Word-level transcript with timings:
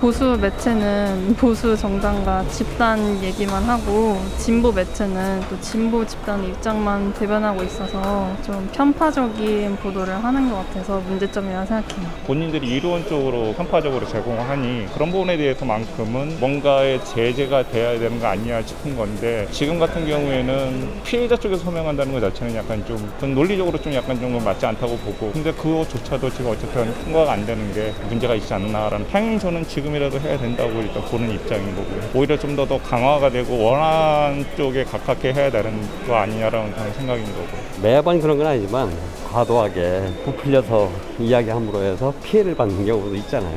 보수 0.00 0.38
매체는 0.40 1.34
보수 1.36 1.76
정당과 1.76 2.48
집단 2.48 3.22
얘기만 3.22 3.62
하고 3.64 4.18
진보 4.38 4.72
매체는 4.72 5.42
또 5.50 5.60
진보 5.60 6.06
집단의 6.06 6.48
입장만 6.48 7.12
대변하고 7.12 7.62
있어서 7.64 8.34
좀 8.42 8.66
편파적인 8.72 9.76
보도를 9.76 10.24
하는 10.24 10.48
것 10.50 10.56
같아서 10.56 11.00
문제점이라 11.00 11.66
생각해요. 11.66 12.08
본인들이 12.26 12.66
이론적으로 12.66 13.52
편파적으로 13.52 14.08
제공하니 14.08 14.86
그런 14.94 15.10
부분에 15.10 15.36
대해서만큼은 15.36 16.40
뭔가의 16.40 17.04
제재가 17.04 17.64
돼야 17.68 17.98
되는 17.98 18.18
거 18.18 18.28
아니냐 18.28 18.62
싶은 18.62 18.96
건데 18.96 19.46
지금 19.50 19.78
같은 19.78 20.08
경우에는 20.08 21.02
피해자 21.04 21.36
쪽에서 21.36 21.64
서명한다는 21.64 22.14
것 22.14 22.20
자체는 22.20 22.54
약간 22.54 22.82
좀 22.86 23.34
논리적으로 23.34 23.76
좀 23.76 23.92
약간 23.92 24.18
좀 24.18 24.42
맞지 24.42 24.64
않다고 24.64 24.96
보고 24.96 25.30
근데 25.32 25.52
그거조차도 25.52 26.30
지금 26.30 26.52
어쨌든 26.52 26.90
통과가 27.04 27.32
안 27.32 27.44
되는 27.44 27.70
게 27.74 27.92
문제가 28.08 28.34
있지 28.34 28.54
않나라는 28.54 29.04
향행서는 29.10 29.68
지금 29.68 29.89
지금이라도 29.90 30.20
해야 30.20 30.38
된다고 30.38 30.70
일단 30.80 31.02
보는 31.04 31.30
입장인 31.32 31.74
거고요. 31.74 32.00
오히려 32.14 32.38
좀 32.38 32.54
더 32.56 32.66
더 32.66 32.78
강화가 32.78 33.30
되고 33.30 33.56
원안 33.64 34.44
쪽에 34.56 34.84
가깝게 34.84 35.32
해야 35.32 35.50
되는 35.50 35.72
거 36.06 36.14
아니냐라는 36.14 36.72
생각인 36.96 37.24
거고. 37.24 37.46
매번 37.82 38.20
그런 38.20 38.38
건 38.38 38.46
아니지만 38.46 38.90
과도하게 39.32 40.02
부풀려서 40.24 40.90
이야기함으로 41.18 41.82
해서 41.82 42.12
피해를 42.22 42.54
받는 42.54 42.86
경우도 42.86 43.14
있잖아요. 43.16 43.56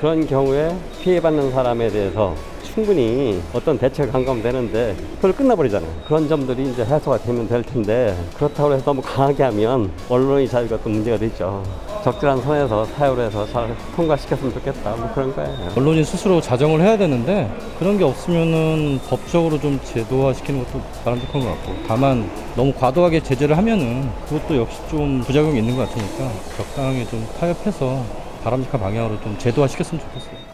그런 0.00 0.26
경우에 0.26 0.74
피해받는 1.02 1.50
사람에 1.52 1.88
대해서 1.88 2.34
충분히 2.76 3.40
어떤 3.54 3.78
대책을 3.78 4.12
한 4.12 4.22
거면 4.22 4.42
되는데 4.42 4.94
그걸 5.16 5.32
끝나버리잖아요. 5.32 5.90
그런 6.06 6.28
점들이 6.28 6.70
이제 6.70 6.84
해소가 6.84 7.16
되면 7.16 7.48
될 7.48 7.62
텐데 7.62 8.14
그렇다고 8.36 8.74
해서 8.74 8.84
너무 8.84 9.00
강하게 9.00 9.44
하면 9.44 9.90
언론의 10.10 10.46
자유가 10.46 10.76
또 10.82 10.90
문제가 10.90 11.16
되죠. 11.16 11.62
적절한 12.04 12.42
선에서 12.42 12.84
사유로 12.84 13.22
해서 13.22 13.46
잘 13.46 13.74
통과시켰으면 13.96 14.52
좋겠다. 14.52 14.94
뭐 14.94 15.10
그런 15.14 15.34
거예요. 15.34 15.72
언론이 15.74 16.04
스스로 16.04 16.38
자정을 16.38 16.82
해야 16.82 16.98
되는데 16.98 17.50
그런 17.78 17.96
게 17.96 18.04
없으면은 18.04 19.00
법적으로 19.08 19.58
좀 19.58 19.80
제도화 19.82 20.34
시키는 20.34 20.62
것도 20.62 20.78
바람직한 21.02 21.40
것 21.40 21.46
같고 21.46 21.72
다만 21.88 22.30
너무 22.54 22.74
과도하게 22.74 23.22
제재를 23.22 23.56
하면은 23.56 24.10
그것도 24.28 24.54
역시 24.54 24.76
좀 24.90 25.22
부작용이 25.22 25.60
있는 25.60 25.74
것 25.74 25.88
같으니까 25.88 26.30
적당하게 26.58 27.06
좀 27.06 27.26
타협해서 27.40 28.04
바람직한 28.44 28.78
방향으로 28.78 29.18
좀 29.22 29.34
제도화 29.38 29.66
시켰으면 29.66 29.98
좋겠어요. 30.02 30.45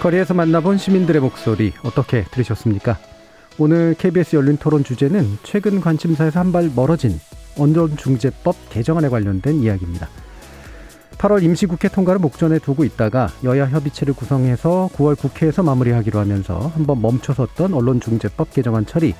거리에서 0.00 0.34
만나본 0.34 0.78
시민들의 0.78 1.20
목소리 1.20 1.72
어떻게 1.82 2.24
들으셨습니까? 2.24 2.98
오늘 3.58 3.94
KBS 3.98 4.36
열린 4.36 4.56
토론 4.56 4.84
주제는 4.84 5.38
최근 5.42 5.80
관심사에서 5.80 6.38
한 6.40 6.52
발 6.52 6.70
멀어진 6.74 7.18
언론중재법 7.58 8.54
개정안에 8.70 9.08
관련된 9.08 9.56
이야기입니다. 9.62 10.08
8월 11.18 11.42
임시국회 11.42 11.88
통과를 11.88 12.20
목전에 12.20 12.58
두고 12.58 12.84
있다가 12.84 13.28
여야 13.44 13.66
협의체를 13.66 14.12
구성해서 14.14 14.90
9월 14.94 15.18
국회에서 15.18 15.62
마무리하기로 15.62 16.18
하면서 16.20 16.70
한번 16.74 17.00
멈춰섰던 17.00 17.72
언론중재법 17.72 18.52
개정안 18.52 18.84
처리. 18.84 19.14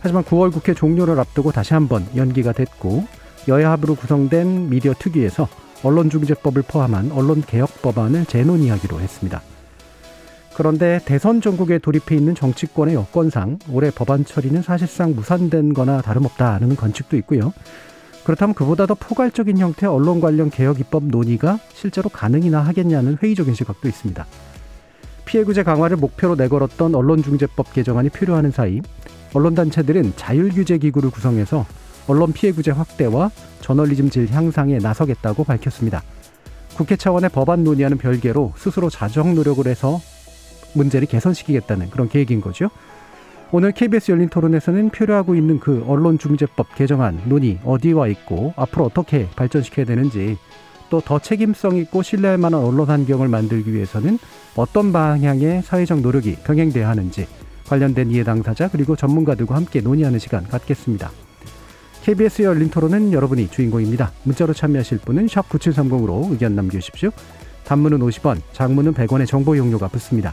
하지만 0.00 0.22
9월 0.22 0.52
국회 0.52 0.72
종료를 0.72 1.18
앞두고 1.18 1.50
다시 1.50 1.74
한번 1.74 2.06
연기가 2.14 2.52
됐고 2.52 3.04
여야 3.48 3.72
합으로 3.72 3.96
구성된 3.96 4.70
미디어 4.70 4.94
특위에서 4.96 5.48
언론중재법을 5.82 6.62
포함한 6.62 7.10
언론개혁 7.10 7.82
법안을 7.82 8.26
재논의하기로 8.26 9.00
했습니다. 9.00 9.42
그런데 10.56 11.00
대선 11.04 11.42
전국에 11.42 11.76
돌입해 11.76 12.16
있는 12.16 12.34
정치권의 12.34 12.94
여건상 12.94 13.58
올해 13.70 13.90
법안 13.90 14.24
처리는 14.24 14.62
사실상 14.62 15.14
무산된 15.14 15.74
거나 15.74 16.00
다름없다는 16.00 16.76
관측도 16.76 17.18
있고요. 17.18 17.52
그렇다면 18.24 18.54
그보다 18.54 18.86
더 18.86 18.94
포괄적인 18.94 19.58
형태의 19.58 19.92
언론 19.92 20.18
관련 20.18 20.48
개혁 20.48 20.80
입법 20.80 21.04
논의가 21.04 21.58
실제로 21.74 22.08
가능이나 22.08 22.60
하겠냐는 22.60 23.18
회의적인 23.22 23.54
시각도 23.54 23.86
있습니다. 23.86 24.26
피해구제 25.26 25.62
강화를 25.62 25.98
목표로 25.98 26.36
내걸었던 26.36 26.94
언론중재법 26.94 27.74
개정안이 27.74 28.08
필요하는 28.08 28.50
사이 28.50 28.80
언론단체들은 29.34 30.14
자율규제기구를 30.16 31.10
구성해서 31.10 31.66
언론 32.06 32.32
피해구제 32.32 32.70
확대와 32.70 33.30
저널리즘 33.60 34.08
질 34.08 34.30
향상에 34.30 34.78
나서겠다고 34.78 35.44
밝혔습니다. 35.44 36.02
국회 36.74 36.96
차원의 36.96 37.28
법안 37.28 37.62
논의와는 37.62 37.98
별개로 37.98 38.54
스스로 38.56 38.88
자정 38.88 39.34
노력을 39.34 39.66
해서 39.66 40.00
문제를 40.76 41.08
개선시키겠다는 41.08 41.90
그런 41.90 42.08
계획인 42.08 42.40
거죠. 42.40 42.70
오늘 43.52 43.72
KBS 43.72 44.10
열린 44.10 44.28
토론에서는 44.28 44.90
표류하고 44.90 45.34
있는 45.34 45.60
그 45.60 45.84
언론중재법 45.86 46.74
개정안 46.74 47.20
논의 47.26 47.58
어디와 47.64 48.08
있고 48.08 48.52
앞으로 48.56 48.86
어떻게 48.86 49.28
발전시켜야 49.36 49.86
되는지 49.86 50.36
또 50.90 51.00
더 51.00 51.18
책임성 51.18 51.76
있고 51.78 52.02
신뢰할 52.02 52.38
만한 52.38 52.60
언론 52.60 52.88
환경을 52.88 53.28
만들기 53.28 53.72
위해서는 53.72 54.18
어떤 54.56 54.92
방향의 54.92 55.62
사회적 55.62 56.00
노력이 56.00 56.36
병행돼야 56.44 56.88
하는지 56.88 57.26
관련된 57.66 58.10
이해 58.10 58.24
당사자 58.24 58.68
그리고 58.68 58.94
전문가들과 58.94 59.54
함께 59.54 59.80
논의하는 59.80 60.18
시간 60.18 60.46
갖겠습니다. 60.46 61.10
KBS 62.02 62.42
열린 62.42 62.70
토론은 62.70 63.12
여러분이 63.12 63.50
주인공입니다. 63.50 64.12
문자로 64.22 64.52
참여하실 64.52 64.98
분은 64.98 65.26
9730으로 65.26 66.30
의견 66.30 66.54
남겨주십시오. 66.54 67.10
단문은 67.64 67.98
50원, 67.98 68.40
장문은 68.52 68.94
100원의 68.94 69.26
정보 69.26 69.56
용료가 69.56 69.88
붙습니다. 69.88 70.32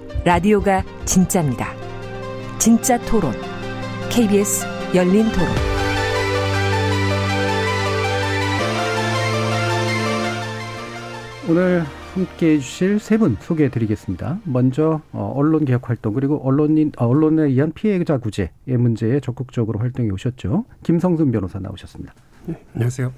라디오가 0.23 0.83
진짜입니다. 1.05 1.67
진짜 2.59 2.97
토론. 3.05 3.31
KBS 4.11 4.65
열린 4.95 5.23
토론. 5.31 5.47
오늘 11.49 11.83
함께 12.13 12.53
해주실 12.53 12.99
세 12.99 13.17
분 13.17 13.35
소개해 13.39 13.69
드리겠습니다. 13.69 14.39
먼저 14.43 15.01
어, 15.11 15.33
언론 15.35 15.65
개혁 15.65 15.89
활동 15.89 16.13
그리고 16.13 16.37
언론인 16.45 16.91
어, 16.97 17.07
언론에 17.07 17.43
의한 17.43 17.71
피해자 17.71 18.17
구제의 18.17 18.49
문제에 18.67 19.19
적극적으로 19.21 19.79
활동해 19.79 20.09
오셨죠. 20.11 20.65
김성순 20.83 21.31
변호사 21.31 21.59
나오셨습니다. 21.59 22.13
네, 22.45 22.61
안녕하세요. 22.73 23.11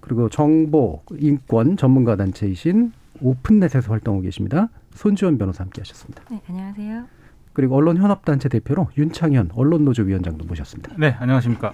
그리고 0.00 0.28
정보 0.28 1.02
인권 1.18 1.76
전문가 1.76 2.16
단체이신 2.16 2.92
오픈넷에서 3.20 3.90
활동하고 3.92 4.22
계십니다. 4.22 4.68
손지원 4.94 5.36
변호사 5.38 5.64
함께 5.64 5.82
하셨습니다. 5.82 6.22
네, 6.30 6.40
안녕하세요. 6.48 7.04
그리고 7.52 7.76
언론현업단체 7.76 8.48
대표로 8.48 8.88
윤창현 8.96 9.50
언론노조 9.54 10.04
위원장도 10.04 10.44
모셨습니다. 10.46 10.94
네, 10.98 11.14
안녕하십니까. 11.18 11.72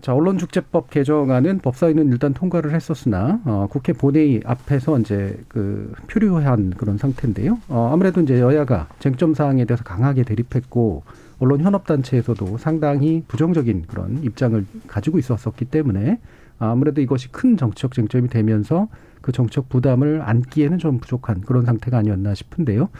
자, 0.00 0.12
언론중재법 0.14 0.90
개정안은 0.90 1.60
법사위는 1.60 2.08
일단 2.08 2.34
통과를 2.34 2.74
했었으나 2.74 3.40
어, 3.46 3.68
국회 3.70 3.94
본회의 3.94 4.42
앞에서 4.44 4.98
이제 4.98 5.42
그 5.48 5.94
표류한 6.08 6.74
그런 6.76 6.98
상태인데요. 6.98 7.58
어, 7.68 7.90
아무래도 7.90 8.20
이제 8.20 8.38
여야가 8.38 8.88
쟁점 8.98 9.32
사항에 9.32 9.64
대해서 9.64 9.82
강하게 9.82 10.24
대립했고 10.24 11.04
언론 11.38 11.62
현업 11.62 11.86
단체에서도 11.86 12.58
상당히 12.58 13.24
부정적인 13.28 13.84
그런 13.86 14.22
입장을 14.22 14.66
가지고 14.86 15.18
있었었기 15.18 15.64
때문에 15.66 16.20
아무래도 16.58 17.00
이것이 17.00 17.32
큰 17.32 17.56
정치적 17.56 17.94
쟁점이 17.94 18.28
되면서 18.28 18.88
그 19.24 19.32
정책 19.32 19.70
부담을 19.70 20.20
안기에는 20.20 20.76
좀 20.76 20.98
부족한 20.98 21.40
그런 21.40 21.64
상태가 21.64 21.96
아니었나 21.96 22.34
싶은데요. 22.34 22.90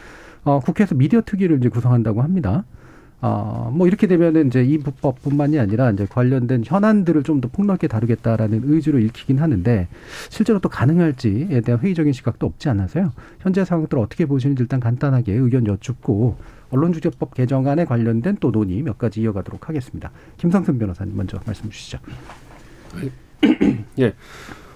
어, 0.44 0.59
국회에서 0.61 0.94
미디어 0.94 1.21
특위를 1.21 1.59
이제 1.59 1.69
구성한다고 1.69 2.23
합니다. 2.23 2.65
어, 3.21 3.71
뭐 3.75 3.87
이렇게 3.87 4.06
되면은 4.06 4.47
이제 4.47 4.65
이 4.65 4.79
법뿐만이 4.79 5.59
아니라 5.59 5.91
이제 5.91 6.06
관련된 6.09 6.62
현안들을 6.65 7.25
좀 7.25 7.43
더 7.43 7.49
폭넓게 7.49 7.88
다루겠다라는 7.88 8.62
의지로 8.65 9.00
읽히긴 9.00 9.38
하는데 9.38 9.87
실제로 10.31 10.61
또 10.61 10.71
가능할지에 10.71 11.61
대한 11.61 11.82
회의적인 11.82 12.15
시각도 12.15 12.47
없지 12.47 12.70
않아서요. 12.70 13.12
현재 13.41 13.62
상황들 13.67 13.99
어떻게 13.99 14.25
보시는지 14.25 14.62
일단 14.62 14.81
간단하게 14.81 15.35
의견 15.35 15.67
여쭙고 15.67 16.37
언론중재법 16.70 17.35
개정안에 17.35 17.85
관련된 17.85 18.38
또 18.41 18.50
논의 18.50 18.81
몇 18.81 18.97
가지 18.97 19.20
이어가도록 19.20 19.69
하겠습니다. 19.69 20.11
김성근 20.38 20.79
변호사님 20.79 21.15
먼저 21.15 21.38
말씀 21.44 21.69
주시죠. 21.69 21.99
예. 23.99 24.15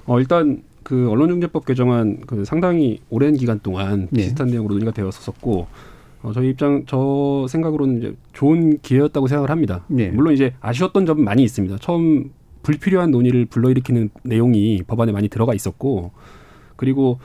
어, 0.04 0.20
일단 0.20 0.62
그 0.88 1.10
언론중재법 1.10 1.66
개정안 1.66 2.20
그 2.26 2.46
상당히 2.46 3.00
오랜 3.10 3.34
기간 3.34 3.60
동안 3.60 4.08
예. 4.14 4.16
비슷한 4.16 4.48
내용으로 4.48 4.72
논의가 4.72 4.92
되었었고 4.92 5.66
어, 6.22 6.32
저희 6.32 6.48
입장 6.48 6.84
저 6.86 7.44
생각으로는 7.46 7.98
이제 7.98 8.14
좋은 8.32 8.78
기회였다고 8.80 9.26
생각을 9.26 9.50
합니다. 9.50 9.84
예. 9.98 10.08
물론 10.08 10.32
이제 10.32 10.54
아쉬웠던 10.60 11.04
점은 11.04 11.24
많이 11.24 11.42
있습니다. 11.42 11.76
처음 11.82 12.30
불필요한 12.62 13.10
논의를 13.10 13.44
불러일으키는 13.44 14.08
내용이 14.22 14.82
법안에 14.86 15.12
많이 15.12 15.28
들어가 15.28 15.52
있었고 15.52 16.12
그리고 16.76 17.18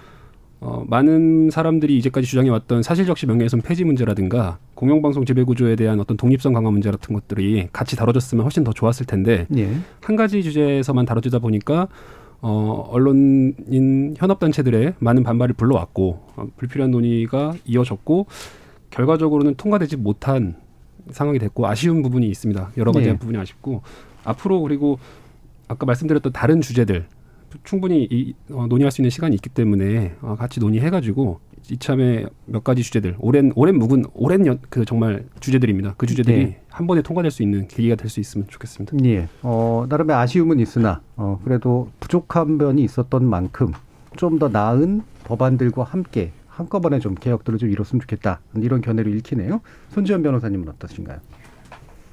어, 0.59 0.83
많은 0.86 1.50
사람들이 1.50 1.98
이제까지 2.00 2.27
주장해왔던 2.27 2.83
사실적시 2.83 3.27
명예훼손 3.27 3.62
폐지 3.62 3.86
문제라든가 3.86 4.57
공영방송 4.75 5.24
지배구조에 5.24 5.77
대한 5.77 6.01
어떤 6.01 6.18
독립성 6.18 6.51
강화 6.51 6.69
문제 6.69 6.92
같은 6.92 7.16
것들이 7.16 7.69
같이 7.71 7.95
다뤄졌으면 7.95 8.44
훨씬 8.44 8.66
더 8.66 8.74
좋았을 8.74 9.06
텐데 9.06 9.48
예. 9.56 9.69
한 10.01 10.18
가지 10.18 10.44
주제에서만 10.44 11.06
다뤄지다 11.06 11.39
보니까 11.39 11.88
어, 12.45 12.90
언론인 12.90 14.16
현업단체들의 14.18 14.95
많은 15.00 15.24
반발을 15.24 15.56
불러왔고 15.56 16.19
어, 16.36 16.48
불필요한 16.57 16.92
논의가 16.92 17.54
이어졌고 17.63 18.28
결과적으로는 18.90 19.56
통과되지 19.56 19.95
못한 19.95 20.57
상황이 21.10 21.40
됐고 21.40 21.66
아쉬운 21.66 22.04
부분이 22.04 22.28
있습니다. 22.28 22.72
여러 22.75 22.92
가지 22.92 23.07
네. 23.07 23.18
부분이 23.18 23.38
아쉽고 23.38 23.81
앞으로 24.25 24.62
그리고 24.62 25.00
아까 25.69 25.86
말씀드렸던 25.86 26.34
다른 26.34 26.60
주제들 26.60 27.06
충분히 27.63 28.06
이, 28.12 28.34
어, 28.51 28.68
논의할 28.68 28.92
수 28.92 29.01
있는 29.01 29.10
시간이 29.10 29.36
있기 29.36 29.48
때문에 29.48 30.16
어, 30.22 30.36
같이 30.36 30.60
논의해가지고 30.60 31.40
이참에 31.69 32.25
몇 32.45 32.63
가지 32.63 32.83
주제들 32.83 33.15
오랜 33.19 33.51
오랜 33.56 33.77
묵은 33.77 34.06
오랜 34.13 34.45
연, 34.45 34.60
그 34.69 34.86
정말 34.86 35.25
주제들입니다. 35.39 35.95
그 35.98 36.06
주제들이 36.06 36.38
네. 36.45 36.62
한 36.69 36.88
번에 36.88 37.01
통과될 37.01 37.31
수 37.31 37.42
있는 37.44 37.68
계기가 37.68 37.95
될 37.95 38.10
수 38.10 38.19
있으면 38.19 38.48
좋겠습니다. 38.48 38.98
예. 39.06 39.27
어, 39.42 39.86
나름의 39.88 40.15
아쉬움은 40.15 40.60
있으나 40.60 41.01
어, 41.15 41.39
그래도 41.44 41.89
부족한 42.00 42.57
면이 42.57 42.83
있었던 42.83 43.24
만큼 43.25 43.71
좀 44.18 44.38
더 44.39 44.50
나은 44.50 45.01
법안들과 45.24 45.83
함께 45.83 46.31
한꺼번에 46.48 47.00
좀 47.00 47.15
개혁들을 47.15 47.57
좀 47.57 47.69
이뤘으면 47.71 48.01
좋겠다. 48.01 48.42
이런 48.57 48.81
견해로 48.81 49.09
읽히네요. 49.09 49.62
손지현 49.89 50.21
변호사님은 50.21 50.69
어떠신가요? 50.69 51.18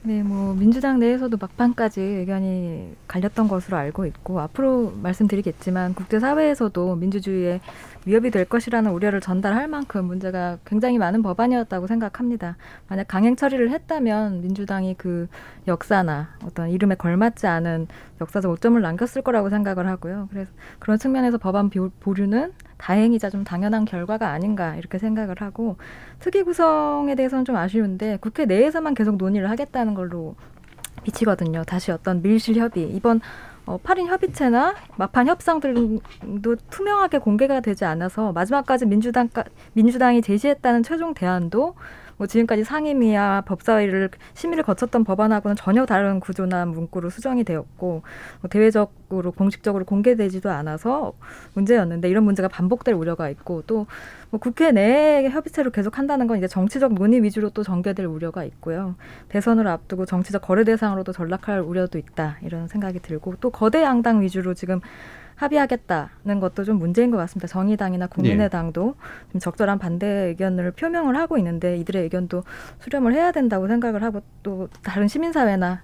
네, 0.02 0.22
뭐 0.22 0.54
민주당 0.54 0.98
내에서도 0.98 1.36
막판까지 1.38 2.00
의견이 2.00 2.96
갈렸던 3.06 3.48
것으로 3.48 3.76
알고 3.76 4.06
있고 4.06 4.40
앞으로 4.40 4.94
말씀드리겠지만 5.02 5.92
국제 5.94 6.18
사회에서도 6.18 6.96
민주주의에 6.96 7.60
위협이 8.06 8.30
될 8.30 8.46
것이라는 8.46 8.90
우려를 8.92 9.20
전달할 9.20 9.68
만큼 9.68 10.06
문제가 10.06 10.56
굉장히 10.64 10.96
많은 10.96 11.20
법안이었다고 11.20 11.86
생각합니다. 11.86 12.56
만약 12.88 13.08
강행 13.08 13.36
처리를 13.36 13.70
했다면 13.72 14.40
민주당이 14.40 14.94
그 14.96 15.28
역사나 15.68 16.30
어떤 16.46 16.70
이름에 16.70 16.94
걸맞지 16.94 17.46
않은 17.46 17.86
역사적 18.22 18.50
오점을 18.52 18.80
남겼을 18.80 19.20
거라고 19.20 19.50
생각을 19.50 19.86
하고요. 19.86 20.28
그래서 20.30 20.50
그런 20.78 20.98
측면에서 20.98 21.36
법안 21.36 21.68
비- 21.68 21.78
보류는 22.00 22.52
다행이자 22.80 23.28
좀 23.28 23.44
당연한 23.44 23.84
결과가 23.84 24.30
아닌가 24.30 24.74
이렇게 24.76 24.98
생각을 24.98 25.36
하고 25.40 25.76
특위 26.18 26.42
구성에 26.42 27.14
대해서는 27.14 27.44
좀 27.44 27.56
아쉬운데 27.56 28.16
국회 28.20 28.46
내에서만 28.46 28.94
계속 28.94 29.16
논의를 29.16 29.50
하겠다는 29.50 29.94
걸로 29.94 30.34
비치거든요. 31.04 31.64
다시 31.64 31.92
어떤 31.92 32.22
밀실 32.22 32.56
협의 32.56 32.88
이번 32.90 33.20
어, 33.66 33.78
8인 33.78 34.06
협의체나 34.06 34.74
막판 34.96 35.28
협상들도 35.28 36.56
투명하게 36.70 37.18
공개가 37.18 37.60
되지 37.60 37.84
않아서 37.84 38.32
마지막까지 38.32 38.86
민주당 38.86 39.28
민주당이 39.74 40.22
제시했다는 40.22 40.82
최종 40.82 41.12
대안도 41.12 41.74
뭐 42.20 42.26
지금까지 42.26 42.64
상임위와 42.64 43.40
법사위를 43.46 44.10
심의를 44.34 44.62
거쳤던 44.62 45.04
법안하고는 45.04 45.56
전혀 45.56 45.86
다른 45.86 46.20
구조나 46.20 46.66
문구로 46.66 47.08
수정이 47.08 47.44
되었고 47.44 48.02
뭐 48.42 48.50
대외적으로 48.50 49.32
공식적으로 49.32 49.86
공개되지도 49.86 50.50
않아서 50.50 51.14
문제였는데 51.54 52.10
이런 52.10 52.24
문제가 52.24 52.46
반복될 52.46 52.94
우려가 52.94 53.30
있고 53.30 53.62
또 53.62 53.86
뭐 54.30 54.38
국회 54.38 54.70
내 54.70 55.28
협의체로 55.28 55.70
계속 55.70 55.98
한다는 55.98 56.28
건 56.28 56.38
이제 56.38 56.46
정치적 56.46 56.94
논의 56.94 57.22
위주로 57.22 57.50
또 57.50 57.64
전개될 57.64 58.06
우려가 58.06 58.44
있고요. 58.44 58.94
대선을 59.28 59.66
앞두고 59.66 60.06
정치적 60.06 60.42
거래 60.42 60.62
대상으로도 60.62 61.12
전락할 61.12 61.60
우려도 61.60 61.98
있다 61.98 62.38
이런 62.42 62.68
생각이 62.68 63.00
들고 63.00 63.34
또 63.40 63.50
거대 63.50 63.82
양당 63.82 64.22
위주로 64.22 64.54
지금 64.54 64.80
합의하겠다는 65.40 66.40
것도 66.40 66.64
좀 66.64 66.78
문제인 66.78 67.10
것 67.10 67.16
같습니다. 67.16 67.48
정의당이나 67.48 68.06
국민의당도 68.08 68.94
좀 69.32 69.40
적절한 69.40 69.78
반대 69.78 70.06
의견을 70.06 70.72
표명을 70.72 71.16
하고 71.16 71.38
있는데 71.38 71.78
이들의 71.78 72.02
의견도 72.02 72.44
수렴을 72.80 73.14
해야 73.14 73.32
된다고 73.32 73.66
생각을 73.66 74.02
하고 74.02 74.20
또 74.42 74.68
다른 74.82 75.08
시민사회나 75.08 75.82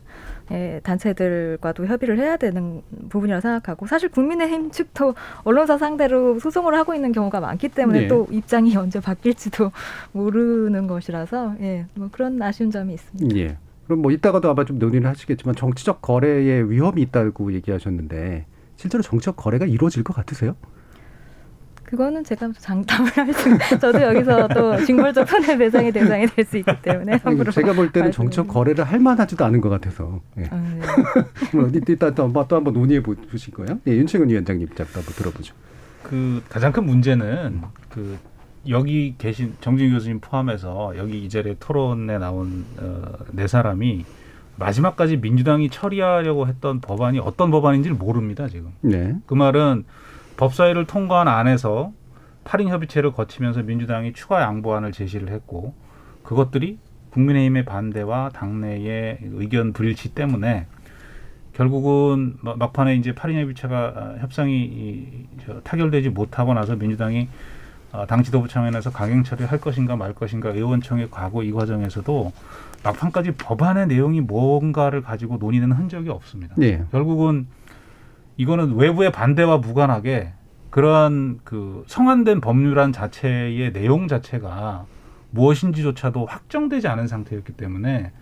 예, 0.53 0.81
단체들과도 0.85 1.87
협의를 1.87 2.19
해야 2.19 2.37
되는 2.37 2.83
부분이라고 3.09 3.41
생각하고 3.41 3.87
사실 3.87 4.11
국민의힘 4.11 4.71
측도 4.71 5.15
언론사 5.43 5.77
상대로 5.79 6.39
소송을 6.39 6.75
하고 6.75 6.95
있는 6.95 7.11
경우가 7.13 7.41
많기 7.41 7.69
때문에 7.69 8.03
네. 8.03 8.09
또 8.09 8.29
입장이 8.31 8.77
언제 8.77 9.01
바뀔지도 9.01 9.73
모르는 10.13 10.87
것이라서 10.87 11.57
예, 11.61 11.87
뭐 11.95 12.09
그런 12.13 12.41
아쉬운 12.43 12.71
점이 12.71 12.95
있습니다. 12.95 13.37
예. 13.39 13.57
그럼 13.87 14.03
뭐 14.03 14.11
이따가도 14.11 14.51
아마 14.51 14.65
좀 14.65 14.79
논의를 14.79 15.09
하시겠지만 15.09 15.55
정치적 15.55 16.03
거래에 16.03 16.61
위험이 16.63 17.03
있다고 17.03 17.53
얘기하셨는데 17.55 18.47
실제로 18.87 19.03
정치적 19.03 19.35
거래가 19.37 19.67
이루어질 19.67 20.05
것 20.05 20.15
같으세요? 20.15 20.55
그거는 21.83 22.25
제가 22.25 22.51
장담을 22.59 23.11
할 23.17 23.33
수, 23.33 23.79
저도 23.81 24.03
여기서 24.03 24.49
또 24.49 24.85
징벌적 24.85 25.29
손해배상의 25.29 25.93
대상이 25.93 26.27
될 26.27 26.45
수 26.45 26.57
있기 26.59 26.71
때문에 26.83 27.13
아니, 27.13 27.21
함부로 27.23 27.53
제가 27.53 27.73
볼 27.75 27.93
때는 27.93 28.11
정치적 28.13 28.49
거래를 28.49 28.85
할 28.85 28.99
만하지도 29.01 29.45
않은 29.45 29.61
것 29.61 29.69
같아서. 29.69 30.21
예. 30.39 30.49
아, 30.51 30.57
네. 30.57 30.81
뭐 31.57 31.69
이따 31.75 32.11
또 32.11 32.25
한번 32.25 32.73
논의해 32.73 33.03
보실 33.03 33.55
거예요? 33.55 33.79
예, 33.87 33.93
윤채근 33.93 34.29
위원장님 34.31 34.67
입장도 34.69 34.93
한번 34.95 35.15
들어보죠. 35.15 35.55
그 36.03 36.43
가장 36.49 36.73
큰 36.73 36.85
문제는 36.87 37.63
그 37.91 38.19
여기 38.69 39.15
계신 39.19 39.55
정진 39.61 39.93
교수님 39.93 40.21
포함해서 40.21 40.95
여기 40.97 41.25
이 41.25 41.29
자리에 41.29 41.57
토론에 41.61 42.19
나온 42.19 42.65
어, 42.79 43.03
네 43.33 43.47
사람이 43.47 44.05
마지막까지 44.59 45.19
민주당이 45.19 45.71
처리하려고 45.71 46.47
했던 46.47 46.81
법안이 46.81 47.19
어떤 47.19 47.51
법안인지를 47.51 47.97
모릅니다 47.97 48.49
지금. 48.49 48.73
네. 48.81 49.15
그 49.27 49.35
말은 49.35 49.85
법사위를 50.37 50.87
통과한 50.87 51.29
안에서 51.29 51.93
8인 52.45 52.69
협의체를 52.69 53.13
거치면서 53.13 53.63
민주당이 53.63 54.13
추가 54.13 54.43
양보안을 54.43 54.93
제시를 54.93 55.29
했고 55.31 55.75
그것들이 56.23 56.79
국민의힘의 57.11 57.65
반대와 57.65 58.31
당내의 58.31 59.19
의견 59.33 59.73
불일치 59.73 60.15
때문에 60.15 60.67
결국은 61.55 62.37
마- 62.43 62.55
막판에 62.57 62.97
이제 62.97 63.13
8인 63.13 63.41
협의체가 63.41 63.93
아, 63.97 64.15
협상이 64.21 65.27
타결되지 65.65 66.11
못하고 66.11 66.53
나서 66.55 66.77
민주당이 66.77 67.29
아, 67.29 67.56
당 68.09 68.23
지도부 68.23 68.49
청원에서 68.49 68.91
강행 68.91 69.23
처리할 69.23 69.61
것인가 69.61 69.97
말 69.97 70.13
것인가 70.13 70.51
의원총회 70.51 71.09
가고 71.11 71.43
이 71.43 71.53
과정에서도 71.53 72.33
막판까지 72.83 73.33
법안의 73.33 73.87
내용이 73.87 74.21
뭔가를 74.21 75.03
가지고 75.03 75.39
논의는 75.39 75.73
흔적이 75.73 76.11
없습니다. 76.11 76.55
예. 76.61 76.85
결국은 76.91 77.47
이거는 78.37 78.77
외부의 78.77 79.13
반대와 79.13 79.59
무관하게 79.59 80.33
그러한 80.71 81.41
그 81.43 81.85
성안된 81.87 82.41
법률안 82.43 82.93
자체의 82.93 83.73
내용 83.73 84.09
자체가 84.09 84.85
무엇인지조차도 85.31 86.27
확정되지 86.27 86.89
않은 86.89 87.07
상태였기 87.07 87.55
때문에 87.55 88.13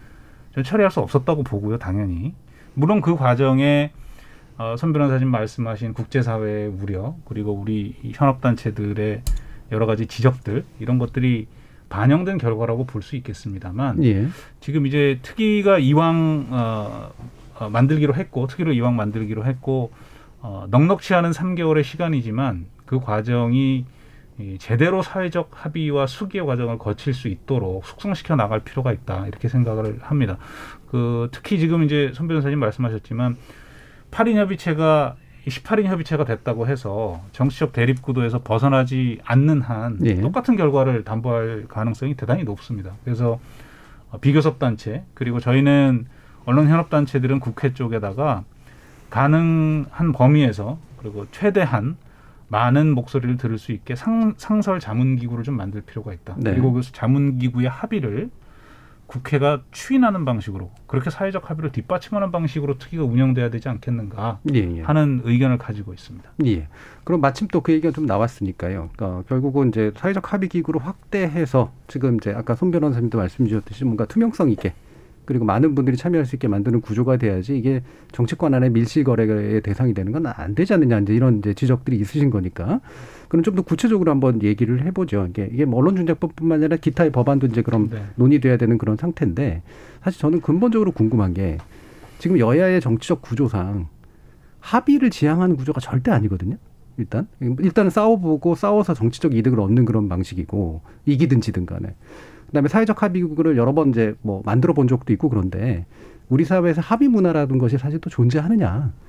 좀 0.52 0.62
처리할 0.62 0.90
수 0.90 1.00
없었다고 1.00 1.42
보고요, 1.42 1.78
당연히. 1.78 2.35
물론 2.75 3.00
그 3.00 3.16
과정에 3.16 3.92
어, 4.56 4.76
선 4.78 4.92
변호사님 4.92 5.28
말씀하신 5.28 5.94
국제사회의 5.94 6.68
우려 6.68 7.16
그리고 7.25 7.52
우리 7.52 7.97
이 8.04 8.12
현업단체들의 8.14 9.23
여러 9.75 9.87
가지 9.87 10.07
지적들 10.07 10.64
이런 10.81 10.99
것들이 10.99 11.47
반영된 11.90 12.38
결과라고 12.38 12.87
볼 12.87 13.02
수 13.02 13.16
있겠습니다만 13.16 14.02
예. 14.04 14.26
지금 14.61 14.87
이제 14.87 15.19
특위가 15.23 15.78
이왕 15.78 16.47
어, 16.50 17.11
어, 17.59 17.69
만들기로 17.69 18.14
했고 18.14 18.47
특위를 18.47 18.73
이왕 18.75 18.97
만들기로 18.97 19.45
했고 19.45 19.93
어, 20.40 20.66
넉넉치 20.71 21.14
않은 21.14 21.31
3개월의 21.33 21.85
시간이지만 21.85 22.66
그 22.87 23.00
과정이 23.00 23.85
이 24.38 24.59
제대로 24.59 25.02
사회적 25.02 25.50
합의와 25.52 26.07
수기의 26.09 26.45
과정을 26.45 26.78
거칠 26.78 27.14
수 27.14 27.28
있도록 27.28 27.87
숙성시켜 27.87 28.35
나갈 28.35 28.61
필요가 28.61 28.93
있다 28.93 29.26
이렇게 29.28 29.49
생각을 29.49 29.99
합니다. 30.00 30.38
그 30.90 31.28
특히 31.31 31.59
지금 31.59 31.85
이제 31.85 32.11
손 32.14 32.26
변호사님 32.26 32.59
말씀하셨지만 32.59 33.37
8인 34.11 34.35
협의체가 34.35 35.16
18인 35.47 35.85
협의체가 35.85 36.25
됐다고 36.25 36.67
해서 36.67 37.21
정치적 37.33 37.73
대립 37.73 38.03
구도에서 38.03 38.43
벗어나지 38.43 39.21
않는 39.25 39.61
한 39.61 39.99
예. 40.05 40.21
똑같은 40.21 40.57
결과를 40.57 41.05
담보할 41.05 41.67
가능성이 41.69 42.15
대단히 42.15 42.45
높습니다. 42.45 42.93
그래서 43.05 43.39
어, 44.11 44.19
비교섭 44.19 44.59
단체 44.59 45.05
그리고 45.15 45.41
저희는 45.41 46.07
언론 46.47 46.69
현업 46.69 46.91
단체들은 46.91 47.41
국회 47.41 47.75
쪽에다가 47.75 48.45
가능한 49.11 50.13
범위에서 50.13 50.79
그리고 50.99 51.27
최대한 51.31 51.97
많은 52.49 52.95
목소리를 52.95 53.37
들을 53.37 53.59
수 53.59 53.73
있게 53.73 53.97
상, 53.97 54.35
상설 54.37 54.81
자문 54.81 55.17
기구를 55.17 55.45
좀 55.45 55.57
만들 55.57 55.81
필요가 55.83 56.13
있다. 56.13 56.37
네. 56.39 56.53
그리고 56.53 56.73
그 56.73 56.83
자문 56.83 57.39
기구의 57.39 57.69
합의를 57.69 58.31
국회가 59.06 59.62
추인하는 59.70 60.25
방식으로 60.25 60.70
그렇게 60.87 61.11
사회적 61.11 61.50
합의를 61.50 61.73
뒷받침하는 61.73 62.30
방식으로 62.32 62.78
특위가 62.78 63.04
운영돼야 63.04 63.50
되지 63.50 63.68
않겠는가 63.68 64.40
예, 64.54 64.58
예. 64.78 64.82
하는 64.82 65.20
의견을 65.25 65.58
가지고 65.58 65.92
있습니다. 65.92 66.28
예. 66.46 66.68
그럼 67.04 67.20
마침 67.20 67.46
또 67.49 67.61
그 67.61 67.73
얘기가 67.73 67.92
좀 67.92 68.06
나왔으니까요. 68.06 68.90
그러니까 68.96 69.23
결국은 69.28 69.68
이제 69.68 69.92
사회적 69.96 70.32
합의 70.32 70.49
기구로 70.49 70.80
확대해서 70.80 71.73
지금 71.87 72.16
이제 72.16 72.32
아까 72.32 72.54
손 72.54 72.70
변호사님도 72.70 73.18
말씀 73.18 73.46
주셨듯이 73.46 73.84
뭔가 73.84 74.04
투명성 74.06 74.50
있게 74.50 74.73
그리고 75.26 75.46
많은 75.46 75.75
분들이 75.75 75.96
참여할 75.96 76.26
수 76.26 76.37
있게 76.37 76.49
만드는 76.49 76.82
구조가 76.82 77.16
돼야지 77.16 77.56
이게 77.56 77.82
정치권 78.12 78.52
안에 78.52 78.68
밀실 78.68 79.04
거래의 79.04 79.62
대상이 79.62 79.94
되는 79.94 80.12
건 80.12 80.26
안 80.26 80.54
되지 80.54 80.75
않느냐 80.75 80.99
이제 80.99 81.14
이런 81.14 81.38
이제 81.38 81.54
지적들이 81.54 81.96
있으신 81.96 82.28
거니까 82.30 82.80
그럼 83.35 83.43
좀 83.43 83.57
더 83.57 83.62
구체적으로 83.62 84.12
한번 84.12 84.45
얘기를 84.45 84.87
해보죠. 84.87 85.26
이게 85.29 85.49
이게 85.53 85.64
뭐 85.64 85.81
언론중재법뿐만 85.81 86.59
아니라 86.59 86.76
기타의 86.76 87.11
법안도 87.11 87.49
이제 87.49 87.62
그럼 87.62 87.88
네. 87.91 88.05
논의돼야 88.14 88.57
되는 88.57 88.79
그런 88.79 88.97
상태인데 88.97 89.62
사실 90.05 90.21
저는 90.21 90.41
근본적으로 90.41 90.93
궁금한 90.93 91.35
게 91.35 91.59
지금 92.21 92.38
여야의 92.38 92.81
정치적 92.81 93.23
구조상 93.23 93.88
합의를 94.61 95.11
지향하는 95.11 95.57
구조가 95.57 95.81
절대 95.81 96.12
아니거든요. 96.12 96.59
일단 96.97 97.26
일단은 97.41 97.91
싸워보고 97.91 98.55
싸워서 98.55 98.95
정치적 98.95 99.35
이득을 99.35 99.59
얻는 99.59 99.85
그런 99.85 100.09
방식이고 100.09 100.83
이기든 101.07 101.41
지든 101.41 101.67
간에 101.67 101.97
그다음에 102.47 102.69
사회적 102.69 103.03
합의구를 103.03 103.57
여러 103.57 103.73
번 103.73 103.91
이제 103.91 104.14
뭐 104.23 104.43
만들어 104.45 104.75
본 104.75 104.87
적도 104.87 105.12
있고 105.12 105.29
그런데 105.29 105.87
우리 106.29 106.45
사회에서 106.45 106.81
합의 106.81 107.09
문화라는 107.09 107.59
것이 107.59 107.79
사실 107.79 107.99
또 107.99 108.11
존재하느냐 108.11 108.93
예, 108.93 109.00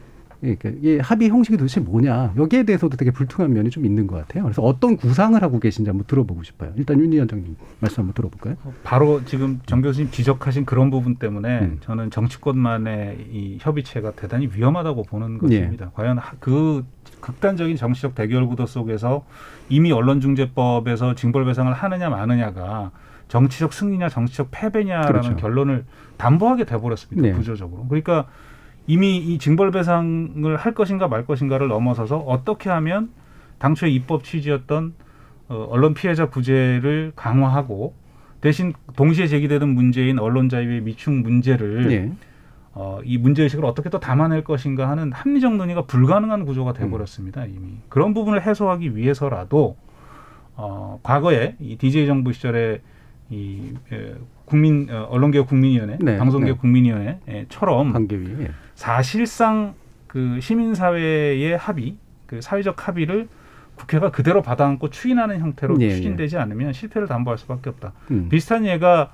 그러니까 0.41 0.69
이게 0.69 0.99
합의 0.99 1.29
형식이 1.29 1.57
도대체 1.57 1.79
뭐냐 1.79 2.33
여기에 2.37 2.63
대해서도 2.63 2.97
되게 2.97 3.11
불투명한 3.11 3.53
면이 3.53 3.69
좀 3.69 3.85
있는 3.85 4.05
것 4.07 4.15
같아요. 4.17 4.43
그래서 4.43 4.61
어떤 4.61 4.97
구상을 4.97 5.41
하고 5.41 5.59
계신지 5.59 5.89
한번 5.89 6.05
들어보고 6.07 6.43
싶어요. 6.43 6.71
일단 6.75 6.99
윤 6.99 7.11
위원장님 7.11 7.55
말씀 7.79 8.01
한번 8.01 8.13
들어볼까요? 8.13 8.55
바로 8.83 9.23
지금 9.25 9.59
정 9.65 9.81
교수님 9.81 10.11
지적하신 10.11 10.65
그런 10.65 10.89
부분 10.91 11.15
때문에 11.15 11.59
음. 11.61 11.77
저는 11.81 12.11
정치권만의 12.11 13.27
이 13.31 13.57
협의체가 13.61 14.11
대단히 14.11 14.49
위험하다고 14.53 15.03
보는 15.03 15.35
예. 15.35 15.59
것입니다. 15.61 15.91
과연 15.93 16.17
하- 16.17 16.33
그 16.39 16.85
극단적인 17.21 17.75
정치적 17.77 18.13
대결 18.15 18.45
구도 18.47 18.65
속에서 18.65 19.25
이미 19.69 19.91
언론중재법에서 19.91 21.15
징벌배상을 21.15 21.71
하느냐 21.73 22.09
마느냐가 22.09 22.91
정치적 23.27 23.73
승리냐 23.73 24.09
정치적 24.09 24.49
패배냐라는 24.51 25.07
그렇죠. 25.21 25.35
결론을 25.37 25.85
담보하게 26.17 26.65
돼버렸습니다. 26.65 27.27
네. 27.29 27.33
구조적으로. 27.33 27.85
그러니까 27.87 28.27
이미 28.87 29.17
이 29.17 29.37
징벌배상을 29.37 30.55
할 30.57 30.73
것인가 30.73 31.07
말 31.07 31.25
것인가를 31.25 31.67
넘어서서 31.67 32.17
어떻게 32.17 32.69
하면 32.69 33.09
당초에 33.59 33.89
입법 33.89 34.23
취지였던 34.23 34.93
어, 35.47 35.67
언론 35.69 35.93
피해자 35.93 36.27
구제를 36.27 37.13
강화하고 37.15 37.93
대신 38.41 38.73
동시에 38.95 39.27
제기되는 39.27 39.67
문제인 39.67 40.19
언론 40.19 40.49
자유의 40.49 40.81
미충 40.81 41.21
문제를 41.21 41.91
예. 41.91 42.11
어, 42.73 42.99
이 43.03 43.17
문제 43.17 43.43
의식을 43.43 43.65
어떻게 43.65 43.89
또 43.89 43.99
담아낼 43.99 44.43
것인가 44.43 44.89
하는 44.89 45.11
합리적 45.11 45.55
논의가 45.55 45.83
불가능한 45.83 46.45
구조가 46.45 46.73
돼버렸습니다. 46.73 47.45
이미 47.45 47.77
그런 47.89 48.13
부분을 48.13 48.45
해소하기 48.45 48.95
위해서라도 48.97 49.77
어, 50.55 50.99
과거에 51.01 51.55
이 51.59 51.77
DJ 51.77 52.05
정부 52.05 52.33
시절에 52.33 52.81
이 53.29 53.73
에, 53.91 54.13
국민 54.45 54.87
어, 54.91 55.07
언론개혁 55.09 55.47
국민위원회, 55.47 55.97
네, 56.01 56.17
방송개혁 56.17 56.57
네. 56.57 56.61
국민위원회처럼 56.61 57.93
관계위 57.93 58.35
예. 58.41 58.51
사실상 58.75 59.73
그 60.07 60.39
시민사회의 60.39 61.57
합의, 61.57 61.95
그 62.25 62.41
사회적 62.41 62.87
합의를 62.87 63.27
국회가 63.75 64.11
그대로 64.11 64.41
받아안고 64.41 64.89
추인하는 64.89 65.39
형태로 65.39 65.77
예, 65.81 65.89
추진되지 65.89 66.37
않으면 66.37 66.71
실패를 66.71 67.07
담보할 67.07 67.37
수밖에 67.37 67.69
없다. 67.69 67.93
음. 68.11 68.29
비슷한 68.29 68.65
예가 68.65 69.11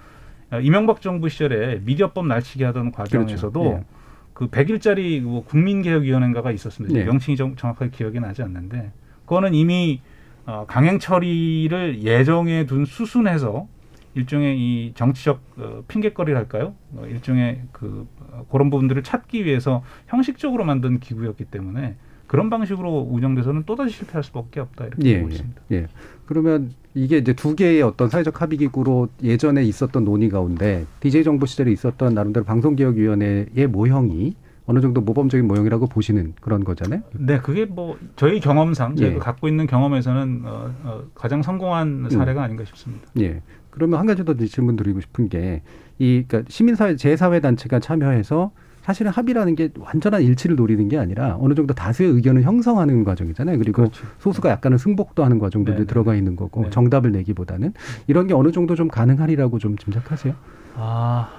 이명박 0.61 1.01
정부 1.01 1.29
시절에 1.29 1.81
미디어법 1.83 2.27
날치기 2.27 2.63
하던 2.65 2.91
과정에서도 2.91 3.59
그렇죠. 3.59 3.77
예. 3.77 3.85
그 4.33 4.47
100일짜리 4.49 5.21
뭐 5.21 5.43
국민개혁위원회인가가 5.45 6.51
있었습니다. 6.51 6.97
네. 6.97 7.05
명칭이 7.05 7.37
정, 7.37 7.55
정확하게 7.55 7.91
기억이 7.91 8.19
나지 8.19 8.41
않는데 8.43 8.91
그거는 9.25 9.53
이미 9.53 10.01
어, 10.45 10.65
강행 10.67 10.99
처리를 10.99 12.03
예정해 12.03 12.65
둔 12.65 12.85
수순에서 12.85 13.67
일종의 14.15 14.59
이 14.59 14.91
정치적 14.95 15.41
어, 15.57 15.83
핑계거리랄까요? 15.87 16.73
어, 16.95 17.05
일종의 17.07 17.61
그 17.71 18.07
어, 18.31 18.45
그런 18.51 18.69
부분들을 18.69 19.03
찾기 19.03 19.45
위해서 19.45 19.83
형식적으로 20.07 20.65
만든 20.65 20.99
기구였기 20.99 21.45
때문에 21.45 21.95
그런 22.27 22.49
방식으로 22.49 23.07
운영돼서는 23.09 23.63
또다시 23.65 23.93
실패할 23.97 24.23
수밖에 24.23 24.61
없다 24.61 24.85
이렇게 24.85 25.09
예, 25.09 25.17
보고 25.19 25.31
예, 25.31 25.33
있습니다. 25.33 25.61
예. 25.71 25.87
그러면 26.25 26.71
이게 26.93 27.17
이제 27.17 27.33
두 27.33 27.55
개의 27.55 27.81
어떤 27.81 28.09
사회적 28.09 28.41
합의 28.41 28.57
기구로 28.57 29.09
예전에 29.21 29.63
있었던 29.63 30.05
논의 30.05 30.29
가운데 30.29 30.85
DJ 31.01 31.25
정부 31.25 31.45
시절에 31.45 31.71
있었던 31.71 32.13
나름대로 32.13 32.45
방송개혁위원회의 32.45 33.67
모형이 33.67 34.35
어느 34.65 34.79
정도 34.79 35.01
모범적인 35.01 35.45
모형이라고 35.47 35.87
보시는 35.87 36.33
그런 36.39 36.63
거잖아요. 36.63 37.01
네, 37.13 37.39
그게 37.39 37.65
뭐 37.65 37.97
저희 38.15 38.39
경험상 38.39 38.95
저희가 38.95 39.15
예. 39.15 39.19
갖고 39.19 39.49
있는 39.49 39.67
경험에서는 39.67 40.43
어, 40.45 40.73
어, 40.83 41.03
가장 41.13 41.41
성공한 41.41 42.07
사례가 42.09 42.43
아닌가 42.43 42.63
싶습니다. 42.63 43.07
예. 43.19 43.41
그러면 43.71 43.99
한 43.99 44.05
가지 44.05 44.23
더 44.23 44.33
질문 44.35 44.75
드리고 44.75 45.01
싶은 45.01 45.29
게 45.29 45.61
이 46.01 46.25
그러니까 46.27 46.49
시민사회 46.49 46.95
제사회 46.95 47.39
단체가 47.39 47.79
참여해서 47.79 48.51
사실은 48.81 49.11
합의라는 49.11 49.53
게 49.55 49.69
완전한 49.77 50.23
일치를 50.23 50.55
노리는 50.55 50.87
게 50.89 50.97
아니라 50.97 51.37
어느 51.39 51.53
정도 51.53 51.75
다수의 51.75 52.09
의견을 52.09 52.41
형성하는 52.41 53.03
과정이잖아요. 53.03 53.59
그리고 53.59 53.83
그렇죠. 53.83 54.07
소수가 54.17 54.49
약간은 54.49 54.79
승복도 54.79 55.23
하는 55.23 55.37
과정도 55.37 55.75
네, 55.75 55.85
들어가 55.85 56.15
있는 56.15 56.35
거고 56.35 56.63
네. 56.63 56.69
정답을 56.71 57.11
내기보다는 57.11 57.73
이런 58.07 58.25
게 58.25 58.33
어느 58.33 58.51
정도 58.51 58.73
좀 58.73 58.87
가능하리라고 58.87 59.59
좀 59.59 59.77
짐작하세요. 59.77 60.33
아, 60.77 61.29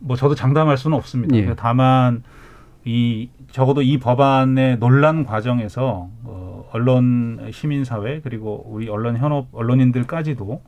뭐 0.00 0.16
저도 0.16 0.34
장담할 0.34 0.76
수는 0.76 0.94
없습니다. 0.98 1.34
예. 1.36 1.54
다만 1.56 2.22
이 2.84 3.30
적어도 3.50 3.80
이 3.80 3.98
법안의 3.98 4.80
논란 4.80 5.24
과정에서 5.24 6.10
어, 6.24 6.68
언론 6.72 7.48
시민사회 7.50 8.20
그리고 8.20 8.66
우리 8.68 8.90
언론 8.90 9.16
현업 9.16 9.46
언론인들까지도 9.52 10.60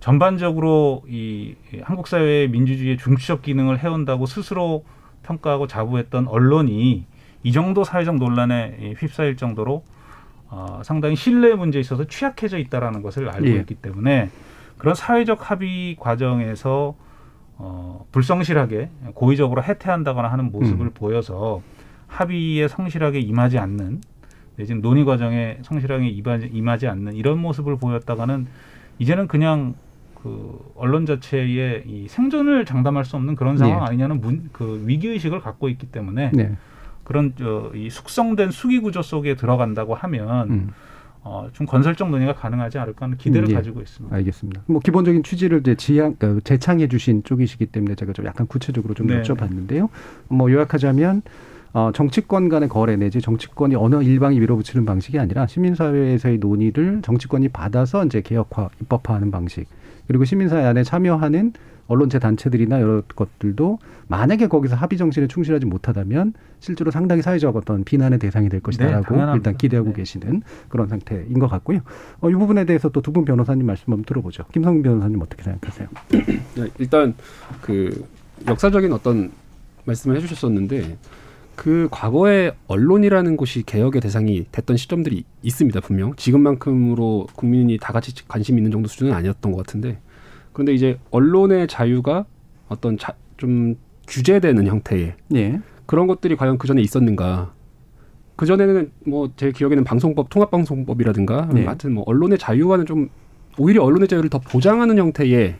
전반적으로 0.00 1.02
이 1.06 1.54
한국 1.82 2.08
사회의 2.08 2.48
민주주의의 2.48 2.96
중추적 2.96 3.42
기능을 3.42 3.78
해온다고 3.78 4.26
스스로 4.26 4.84
평가하고 5.22 5.66
자부했던 5.66 6.26
언론이 6.26 7.04
이 7.42 7.52
정도 7.52 7.84
사회적 7.84 8.16
논란에 8.16 8.76
이 8.80 8.94
휩싸일 8.98 9.36
정도로 9.36 9.84
어, 10.48 10.80
상당히 10.84 11.16
신뢰 11.16 11.54
문제에 11.54 11.80
있어서 11.80 12.04
취약해져 12.06 12.58
있다라는 12.58 13.02
것을 13.02 13.28
알고 13.28 13.46
예. 13.46 13.56
있기 13.56 13.76
때문에 13.76 14.30
그런 14.78 14.94
사회적 14.94 15.50
합의 15.50 15.96
과정에서 16.00 16.96
어, 17.56 18.06
불성실하게 18.10 18.88
고의적으로 19.14 19.62
해태한다거나 19.62 20.28
하는 20.28 20.50
모습을 20.50 20.86
음. 20.86 20.90
보여서 20.94 21.62
합의에 22.08 22.66
성실하게 22.68 23.20
임하지 23.20 23.58
않는 23.58 24.00
내지는 24.56 24.80
논의 24.80 25.04
과정에 25.04 25.58
성실하게 25.62 26.08
임하지, 26.08 26.50
임하지 26.52 26.88
않는 26.88 27.14
이런 27.14 27.38
모습을 27.38 27.76
보였다가는 27.76 28.46
이제는 28.98 29.28
그냥 29.28 29.74
그 30.22 30.58
언론 30.76 31.06
자체의 31.06 31.84
이 31.86 32.08
생존을 32.08 32.64
장담할 32.64 33.04
수 33.04 33.16
없는 33.16 33.36
그런 33.36 33.56
상황 33.56 33.78
예. 33.78 33.86
아니냐는 33.86 34.20
문, 34.20 34.50
그 34.52 34.82
위기 34.86 35.08
의식을 35.08 35.40
갖고 35.40 35.68
있기 35.68 35.86
때문에 35.86 36.30
네. 36.34 36.56
그런 37.04 37.32
저, 37.38 37.72
이 37.74 37.90
숙성된 37.90 38.50
수기 38.50 38.80
구조 38.80 39.02
속에 39.02 39.34
들어간다고 39.34 39.94
하면 39.94 40.50
음. 40.50 40.68
어, 41.22 41.48
좀 41.52 41.66
건설적 41.66 42.10
논의가 42.10 42.34
가능하지 42.34 42.78
않을까 42.78 43.04
하는 43.04 43.18
기대를 43.18 43.48
음, 43.48 43.50
예. 43.50 43.54
가지고 43.54 43.80
있습니다. 43.80 44.14
알겠습니다. 44.14 44.62
뭐 44.66 44.80
기본적인 44.80 45.22
취지를 45.22 45.60
이제 45.60 45.74
지향, 45.74 46.14
그 46.18 46.40
재창해 46.44 46.88
주신 46.88 47.22
쪽이시기 47.24 47.66
때문에 47.66 47.94
제가 47.94 48.12
좀 48.12 48.26
약간 48.26 48.46
구체적으로 48.46 48.94
좀 48.94 49.06
네. 49.06 49.22
여쭤봤는데요. 49.22 49.88
뭐 50.28 50.50
요약하자면 50.50 51.22
어, 51.72 51.92
정치권 51.94 52.48
간의 52.48 52.68
거래 52.68 52.96
내지 52.96 53.20
정치권이 53.20 53.76
어느 53.76 54.02
일방이 54.02 54.40
밀어붙이는 54.40 54.84
방식이 54.84 55.18
아니라 55.18 55.46
시민사회에서의 55.46 56.38
논의를 56.38 57.00
정치권이 57.02 57.48
받아서 57.48 58.04
이제 58.04 58.20
개혁화, 58.22 58.70
입법화하는 58.80 59.30
방식. 59.30 59.66
그리고 60.10 60.24
시민사회 60.24 60.64
안에 60.64 60.82
참여하는 60.82 61.52
언론제 61.86 62.18
단체들이나 62.18 62.80
여러 62.80 63.00
것들도 63.02 63.78
만약에 64.08 64.48
거기서 64.48 64.74
합의 64.74 64.98
정신에 64.98 65.28
충실하지 65.28 65.66
못하다면 65.66 66.32
실제로 66.58 66.90
상당히 66.90 67.22
사회적 67.22 67.54
어떤 67.54 67.84
비난의 67.84 68.18
대상이 68.18 68.48
될 68.48 68.58
것이다라고 68.58 69.04
당연합니다. 69.04 69.36
일단 69.36 69.56
기대하고 69.56 69.90
네. 69.90 69.94
계시는 69.94 70.42
그런 70.68 70.88
상태인 70.88 71.38
것 71.38 71.46
같고요. 71.46 71.78
어, 72.20 72.28
이 72.28 72.34
부분에 72.34 72.64
대해서 72.64 72.88
또 72.88 73.00
두 73.00 73.12
분 73.12 73.24
변호사님 73.24 73.64
말씀 73.64 73.84
한번 73.92 74.04
들어보죠. 74.04 74.46
김성민 74.52 74.82
변호사님 74.82 75.22
어떻게 75.22 75.44
생각하세요? 75.44 75.86
네, 76.10 76.66
일단 76.80 77.14
그 77.60 78.04
역사적인 78.48 78.92
어떤 78.92 79.30
말씀을 79.84 80.16
해주셨었는데 80.16 80.96
그 81.60 81.88
과거에 81.90 82.52
언론이라는 82.68 83.36
곳이 83.36 83.62
개혁의 83.64 84.00
대상이 84.00 84.46
됐던 84.50 84.78
시점들이 84.78 85.24
있습니다 85.42 85.78
분명 85.80 86.16
지금만큼으로 86.16 87.26
국민이 87.36 87.76
다 87.76 87.92
같이 87.92 88.14
관심 88.26 88.56
있는 88.56 88.70
정도 88.70 88.88
수준은 88.88 89.12
아니었던 89.12 89.52
것 89.52 89.58
같은데 89.58 89.98
그런데 90.54 90.72
이제 90.72 90.98
언론의 91.10 91.68
자유가 91.68 92.24
어떤 92.68 92.96
자, 92.96 93.12
좀 93.36 93.76
규제되는 94.08 94.66
형태의 94.66 95.16
예. 95.34 95.60
그런 95.84 96.06
것들이 96.06 96.34
과연 96.34 96.56
그 96.56 96.66
전에 96.66 96.80
있었는가? 96.80 97.52
그 98.36 98.46
전에는 98.46 98.90
뭐 99.04 99.28
제 99.36 99.52
기억에는 99.52 99.84
방송법, 99.84 100.30
통합방송법이라든가 100.30 101.50
네. 101.52 101.66
하여튼 101.66 101.92
뭐 101.92 102.04
언론의 102.06 102.38
자유와는 102.38 102.86
좀 102.86 103.10
오히려 103.58 103.82
언론의 103.84 104.08
자유를 104.08 104.30
더 104.30 104.38
보장하는 104.38 104.96
형태의 104.96 105.56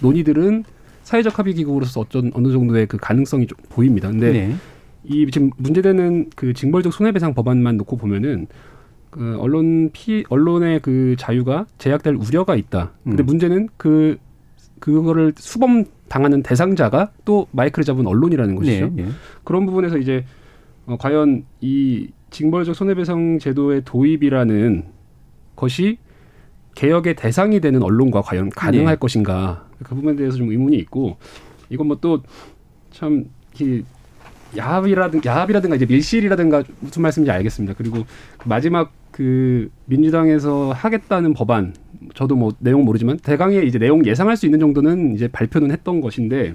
논의들은 0.00 0.62
사회적 1.02 1.40
합의 1.40 1.54
기구로서 1.54 2.02
어떤 2.02 2.30
어느 2.34 2.52
정도의 2.52 2.86
그 2.86 2.98
가능성이 2.98 3.48
좀 3.48 3.58
보입니다. 3.68 4.08
근데 4.08 4.32
네. 4.32 4.54
이 5.04 5.30
지금 5.30 5.50
문제되는 5.56 6.30
그 6.36 6.52
징벌적 6.52 6.92
손해배상 6.92 7.34
법안만 7.34 7.76
놓고 7.78 7.96
보면은 7.96 8.46
그 9.10 9.36
언론 9.40 9.90
피 9.92 10.24
언론의 10.28 10.80
그 10.80 11.16
자유가 11.18 11.66
제약될 11.78 12.14
우려가 12.14 12.54
있다. 12.54 12.92
근데 13.04 13.22
음. 13.22 13.26
문제는 13.26 13.68
그 13.76 14.18
그거를 14.78 15.32
수범 15.36 15.84
당하는 16.08 16.42
대상자가 16.42 17.12
또 17.24 17.46
마이크를 17.52 17.84
잡은 17.84 18.06
언론이라는 18.06 18.54
것이죠. 18.56 18.90
네. 18.94 19.04
네. 19.04 19.10
그런 19.44 19.66
부분에서 19.66 19.98
이제 19.98 20.24
어, 20.86 20.96
과연 20.96 21.44
이 21.60 22.08
징벌적 22.30 22.74
손해배상 22.74 23.38
제도의 23.38 23.82
도입이라는 23.84 24.84
것이 25.56 25.98
개혁의 26.74 27.16
대상이 27.16 27.60
되는 27.60 27.82
언론과 27.82 28.22
과연 28.22 28.50
가능할 28.50 28.94
네. 28.94 28.98
것인가 28.98 29.68
그 29.82 29.94
부분에 29.94 30.16
대해서 30.16 30.36
좀 30.36 30.50
의문이 30.50 30.76
있고 30.78 31.16
이건 31.68 31.88
뭐 31.88 31.98
뭐또참 32.00 33.26
야합이라든 34.56 35.20
야합이라든가 35.24 35.76
이제 35.76 35.86
밀실이라든가 35.86 36.64
무슨 36.80 37.02
말씀인지 37.02 37.30
알겠습니다. 37.30 37.74
그리고 37.76 38.04
마지막 38.44 38.92
그 39.10 39.70
민주당에서 39.86 40.72
하겠다는 40.72 41.34
법안 41.34 41.74
저도 42.14 42.36
뭐 42.36 42.52
내용 42.58 42.84
모르지만 42.84 43.18
대강의 43.18 43.66
이제 43.66 43.78
내용 43.78 44.04
예상할 44.04 44.36
수 44.36 44.46
있는 44.46 44.60
정도는 44.60 45.14
이제 45.14 45.28
발표는 45.28 45.70
했던 45.70 46.00
것인데 46.00 46.54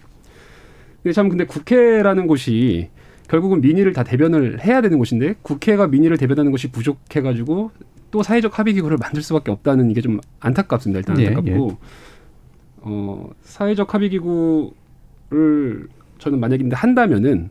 근데 1.03 1.13
참 1.13 1.29
근데 1.29 1.45
국회라는 1.45 2.27
곳이 2.27 2.89
결국은 3.27 3.61
민의를 3.61 3.93
다 3.93 4.03
대변을 4.03 4.63
해야 4.63 4.81
되는 4.81 4.97
곳인데 4.97 5.35
국회가 5.41 5.87
민의를 5.87 6.17
대변하는 6.17 6.51
것이 6.51 6.71
부족해 6.71 7.21
가지고 7.21 7.71
또 8.11 8.23
사회적 8.23 8.57
합의 8.57 8.73
기구를 8.73 8.97
만들 8.99 9.21
수밖에 9.21 9.51
없다는 9.51 9.91
이게 9.91 10.01
좀 10.01 10.19
안타깝습니다. 10.39 10.99
일단 10.99 11.19
예, 11.19 11.27
안타깝고 11.27 11.77
어 12.81 13.29
사회적 13.41 13.93
합의 13.93 14.09
기구를 14.09 15.87
저는 16.19 16.39
만약인데 16.39 16.75
한다면은 16.75 17.49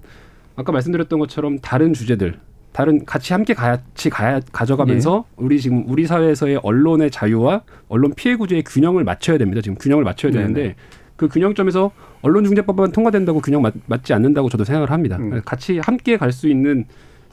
아까 0.56 0.72
말씀드렸던 0.72 1.18
것처럼 1.18 1.58
다른 1.58 1.92
주제들 1.92 2.38
다른 2.72 3.04
같이 3.04 3.32
함께 3.32 3.54
같이 3.54 4.10
가, 4.10 4.40
가져가면서 4.52 5.24
우리 5.36 5.60
지금 5.60 5.84
우리 5.86 6.06
사회에서의 6.06 6.60
언론의 6.62 7.10
자유와 7.12 7.62
언론 7.88 8.12
피해 8.14 8.34
구제의 8.34 8.64
균형을 8.64 9.04
맞춰야 9.04 9.38
됩니다. 9.38 9.60
지금 9.62 9.76
균형을 9.78 10.02
맞춰야 10.02 10.32
네네. 10.32 10.42
되는데 10.42 10.74
그 11.16 11.28
균형점에서 11.28 11.92
언론중재법만 12.22 12.90
통과된다고 12.90 13.40
균형 13.40 13.62
맞, 13.62 13.74
맞지 13.86 14.12
않는다고 14.12 14.48
저도 14.48 14.64
생각을 14.64 14.90
합니다. 14.90 15.16
음. 15.18 15.40
같이 15.44 15.78
함께 15.78 16.16
갈 16.16 16.32
수 16.32 16.48
있는 16.48 16.86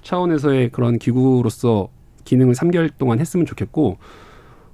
차원에서의 0.04 0.70
그런 0.70 1.00
기구로서 1.00 1.90
기능을 2.24 2.54
3개월 2.54 2.92
동안 3.00 3.20
했으면 3.20 3.46
좋겠고 3.48 3.98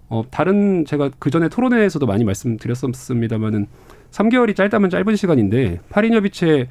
어 0.09 0.23
다른 0.31 0.83
제가 0.85 1.11
그 1.19 1.29
전에 1.29 1.47
토론회에서도 1.49 2.05
많이 2.05 2.23
말씀드렸었습니다만은 2.25 3.67
3개월이 4.11 4.55
짧다면 4.55 4.89
짧은 4.89 5.15
시간인데 5.15 5.79
8인 5.89 6.13
협의체 6.13 6.67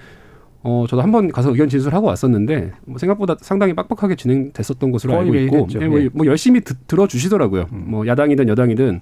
어 0.69 0.85
저도 0.89 1.01
한 1.03 1.13
번 1.13 1.29
가서 1.31 1.51
의견 1.51 1.69
진술하고 1.69 2.09
왔었는데 2.09 2.73
뭐 2.87 2.99
생각보다 2.99 3.37
상당히 3.41 3.73
빡빡하게 3.73 4.17
진행됐었던 4.17 4.91
것으로 4.91 5.15
알고 5.21 5.35
있고. 5.37 5.69
예, 5.81 5.87
뭐, 5.89 6.01
예. 6.01 6.09
뭐 6.13 6.27
열심히 6.27 6.61
듣, 6.61 6.77
들어주시더라고요. 6.89 7.67
음. 7.73 7.85
뭐 7.87 8.07
야당이든 8.07 8.49
여당이든 8.49 9.01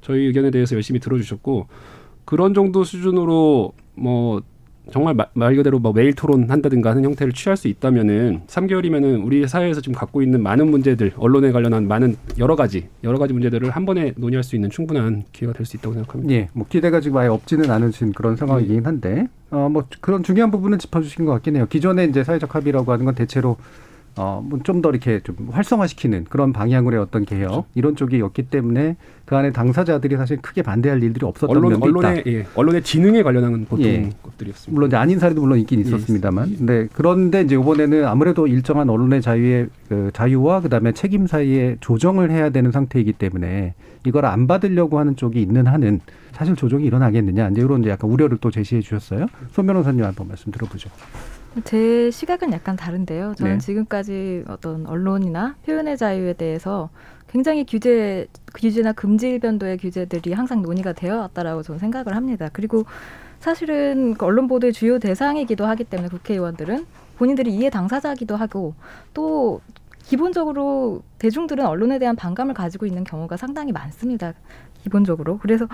저희 0.00 0.26
의견에 0.26 0.50
대해서 0.50 0.74
열심히 0.76 1.00
들어주셨고 1.00 1.66
그런 2.24 2.54
정도 2.54 2.84
수준으로 2.84 3.72
뭐 3.96 4.42
정말 4.92 5.14
마- 5.14 5.26
말 5.34 5.54
그대로 5.56 5.78
뭐 5.78 5.92
매일 5.92 6.12
토론한다든가 6.12 6.90
하는 6.90 7.04
형태를 7.04 7.32
취할 7.32 7.56
수 7.56 7.68
있다면은 7.68 8.42
3개월이면은 8.48 9.24
우리 9.24 9.46
사회에서 9.46 9.80
지금 9.80 9.94
갖고 9.94 10.22
있는 10.22 10.42
많은 10.42 10.68
문제들 10.70 11.12
언론에 11.16 11.52
관련한 11.52 11.86
많은 11.86 12.16
여러 12.38 12.56
가지 12.56 12.88
여러 13.04 13.18
가지 13.18 13.32
문제들을 13.32 13.70
한 13.70 13.86
번에 13.86 14.12
논의할 14.16 14.42
수 14.42 14.56
있는 14.56 14.70
충분한 14.70 15.24
기회가 15.32 15.52
될 15.52 15.66
수 15.66 15.76
있다고 15.76 15.94
생각합니다. 15.94 16.34
예, 16.34 16.48
뭐 16.52 16.66
기대가 16.68 17.00
지금 17.00 17.16
아예 17.18 17.28
없지는 17.28 17.70
않으신 17.70 18.12
그런 18.12 18.34
상황이긴 18.34 18.84
한데, 18.86 19.28
어, 19.52 19.68
뭐 19.68 19.84
그런 20.00 20.22
중요한 20.22 20.50
부분은 20.50 20.78
짚어주신 20.78 21.26
것 21.26 21.32
같긴 21.32 21.56
해요. 21.56 21.66
기존에 21.68 22.04
이제 22.04 22.24
사회적 22.24 22.54
합의라고 22.54 22.90
하는 22.90 23.04
건 23.04 23.14
대체로 23.14 23.58
어, 24.16 24.44
뭐좀더 24.46 24.90
이렇게 24.90 25.20
좀 25.20 25.48
활성화시키는 25.50 26.24
그런 26.28 26.52
방향으로의 26.52 27.02
어떤 27.02 27.24
개혁 27.24 27.48
그렇죠. 27.48 27.64
이런 27.74 27.96
쪽이었기 27.96 28.42
때문에 28.48 28.96
그 29.24 29.36
안에 29.36 29.52
당사자들이 29.52 30.16
사실 30.16 30.36
크게 30.42 30.60
반대할 30.62 31.02
일들이 31.02 31.24
없었던 31.24 31.48
언론 31.56 31.70
면도 31.72 31.88
있다. 31.88 31.98
언론의 32.08 32.24
예, 32.26 32.46
언론의 32.54 32.82
지능에 32.82 33.22
관련한 33.22 33.64
보통 33.64 33.86
예. 33.86 34.10
것들이었습니다. 34.22 34.74
물론 34.74 34.88
이제 34.88 34.96
아닌 34.96 35.18
사례도 35.18 35.40
물론 35.40 35.58
있긴 35.60 35.78
예, 35.78 35.84
있었습니다만, 35.84 36.48
있- 36.48 36.60
예. 36.60 36.64
네 36.64 36.88
그런데 36.92 37.40
이제 37.40 37.54
이번에는 37.54 38.04
아무래도 38.06 38.46
일정한 38.46 38.90
언론의 38.90 39.22
자유의 39.22 39.68
그 39.88 40.10
자유와 40.12 40.60
그다음에 40.60 40.92
책임 40.92 41.26
사이에 41.26 41.76
조정을 41.80 42.30
해야 42.30 42.50
되는 42.50 42.70
상태이기 42.70 43.14
때문에 43.14 43.72
이걸 44.04 44.26
안 44.26 44.46
받으려고 44.46 44.98
하는 44.98 45.16
쪽이 45.16 45.40
있는 45.40 45.66
한은 45.66 46.00
사실 46.32 46.56
조정이 46.56 46.84
일어나겠느냐 46.84 47.48
이제 47.48 47.62
이런 47.62 47.80
이제 47.80 47.90
약간 47.90 48.10
우려를 48.10 48.36
또 48.40 48.50
제시해 48.50 48.82
주셨어요. 48.82 49.26
손 49.52 49.66
변호사님 49.66 50.04
한번 50.04 50.28
말씀 50.28 50.50
들어보죠. 50.52 50.90
제 51.64 52.10
시각은 52.10 52.52
약간 52.52 52.76
다른데요. 52.76 53.34
저는 53.36 53.52
네. 53.52 53.58
지금까지 53.58 54.44
어떤 54.48 54.86
언론이나 54.86 55.54
표현의 55.66 55.96
자유에 55.96 56.32
대해서 56.34 56.88
굉장히 57.28 57.64
규제, 57.64 58.26
규제나 58.54 58.92
금지 58.92 59.28
일변도의 59.30 59.78
규제들이 59.78 60.32
항상 60.32 60.62
논의가 60.62 60.92
되어 60.92 61.18
왔다라고 61.18 61.62
저는 61.62 61.78
생각을 61.78 62.16
합니다. 62.16 62.48
그리고 62.52 62.84
사실은 63.40 64.14
그 64.14 64.24
언론 64.24 64.48
보도의 64.48 64.72
주요 64.72 64.98
대상이기도 64.98 65.66
하기 65.66 65.84
때문에 65.84 66.08
국회의원들은 66.08 66.86
본인들이 67.18 67.54
이해 67.54 67.70
당사자기도 67.70 68.36
하고 68.36 68.74
또 69.14 69.60
기본적으로 70.04 71.02
대중들은 71.18 71.64
언론에 71.64 71.98
대한 71.98 72.16
반감을 72.16 72.54
가지고 72.54 72.86
있는 72.86 73.04
경우가 73.04 73.36
상당히 73.36 73.72
많습니다. 73.72 74.34
기본적으로. 74.82 75.38
그래서 75.38 75.66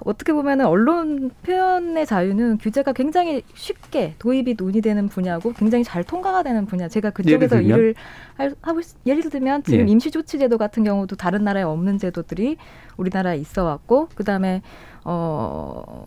어떻게 0.00 0.32
보면은 0.32 0.66
언론 0.66 1.30
표현의 1.42 2.06
자유는 2.06 2.58
규제가 2.58 2.92
굉장히 2.92 3.42
쉽게 3.54 4.14
도입이 4.18 4.54
논의되는 4.58 5.08
분야고 5.08 5.52
굉장히 5.52 5.84
잘 5.84 6.04
통과가 6.04 6.42
되는 6.42 6.66
분야. 6.66 6.88
제가 6.88 7.10
그쪽에서? 7.10 7.60
일을 7.60 7.94
할, 8.36 8.54
하고 8.62 8.80
있, 8.80 8.86
예를 9.06 9.28
들면 9.30 9.62
지금 9.62 9.88
예. 9.88 9.92
임시조치제도 9.92 10.58
같은 10.58 10.84
경우도 10.84 11.16
다른 11.16 11.44
나라에 11.44 11.62
없는 11.62 11.98
제도들이 11.98 12.56
우리나라에 12.96 13.36
있어 13.38 13.64
왔고 13.64 14.08
그다음에 14.14 14.62
어. 15.04 16.06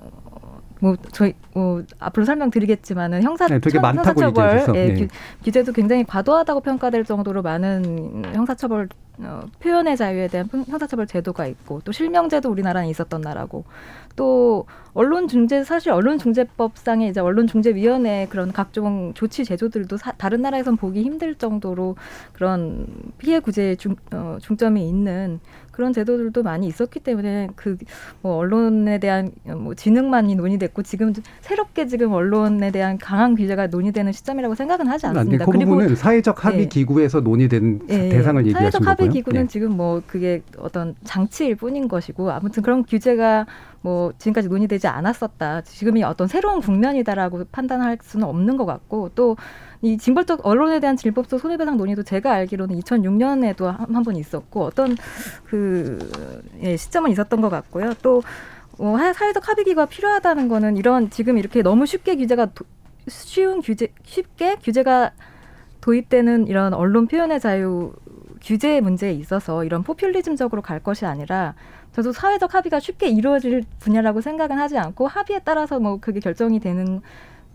뭐 0.80 0.96
저희 1.12 1.34
뭐 1.54 1.84
앞으로 2.00 2.26
설명드리겠지만은 2.26 3.24
형사 3.24 3.48
네, 3.48 3.60
되게 3.60 3.74
천- 3.74 3.82
많다고 3.82 4.22
형사처벌 4.22 4.76
예, 4.76 4.88
네. 4.88 4.94
규- 4.96 5.08
규제도 5.44 5.72
굉장히 5.72 6.04
과도하다고 6.04 6.62
평가될 6.62 7.04
정도로 7.06 7.42
많은 7.42 8.24
형사처벌 8.36 8.90
어, 9.20 9.42
표현의 9.60 9.98
자유에 9.98 10.28
대한 10.28 10.48
형- 10.52 10.64
형사처벌 10.68 11.08
제도가 11.08 11.48
있고 11.48 11.82
또 11.84 11.92
실명제도 11.92 12.50
우리나라는 12.52 12.88
있었던 12.90 13.22
나라고 13.22 13.64
또 14.18 14.66
언론 14.94 15.28
중재 15.28 15.64
사실 15.64 15.92
언론 15.92 16.18
중재법상의 16.18 17.10
이제 17.10 17.20
언론 17.22 17.46
중재 17.48 17.74
위원회 17.74 18.28
그런 18.30 18.52
각종 18.52 19.14
조치 19.14 19.46
제도들도 19.46 19.96
사, 19.96 20.12
다른 20.14 20.42
나라에선 20.42 20.76
보기 20.76 21.04
힘들 21.04 21.36
정도로 21.36 21.96
그런 22.34 22.88
피해 23.20 23.40
구제에 23.40 23.76
중, 23.76 23.96
어, 24.12 24.38
중점이 24.42 24.90
있는 24.90 25.40
그런 25.72 25.94
제도들도 25.94 26.42
많이 26.42 26.68
있었기 26.68 27.00
때문에 27.00 27.50
그 27.56 27.78
뭐 28.22 28.36
언론에 28.38 28.98
대한 29.00 29.32
뭐 29.46 29.74
지능만이 29.76 30.36
논의됐고 30.36 30.84
지금 30.84 31.14
새롭게 31.42 31.88
지금 31.88 32.14
언론에 32.14 32.72
대한 32.72 32.98
강한 32.98 33.36
규제가 33.36 33.68
논의되는 33.68 34.12
시점이라고 34.12 34.56
생각은 34.56 34.88
하지. 34.88 35.06
않습니다. 35.08 35.46
그 35.46 35.52
부분은 35.52 35.96
사회적 35.96 36.44
합의 36.46 36.62
예. 36.62 36.66
기구에서 36.66 37.22
논의된 37.22 37.82
예, 37.90 38.10
대상을 38.10 38.42
얘기하신 38.48 38.60
사회적 38.64 38.80
거고요. 38.82 38.92
합의 38.92 39.10
기구는 39.10 39.44
예. 39.44 39.48
지금 39.48 39.78
뭐 39.78 40.02
그게 40.08 40.42
어떤 40.58 40.96
장치일 41.04 41.56
뿐인 41.56 41.88
것이고 41.88 42.32
아무튼 42.32 42.64
그런 42.64 42.84
규제가 42.84 43.46
뭐 43.88 44.12
지금까지 44.18 44.50
논의되지 44.50 44.88
않았었다. 44.88 45.62
지금이 45.62 46.04
어떤 46.04 46.28
새로운 46.28 46.60
국면이다라고 46.60 47.46
판단할 47.54 47.98
수는 48.02 48.28
없는 48.28 48.58
것 48.58 48.66
같고 48.66 49.10
또 49.16 49.36
이 49.84 49.96
징벌적 49.96 50.44
언론에 50.44 50.80
대한 50.80 50.98
질법적 50.98 51.40
손해배상 51.40 51.78
논의도 51.78 52.02
제가 52.02 52.32
알기로는 52.34 52.80
2006년에도 52.80 53.66
한 53.94 54.04
번 54.04 54.16
있었고 54.16 54.64
어떤 54.64 54.98
그 55.46 56.00
예, 56.64 56.76
시점은 56.76 57.12
있었던 57.12 57.42
것 57.42 57.50
같고요. 57.50 57.94
또 58.02 58.24
어, 58.80 58.96
하- 58.96 59.14
사회적 59.14 59.48
합의기가 59.48 59.86
필요하다는 59.86 60.48
거는 60.48 60.78
이런 60.78 61.12
지금 61.12 61.38
이렇게 61.38 61.62
너무 61.62 61.86
쉽게 61.86 62.16
규제가 62.16 62.48
도- 62.48 62.66
쉬운 63.08 63.62
규제 63.62 63.90
쉽게 64.04 64.56
규제가 64.64 65.12
도입되는 65.82 66.48
이런 66.48 66.74
언론 66.74 67.06
표현의 67.08 67.40
자유 67.40 67.94
규제 68.48 68.80
문제에 68.80 69.12
있어서 69.12 69.66
이런 69.66 69.84
포퓰리즘적으로 69.84 70.62
갈 70.62 70.80
것이 70.80 71.06
아니라 71.06 71.54
저도 71.92 72.14
사회적 72.14 72.54
합의가 72.56 72.80
쉽게 72.80 73.10
이루어질 73.10 73.66
분야라고 73.80 74.22
생각은 74.22 74.58
하지 74.58 74.78
않고 74.78 75.06
합의에 75.06 75.40
따라서 75.44 75.80
뭐 75.82 76.00
그게 76.00 76.22
결정이 76.22 76.62
되는 76.62 77.02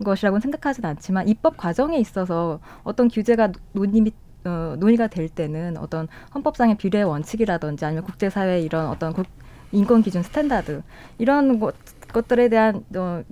것이라고 0.05 0.39
생각하진 0.39 0.85
않지만 0.85 1.27
입법 1.27 1.57
과정에 1.57 1.97
있어서 1.97 2.59
어떤 2.83 3.07
규제가 3.07 3.51
논의 3.71 4.11
어, 4.45 4.75
논의가 4.77 5.07
될 5.07 5.29
때는 5.29 5.77
어떤 5.77 6.07
헌법상의 6.35 6.75
비례 6.75 7.01
원칙이라든지 7.01 7.85
아니면 7.85 8.03
국제사회 8.03 8.61
이런 8.61 8.87
어떤 8.87 9.13
국- 9.13 9.25
인권 9.71 10.03
기준 10.03 10.21
standard 10.21 10.83
이런 11.17 11.59
것, 11.59 11.73
것들에 12.09 12.49
대한 12.49 12.83
어, 12.95 13.23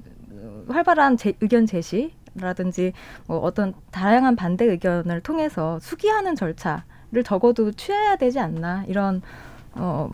활발한 0.67 1.17
제, 1.17 1.33
의견 1.41 1.67
제시 1.67 2.13
라든지 2.33 2.93
뭐 3.27 3.37
어떤 3.37 3.73
다양한 3.91 4.35
반대 4.35 4.65
의견을 4.65 5.21
통해서 5.21 5.77
숙의하는 5.79 6.35
절차 6.35 6.85
를 7.11 7.23
적어도 7.23 7.71
취해야 7.73 8.15
되지 8.15 8.39
않나 8.39 8.85
이런 8.87 9.21
어 9.73 10.09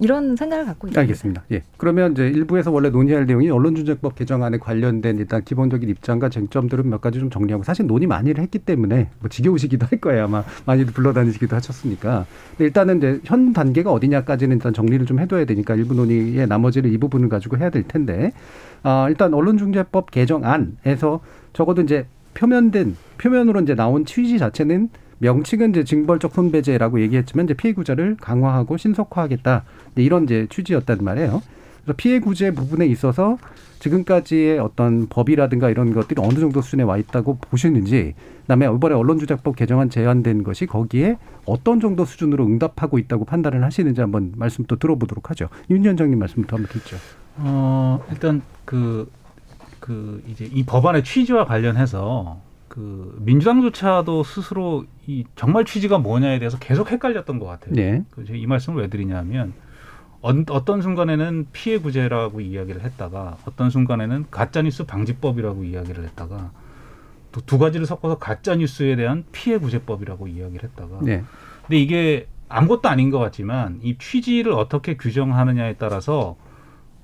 이런 0.00 0.36
생각을 0.36 0.66
갖고 0.66 0.88
있습니다. 0.88 1.00
알겠습니다. 1.00 1.44
예. 1.52 1.62
그러면 1.76 2.12
이제 2.12 2.28
일부에서 2.28 2.70
원래 2.70 2.90
논의할 2.90 3.24
내용이 3.24 3.48
언론중재법 3.50 4.16
개정안에 4.16 4.58
관련된 4.58 5.18
일단 5.18 5.42
기본적인 5.44 5.88
입장과 5.88 6.28
쟁점들은 6.28 6.90
몇 6.90 7.00
가지 7.00 7.18
좀 7.20 7.30
정리하고 7.30 7.62
사실 7.62 7.86
논의 7.86 8.06
많이를 8.06 8.42
했기 8.42 8.58
때문에 8.58 9.10
뭐 9.20 9.30
지겨우시기도 9.30 9.86
할 9.86 10.00
거예요. 10.00 10.24
아마 10.24 10.44
많이들 10.66 10.92
불러다니시기도 10.92 11.54
하셨으니까. 11.54 12.26
일단은 12.58 12.98
이제 12.98 13.20
현 13.24 13.52
단계가 13.52 13.92
어디냐까지는 13.92 14.56
일단 14.56 14.74
정리를 14.74 15.06
좀 15.06 15.20
해둬야 15.20 15.44
되니까 15.44 15.76
일부 15.76 15.94
논의의 15.94 16.46
나머지를 16.48 16.92
이 16.92 16.98
부분을 16.98 17.28
가지고 17.28 17.58
해야 17.58 17.70
될 17.70 17.84
텐데 17.84 18.32
아, 18.82 19.06
일단 19.08 19.32
언론중재법 19.32 20.10
개정안에서 20.10 21.20
적어도 21.52 21.82
이제 21.82 22.06
표면된 22.34 22.96
표면으로 23.18 23.60
이제 23.60 23.74
나온 23.74 24.04
취지 24.04 24.38
자체는 24.38 24.90
명칭은 25.18 25.70
이제 25.70 25.84
징벌적 25.84 26.32
손배제라고 26.32 27.00
얘기했지만 27.00 27.46
이제 27.46 27.54
피해 27.54 27.72
구제를 27.72 28.16
강화하고 28.20 28.76
신속화하겠다 28.76 29.64
네, 29.94 30.02
이런 30.02 30.24
이제 30.24 30.46
취지였단 30.50 30.98
말이에요. 31.00 31.42
그래서 31.82 31.96
피해 31.96 32.18
구제 32.18 32.50
부분에 32.50 32.86
있어서 32.86 33.38
지금까지의 33.78 34.58
어떤 34.58 35.06
법이라든가 35.08 35.70
이런 35.70 35.94
것들이 35.94 36.20
어느 36.20 36.40
정도 36.40 36.60
수준에 36.60 36.82
와 36.82 36.96
있다고 36.96 37.38
보시는지, 37.38 38.14
그다음에 38.42 38.66
이번에 38.66 38.94
언론조작법 38.94 39.54
개정안 39.54 39.90
제안된 39.90 40.42
것이 40.42 40.66
거기에 40.66 41.18
어떤 41.44 41.78
정도 41.80 42.04
수준으로 42.04 42.44
응답하고 42.44 42.98
있다고 42.98 43.24
판단을 43.24 43.62
하시는지 43.62 44.00
한번 44.00 44.32
말씀 44.36 44.64
또 44.64 44.76
들어보도록 44.76 45.30
하죠. 45.30 45.48
윤 45.70 45.84
위원장님 45.84 46.18
말씀부터 46.18 46.56
한번 46.56 46.72
듣죠. 46.72 46.96
어, 47.36 48.02
일단 48.10 48.42
그, 48.64 49.10
그 49.78 50.22
이제 50.28 50.48
이 50.52 50.64
법안의 50.64 51.04
취지와 51.04 51.44
관련해서 51.44 52.40
그 52.76 53.16
민주당조차도 53.22 54.22
스스로 54.22 54.84
이 55.06 55.24
정말 55.34 55.64
취지가 55.64 55.96
뭐냐에 55.96 56.38
대해서 56.38 56.58
계속 56.58 56.90
헷갈렸던 56.92 57.38
것 57.38 57.46
같아요. 57.46 57.74
네. 57.74 58.04
그이 58.10 58.44
말씀을 58.46 58.82
왜 58.82 58.88
드리냐면 58.90 59.54
언- 60.20 60.44
어떤 60.50 60.82
순간에는 60.82 61.46
피해 61.52 61.78
구제라고 61.78 62.42
이야기를 62.42 62.82
했다가 62.82 63.38
어떤 63.46 63.70
순간에는 63.70 64.26
가짜 64.30 64.60
뉴스 64.60 64.84
방지법이라고 64.84 65.64
이야기를 65.64 66.04
했다가 66.04 66.50
또 67.32 67.40
두 67.46 67.58
가지를 67.58 67.86
섞어서 67.86 68.18
가짜 68.18 68.54
뉴스에 68.56 68.94
대한 68.96 69.24
피해 69.32 69.56
구제법이라고 69.58 70.26
이야기를 70.28 70.64
했다가 70.70 70.98
네. 71.02 71.22
근데 71.62 71.78
이게 71.78 72.26
아무것도 72.50 72.88
아닌 72.90 73.10
것 73.10 73.18
같지만 73.18 73.80
이 73.82 73.96
취지를 73.98 74.52
어떻게 74.52 74.96
규정하느냐에 74.98 75.74
따라서 75.78 76.36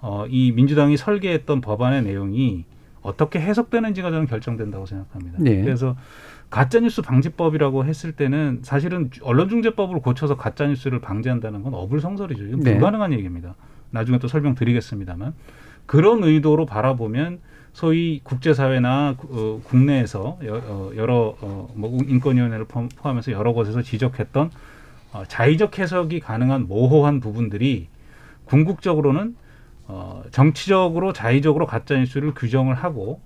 어, 0.01 0.27
이 0.29 0.53
민주당이 0.53 0.97
설계했던 0.99 1.63
법안의 1.63 2.03
내용이 2.03 2.65
어떻게 3.03 3.41
해석되는지가 3.41 4.11
저는 4.11 4.27
결정된다고 4.27 4.87
생각합니다. 4.87 5.39
네. 5.41 5.63
그래서 5.63 5.97
가짜뉴스 6.51 7.03
방지법이라고 7.03 7.85
했을 7.85 8.13
때는 8.13 8.61
사실은 8.63 9.11
언론중재법으로 9.23 10.01
고쳐서 10.01 10.37
가짜뉴스를 10.37 11.01
방지한다는 11.01 11.63
건 11.63 11.75
어불성설이죠. 11.75 12.45
이건 12.45 12.61
네. 12.61 12.73
불가능한 12.73 13.13
얘기입니다. 13.15 13.55
나중에 13.91 14.19
또 14.19 14.29
설명드리겠습니다만 14.29 15.35
그런 15.87 16.23
의도로 16.23 16.67
바라보면 16.67 17.41
소위 17.73 18.21
국제사회나 18.23 19.17
어, 19.19 19.61
국내에서 19.65 20.39
여, 20.45 20.57
어, 20.67 20.91
여러 20.97 21.35
어, 21.41 21.69
뭐 21.75 21.99
인권위원회를 22.07 22.67
포함- 22.67 22.89
포함해서 22.95 23.33
여러 23.33 23.53
곳에서 23.53 23.83
지적했던 23.83 24.51
어, 25.15 25.23
자의적 25.27 25.79
해석이 25.79 26.21
가능한 26.21 26.69
모호한 26.69 27.21
부분들이 27.21 27.89
궁극적으로는 28.45 29.37
어, 29.89 30.23
정치적으로 30.31 31.13
자의적으로 31.13 31.67
가짜 31.67 31.97
뉴스를 31.97 32.35
규정을 32.35 32.75
하고 32.75 33.21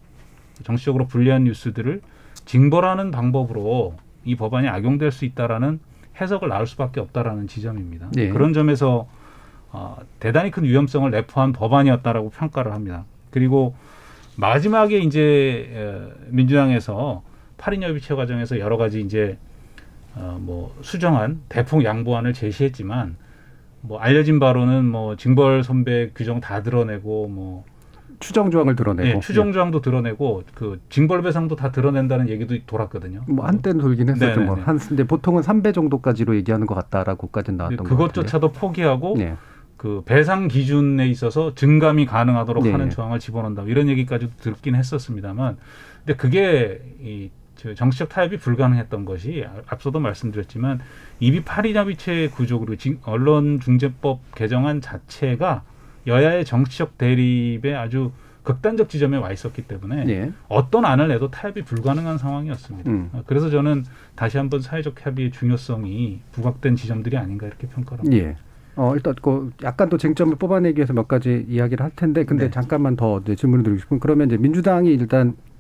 정치적으로 0.63 1.07
불리한 1.07 1.45
뉴스들을 1.45 2.01
징벌하는 2.45 3.11
방법으로 3.11 3.95
이 4.25 4.37
법안이 4.37 4.69
악용될 4.69 5.13
수 5.13 5.25
있다라는 5.25 5.81
해석을 6.21 6.49
나올 6.49 6.67
수밖에 6.67 7.01
없다라는 7.01 7.47
지점입니다. 7.47 8.09
네. 8.13 8.29
그런 8.29 8.53
점에서 8.53 9.09
어, 9.71 9.99
대단히 10.21 10.51
큰 10.51 10.65
위험성을 10.65 11.11
내포한 11.11 11.53
법안이었다라고 11.53 12.31
평가를 12.31 12.73
합니다. 12.73 13.05
그리고 13.31 13.75
마지막에 14.37 14.99
이제 14.99 15.71
에, 15.73 16.29
민주당에서 16.29 17.23
8인 17.59 17.83
협의체 17.83 18.15
과정에서 18.15 18.59
여러 18.59 18.77
가지 18.77 19.01
이제 19.01 19.39
어, 20.15 20.39
뭐 20.41 20.75
수정안 20.81 21.43
대폭 21.49 21.85
양보안을 21.85 22.33
제시했지만 22.33 23.17
뭐 23.81 23.99
알려진 23.99 24.41
바로는 24.41 24.85
뭐 24.85 25.17
징벌 25.17 25.63
선배 25.63 26.11
규정 26.15 26.41
다 26.41 26.63
드러내고 26.63 27.29
뭐 27.29 27.65
추정 28.19 28.51
조항을 28.51 28.77
드러내고 28.77 29.09
예, 29.09 29.21
추정 29.21 29.53
조항도 29.53 29.81
드러내고 29.81 30.43
그 30.55 30.81
징벌 30.89 31.23
배상도 31.23 31.57
다 31.57 31.71
드러낸다는 31.71 32.29
얘기도 32.29 32.57
돌았거든요. 32.67 33.23
뭐 33.27 33.47
한때는 33.47 33.81
돌긴 33.81 34.09
했었죠. 34.09 34.27
네네네. 34.27 34.47
뭐. 34.47 34.55
한 34.57 34.79
근데 34.79 35.05
보통은 35.05 35.43
3배 35.43 35.75
정도까지로 35.75 36.35
얘기하는 36.37 36.67
것 36.67 36.75
같다라고까지는 36.75 37.59
나왔던 37.59 37.79
것. 37.79 37.85
그것조차도 37.85 38.53
포기하고 38.53 39.15
네. 39.19 39.37
그 39.77 40.03
배상 40.07 40.49
기준에 40.49 41.07
있어서 41.09 41.55
증감이 41.55 42.07
가능하도록 42.07 42.65
네. 42.65 42.73
하는 42.73 42.89
조항을 42.89 43.19
집어넣는다 43.19 43.65
이런 43.65 43.89
얘기까지도 43.89 44.33
듣긴 44.39 44.75
했었습니다만 44.75 45.59
근데 45.99 46.17
그게 46.17 46.81
이 47.01 47.31
저 47.67 47.75
정치적 47.75 48.09
타협이 48.11 48.37
불가능했던 48.39 49.05
것이 49.05 49.45
아- 49.45 49.61
앞서도 49.67 49.99
말씀드렸지만 49.99 50.79
이비 51.19 51.43
파리자비체 51.43 52.29
구조 52.29 52.61
그리고 52.61 52.77
진- 52.77 52.99
언론중재법 53.05 54.21
개정안 54.37 54.81
자체가 54.81 55.63
여야의 56.07 56.45
정치적 56.45 56.97
대립에 56.97 57.75
아주 57.75 58.13
극단적 58.45 58.89
지점에 58.89 59.17
와 59.17 59.33
있었기 59.33 59.63
때문에 59.63 60.05
네. 60.05 60.33
어떤 60.49 60.85
안을 60.85 61.09
내도 61.09 61.29
타협이 61.33 61.63
불가능한 61.63 62.19
상황이었습니다. 62.19 62.89
음. 62.89 63.11
어, 63.13 63.25
그래서 63.27 63.51
저는 63.51 63.85
다시 64.15 64.39
한번 64.39 64.61
사회적 64.61 65.05
협의의 65.05 65.33
중요성이 65.33 66.21
부각된 66.31 66.77
지점들이 66.77 67.17
아닌가 67.17 67.49
이렇게 67.49 67.67
평가합니다. 67.67 68.17
예. 68.17 68.37
어, 68.77 68.95
일단 68.95 69.15
그 69.21 69.51
약간 69.65 69.89
또 69.89 69.97
쟁점을 69.99 70.37
뽑아내기 70.37 70.77
위해서 70.79 70.93
몇 70.93 71.09
가지 71.09 71.45
이야기를 71.49 71.83
할 71.83 71.91
텐데 71.97 72.25
근데 72.25 72.45
네. 72.45 72.51
잠깐만 72.53 72.95
더 72.95 73.21
질문을 73.25 73.65
드리고 73.65 73.81
싶은 73.81 73.99
그러면 73.99 74.29
이제 74.29 74.37
민주당이 74.37 74.91
일단 74.93 75.31
어, 75.31 75.56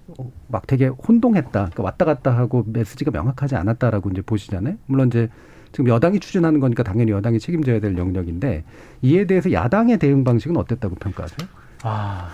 막 0.48 0.66
되게 0.66 0.86
혼동했다. 0.86 1.50
그러니까 1.50 1.82
왔다 1.82 2.04
갔다 2.04 2.36
하고 2.36 2.64
메시지가 2.66 3.10
명확하지 3.10 3.56
않았다라고 3.56 4.10
이제 4.10 4.22
보시잖아요. 4.22 4.76
물론 4.86 5.08
이제 5.08 5.28
지금 5.72 5.88
여당이 5.88 6.20
추진하는 6.20 6.60
거니까 6.60 6.82
당연히 6.82 7.10
여당이 7.10 7.38
책임져야 7.38 7.80
될 7.80 7.96
영역인데 7.98 8.64
이에 9.02 9.26
대해서 9.26 9.52
야당의 9.52 9.98
대응 9.98 10.24
방식은 10.24 10.56
어땠다고 10.56 10.94
평가하세요? 10.94 11.48
아, 11.82 12.28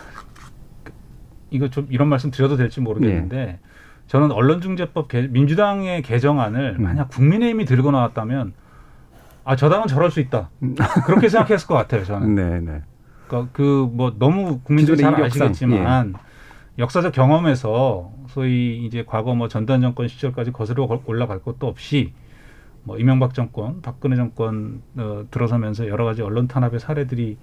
그, 0.85 0.92
이거 1.50 1.68
좀 1.68 1.87
이런 1.90 2.08
말씀 2.08 2.30
드려도 2.30 2.56
될지 2.56 2.80
모르겠는데 2.80 3.58
저는 4.06 4.30
언론중재법 4.32 5.08
개, 5.08 5.22
민주당의 5.22 6.02
개정안을 6.02 6.76
음. 6.78 6.82
만약 6.85 7.08
국민의힘이 7.08 7.64
들고 7.64 7.90
나왔다면 7.90 8.52
아 9.44 9.56
저 9.56 9.68
당은 9.68 9.88
저럴 9.88 10.11
수 10.12 10.20
있다 10.20 10.50
그렇게 11.06 11.28
생각했을 11.28 11.66
것 11.66 11.74
같아요 11.74 12.04
저는. 12.04 12.35
네, 12.37 12.61
네. 12.61 12.82
그러니까 13.26 13.50
그 13.52 13.88
뭐 13.92 14.14
너무 14.18 14.61
국민들이 14.61 14.98
잘 14.98 15.20
아시겠지만 15.20 16.14
역사적 16.78 17.12
경험에서 17.12 18.12
소위 18.28 18.85
이제 18.87 19.04
과거 19.06 19.35
뭐 19.35 19.48
전단 19.48 19.80
정권 19.80 20.08
시절까지 20.08 20.52
거슬러 20.52 20.87
걸- 20.87 21.00
올라갈 21.06 21.40
것도 21.40 21.66
없이 21.66 22.12
뭐 22.85 22.98
이명박 22.98 23.35
정권, 23.35 23.80
박근혜 23.82 24.16
정권 24.16 24.82
어, 24.96 25.24
들어서면서 25.30 25.87
여러 25.88 26.04
가지 26.04 26.22
언론 26.22 26.48
탄압의 26.48 26.80
사례들이 26.80 27.37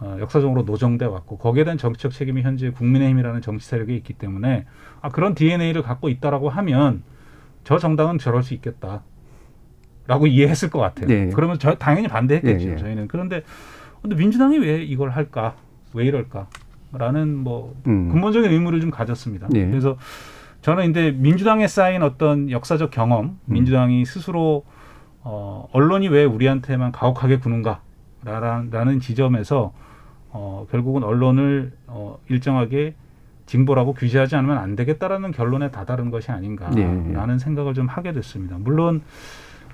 어, 0.00 0.16
역사적으로 0.20 0.62
노정돼 0.62 1.06
왔고 1.06 1.38
거기에 1.38 1.64
대한 1.64 1.78
정치적 1.78 2.12
책임이 2.12 2.42
현재 2.42 2.70
국민의힘이라는 2.70 3.40
정치 3.40 3.66
세력에 3.66 3.94
있기 3.96 4.12
때문에 4.14 4.66
아 5.00 5.08
그런 5.08 5.34
DNA를 5.34 5.82
갖고 5.82 6.08
있다라고 6.10 6.50
하면 6.50 7.02
저 7.64 7.78
정당은 7.78 8.18
저럴 8.18 8.42
수 8.42 8.52
있겠다. 8.54 9.02
라고 10.08 10.28
이해했을 10.28 10.70
것 10.70 10.78
같아요. 10.78 11.08
네. 11.08 11.30
그러면 11.34 11.58
저 11.58 11.74
당연히 11.74 12.06
반대했겠죠. 12.06 12.68
예, 12.68 12.72
예. 12.72 12.76
저희는 12.76 13.08
그런데 13.08 13.42
근데 14.02 14.14
민주당이 14.14 14.58
왜 14.58 14.84
이걸 14.84 15.10
할까? 15.10 15.56
왜 15.94 16.04
이럴까? 16.04 16.46
라는 16.92 17.36
뭐 17.36 17.74
음. 17.86 18.10
근본적인 18.10 18.50
의무를 18.50 18.80
좀 18.80 18.90
가졌습니다. 18.90 19.48
예. 19.54 19.66
그래서 19.66 19.96
저는 20.62 20.90
이제 20.90 21.14
민주당에 21.16 21.66
쌓인 21.68 22.02
어떤 22.02 22.50
역사적 22.50 22.90
경험, 22.90 23.24
음. 23.26 23.38
민주당이 23.44 24.04
스스로 24.04 24.64
어, 25.22 25.68
언론이 25.72 26.08
왜 26.08 26.24
우리한테만 26.24 26.92
가혹하게 26.92 27.38
구는가? 27.38 27.80
라는, 28.24 28.70
라는 28.70 29.00
지점에서 29.00 29.72
어, 30.30 30.66
결국은 30.70 31.04
언론을 31.04 31.72
어, 31.86 32.18
일정하게 32.28 32.94
징벌하고 33.46 33.94
규제하지 33.94 34.36
않으면 34.36 34.58
안 34.58 34.74
되겠다라는 34.74 35.30
결론에 35.30 35.70
다다른 35.70 36.10
것이 36.10 36.32
아닌가라는 36.32 37.34
예. 37.34 37.38
생각을 37.38 37.74
좀 37.74 37.86
하게 37.86 38.12
됐습니다. 38.12 38.56
물론 38.58 39.02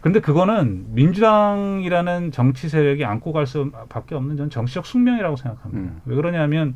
근데 0.03 0.20
그거는 0.20 0.87
민주당이라는 0.88 2.33
정치 2.33 2.68
세력이 2.68 3.05
안고 3.05 3.33
갈 3.33 3.46
수밖에 3.46 4.14
없는 4.14 4.37
전 4.37 4.51
정치적 4.51 4.85
숙명이라고 4.85 5.37
생각합니다. 5.37 5.92
음. 5.92 6.01
왜 6.05 6.16
그러냐면 6.16 6.75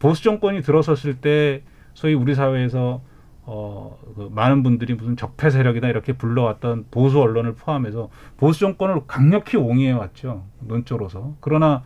보수 0.00 0.24
정권이 0.24 0.62
들어섰을 0.62 1.20
때 1.20 1.62
소위 1.94 2.14
우리 2.14 2.34
사회에서 2.34 3.02
어, 3.42 3.98
그 4.16 4.28
많은 4.32 4.62
분들이 4.62 4.94
무슨 4.94 5.16
적폐 5.16 5.50
세력이다 5.50 5.88
이렇게 5.88 6.12
불러왔던 6.12 6.86
보수 6.90 7.20
언론을 7.20 7.54
포함해서 7.54 8.08
보수 8.36 8.60
정권을 8.60 9.02
강력히 9.06 9.56
옹이해 9.56 9.92
왔죠 9.92 10.44
논조로서. 10.60 11.34
그러나 11.40 11.82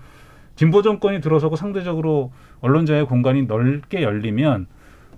진보 0.57 0.83
정권이 0.83 1.21
들어서고 1.21 1.57
상대적으로 1.57 2.33
언론 2.61 2.87
자유 2.87 3.07
공간이 3.07 3.43
넓게 3.43 4.03
열리면 4.03 4.67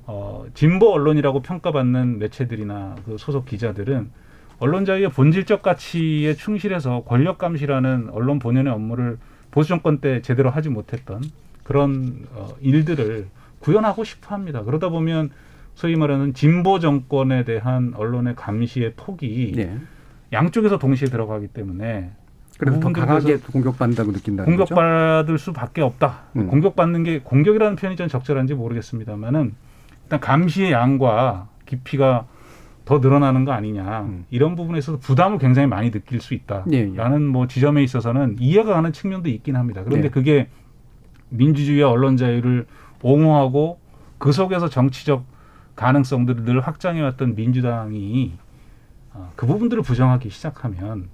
어, 0.06 0.46
진보 0.54 0.92
언론이라고 0.92 1.42
평가받는 1.42 2.18
매체들이나 2.18 2.96
그 3.04 3.18
소속 3.18 3.44
기자들은 3.44 4.10
언론 4.58 4.84
자유의 4.84 5.10
본질적 5.10 5.62
가치에 5.62 6.34
충실해서 6.34 7.02
권력 7.04 7.38
감시라는 7.38 8.10
언론 8.12 8.38
본연의 8.38 8.72
업무를 8.72 9.18
보수 9.50 9.68
정권 9.68 9.98
때 9.98 10.22
제대로 10.22 10.48
하지 10.48 10.70
못했던 10.70 11.22
그런 11.66 12.26
어, 12.32 12.48
일들을 12.60 13.26
구현하고 13.58 14.04
싶어 14.04 14.36
합니다. 14.36 14.62
그러다 14.62 14.88
보면 14.88 15.30
소위 15.74 15.96
말하는 15.96 16.32
진보 16.32 16.78
정권에 16.78 17.44
대한 17.44 17.92
언론의 17.96 18.36
감시의 18.36 18.92
폭이 18.96 19.54
예. 19.58 19.76
양쪽에서 20.32 20.78
동시에 20.78 21.08
들어가기 21.08 21.48
때문에 21.48 22.12
그래서 22.58 22.78
더 22.78 22.92
강하게 22.92 23.38
공격받는다고 23.38 24.12
느낀다는 24.12 24.56
거죠. 24.56 24.74
공격받을 24.74 25.38
수밖에 25.38 25.82
없다. 25.82 26.22
음. 26.36 26.46
공격받는 26.46 27.02
게 27.02 27.18
공격이라는 27.18 27.74
표현이 27.74 27.96
좀 27.96 28.06
적절한지 28.06 28.54
모르겠습니다만은 28.54 29.52
일단 30.04 30.20
감시의 30.20 30.70
양과 30.70 31.48
깊이가 31.66 32.26
더 32.84 33.00
늘어나는 33.00 33.44
거 33.44 33.50
아니냐 33.50 34.02
음. 34.02 34.24
이런 34.30 34.54
부분에서 34.54 34.98
부담을 34.98 35.38
굉장히 35.38 35.66
많이 35.66 35.90
느낄 35.90 36.20
수 36.20 36.32
있다라는 36.32 36.72
예, 36.72 36.92
예. 36.94 37.18
뭐 37.18 37.48
지점에 37.48 37.82
있어서는 37.82 38.36
이해가 38.38 38.72
가는 38.74 38.92
측면도 38.92 39.28
있긴 39.28 39.56
합니다. 39.56 39.82
그런데 39.82 40.08
네. 40.08 40.10
그게 40.10 40.48
민주주의와 41.30 41.90
언론 41.90 42.16
자유를 42.16 42.66
옹호하고 43.02 43.78
그 44.18 44.32
속에서 44.32 44.68
정치적 44.68 45.24
가능성들을 45.74 46.44
늘 46.44 46.60
확장해왔던 46.60 47.34
민주당이 47.34 48.32
어, 49.12 49.32
그 49.36 49.46
부분들을 49.46 49.82
부정하기 49.82 50.30
시작하면 50.30 51.08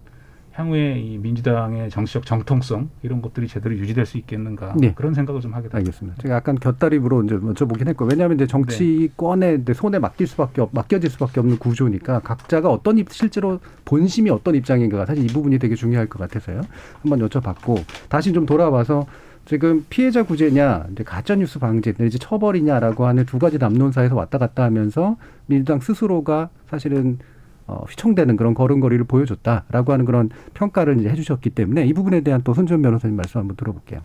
향후에 0.52 0.98
이 1.00 1.18
민주당의 1.18 1.88
정치적 1.88 2.26
정통성 2.26 2.90
이런 3.02 3.22
것들이 3.22 3.48
제대로 3.48 3.74
유지될 3.74 4.04
수 4.04 4.18
있겠는가 4.18 4.74
네. 4.76 4.92
그런 4.94 5.14
생각을 5.14 5.40
좀 5.40 5.52
하게 5.54 5.62
됩니다. 5.62 5.78
알겠습니다. 5.78 6.22
제가 6.22 6.34
약간 6.34 6.56
곁다리로 6.56 7.24
이제 7.24 7.36
여쭤보긴 7.36 7.88
했고 7.88 8.04
왜냐하면 8.04 8.36
이제 8.36 8.46
정치권에 8.46 9.60
이제 9.62 9.72
손에 9.72 9.98
맡길 9.98 10.26
수밖에 10.26 10.60
없, 10.60 10.70
맡겨질 10.72 11.10
수밖에 11.10 11.40
없는 11.40 11.58
구조니까 11.58 12.20
각자가 12.20 12.68
어떤 12.68 12.98
입, 12.98 13.10
실제로 13.10 13.60
본심이 13.86 14.28
어떤 14.30 14.54
입장인가가 14.54 15.06
사실 15.06 15.24
이 15.24 15.28
부분이 15.28 15.58
되게 15.58 15.74
중요할 15.74 16.06
것 16.06 16.18
같아서요. 16.18 16.60
한번 17.00 17.26
여쭤봤고 17.26 17.82
다시 18.10 18.32
좀 18.32 18.44
돌아와서 18.44 19.06
지금 19.44 19.84
피해자 19.90 20.22
구제냐 20.22 20.86
이제 20.92 21.02
가짜 21.02 21.34
뉴스 21.34 21.58
방지 21.58 21.92
내지 21.94 22.18
처벌이냐라고 22.18 23.06
하는 23.06 23.26
두 23.26 23.38
가지 23.38 23.58
남론사에서 23.58 24.14
왔다 24.14 24.38
갔다 24.38 24.62
하면서 24.62 25.16
민주당 25.46 25.80
스스로가 25.80 26.50
사실은 26.68 27.18
어, 27.66 27.84
휘청대는 27.88 28.36
그런 28.36 28.54
걸음걸이를 28.54 29.04
보여줬다라고 29.04 29.92
하는 29.92 30.04
그런 30.04 30.30
평가를 30.54 31.00
이제 31.00 31.08
해주셨기 31.08 31.50
때문에 31.50 31.86
이 31.86 31.92
부분에 31.92 32.20
대한 32.20 32.42
또 32.42 32.54
손지원 32.54 32.82
변호사님 32.82 33.16
말씀 33.16 33.40
한번 33.40 33.56
들어볼게요. 33.56 34.00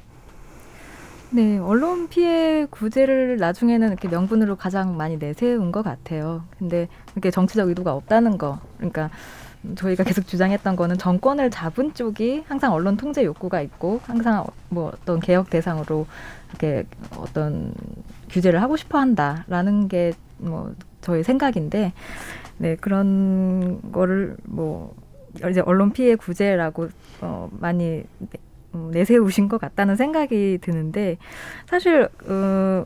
네, 1.29 1.57
언론 1.57 2.07
피해 2.07 2.65
구제를 2.69 3.37
나중에는 3.37 3.89
이렇게 3.89 4.07
명분으로 4.07 4.55
가장 4.55 4.95
많이 4.95 5.17
내세운 5.17 5.73
것 5.73 5.83
같아요. 5.83 6.43
근데 6.57 6.87
이렇게 7.13 7.31
정치적 7.31 7.67
의도가 7.67 7.93
없다는 7.93 8.37
거, 8.37 8.59
그러니까 8.77 9.09
저희가 9.75 10.03
계속 10.03 10.27
주장했던 10.27 10.75
거는 10.75 10.97
정권을 10.97 11.49
잡은 11.51 11.93
쪽이 11.93 12.43
항상 12.47 12.73
언론 12.73 12.97
통제 12.97 13.23
욕구가 13.23 13.61
있고 13.61 13.99
항상 14.03 14.45
뭐 14.69 14.91
어떤 14.93 15.19
개혁 15.19 15.49
대상으로 15.49 16.05
이렇게 16.49 16.85
어떤 17.17 17.73
규제를 18.29 18.61
하고 18.61 18.77
싶어 18.77 18.99
한다라는 18.99 19.87
게 19.87 20.13
뭐 20.37 20.73
저희 21.01 21.23
생각인데, 21.23 21.93
네 22.57 22.75
그런 22.75 23.91
거를 23.91 24.35
뭐 24.43 24.95
이제 25.49 25.61
언론 25.61 25.91
피해 25.91 26.15
구제라고 26.15 26.89
어 27.21 27.49
많이 27.59 28.03
음, 28.75 28.91
내세우신 28.91 29.47
것 29.49 29.59
같다는 29.61 29.95
생각이 29.95 30.59
드는데 30.61 31.17
사실 31.67 32.09
어, 32.27 32.83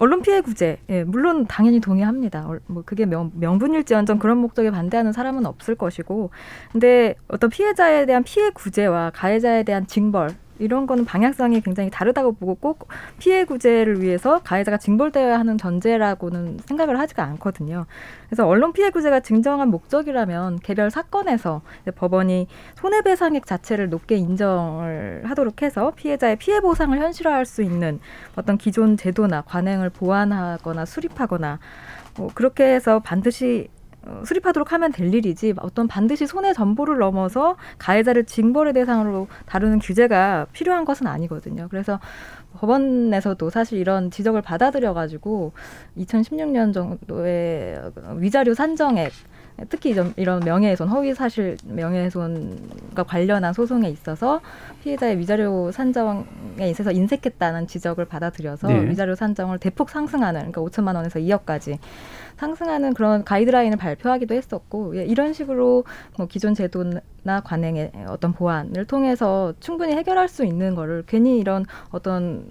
언론 0.00 0.22
피해 0.22 0.40
구제 0.40 0.78
예, 0.88 1.04
물론 1.04 1.46
당연히 1.46 1.78
동의합니다. 1.78 2.46
얼- 2.48 2.60
뭐 2.66 2.82
그게 2.84 3.04
명, 3.04 3.30
명분일지언정 3.34 4.18
그런 4.18 4.38
목적에 4.38 4.70
반대하는 4.70 5.12
사람은 5.12 5.44
없을 5.44 5.74
것이고 5.74 6.30
근데 6.72 7.14
어떤 7.28 7.50
피해자에 7.50 8.06
대한 8.06 8.22
피해 8.24 8.48
구제와 8.50 9.10
가해자에 9.14 9.62
대한 9.62 9.86
징벌 9.86 10.30
이런 10.60 10.86
거는 10.86 11.04
방향성이 11.04 11.60
굉장히 11.62 11.90
다르다고 11.90 12.32
보고 12.32 12.54
꼭 12.54 12.88
피해 13.18 13.44
구제를 13.44 14.00
위해서 14.02 14.40
가해자가 14.44 14.76
징벌되어야 14.76 15.38
하는 15.38 15.58
전제라고는 15.58 16.58
생각을 16.66 16.98
하지가 16.98 17.24
않거든요. 17.24 17.86
그래서 18.28 18.46
언론 18.46 18.72
피해 18.72 18.90
구제가 18.90 19.20
진정한 19.20 19.68
목적이라면 19.68 20.60
개별 20.60 20.90
사건에서 20.90 21.62
법원이 21.96 22.46
손해배상액 22.76 23.46
자체를 23.46 23.88
높게 23.88 24.16
인정을 24.16 25.22
하도록 25.24 25.62
해서 25.62 25.92
피해자의 25.96 26.36
피해 26.36 26.60
보상을 26.60 26.96
현실화할 26.96 27.46
수 27.46 27.62
있는 27.62 27.98
어떤 28.36 28.58
기존 28.58 28.96
제도나 28.96 29.42
관행을 29.42 29.90
보완하거나 29.90 30.84
수립하거나 30.84 31.58
뭐 32.16 32.30
그렇게 32.34 32.64
해서 32.64 33.00
반드시 33.00 33.68
어, 33.70 33.79
수립하도록 34.24 34.72
하면 34.72 34.92
될 34.92 35.12
일이지 35.12 35.54
어떤 35.58 35.88
반드시 35.88 36.26
손해 36.26 36.52
전보를 36.52 36.98
넘어서 36.98 37.56
가해자를 37.78 38.24
징벌의 38.24 38.72
대상으로 38.72 39.28
다루는 39.46 39.78
규제가 39.78 40.46
필요한 40.52 40.84
것은 40.84 41.06
아니거든요. 41.06 41.68
그래서 41.70 42.00
법원에서도 42.54 43.50
사실 43.50 43.78
이런 43.78 44.10
지적을 44.10 44.42
받아들여 44.42 44.94
가지고 44.94 45.52
2016년 45.98 46.72
정도의 46.72 47.92
위자료 48.16 48.54
산정액 48.54 49.12
특히 49.68 49.94
좀 49.94 50.14
이런 50.16 50.40
명예훼손, 50.40 50.88
허위 50.88 51.12
사실 51.12 51.56
명예훼손과 51.64 53.02
관련한 53.02 53.52
소송에 53.52 53.90
있어서 53.90 54.40
피해자의 54.82 55.18
위자료 55.18 55.70
산정에 55.70 56.70
있어서 56.70 56.90
인색했다는 56.92 57.66
지적을 57.66 58.06
받아들여서 58.06 58.68
네. 58.68 58.88
위자료 58.88 59.14
산정을 59.14 59.58
대폭 59.58 59.90
상승하는 59.90 60.50
그러니까 60.50 60.62
5천만 60.62 60.94
원에서 60.94 61.18
2억까지 61.18 61.78
상승하는 62.40 62.94
그런 62.94 63.22
가이드라인을 63.22 63.76
발표하기도 63.76 64.34
했었고 64.34 64.96
예, 64.96 65.04
이런 65.04 65.34
식으로 65.34 65.84
뭐 66.16 66.26
기존 66.26 66.54
제도나 66.54 67.40
관행의 67.44 67.92
어떤 68.08 68.32
보완을 68.32 68.86
통해서 68.86 69.52
충분히 69.60 69.92
해결할 69.92 70.28
수 70.28 70.46
있는 70.46 70.74
거를 70.74 71.04
괜히 71.06 71.38
이런 71.38 71.66
어떤 71.90 72.46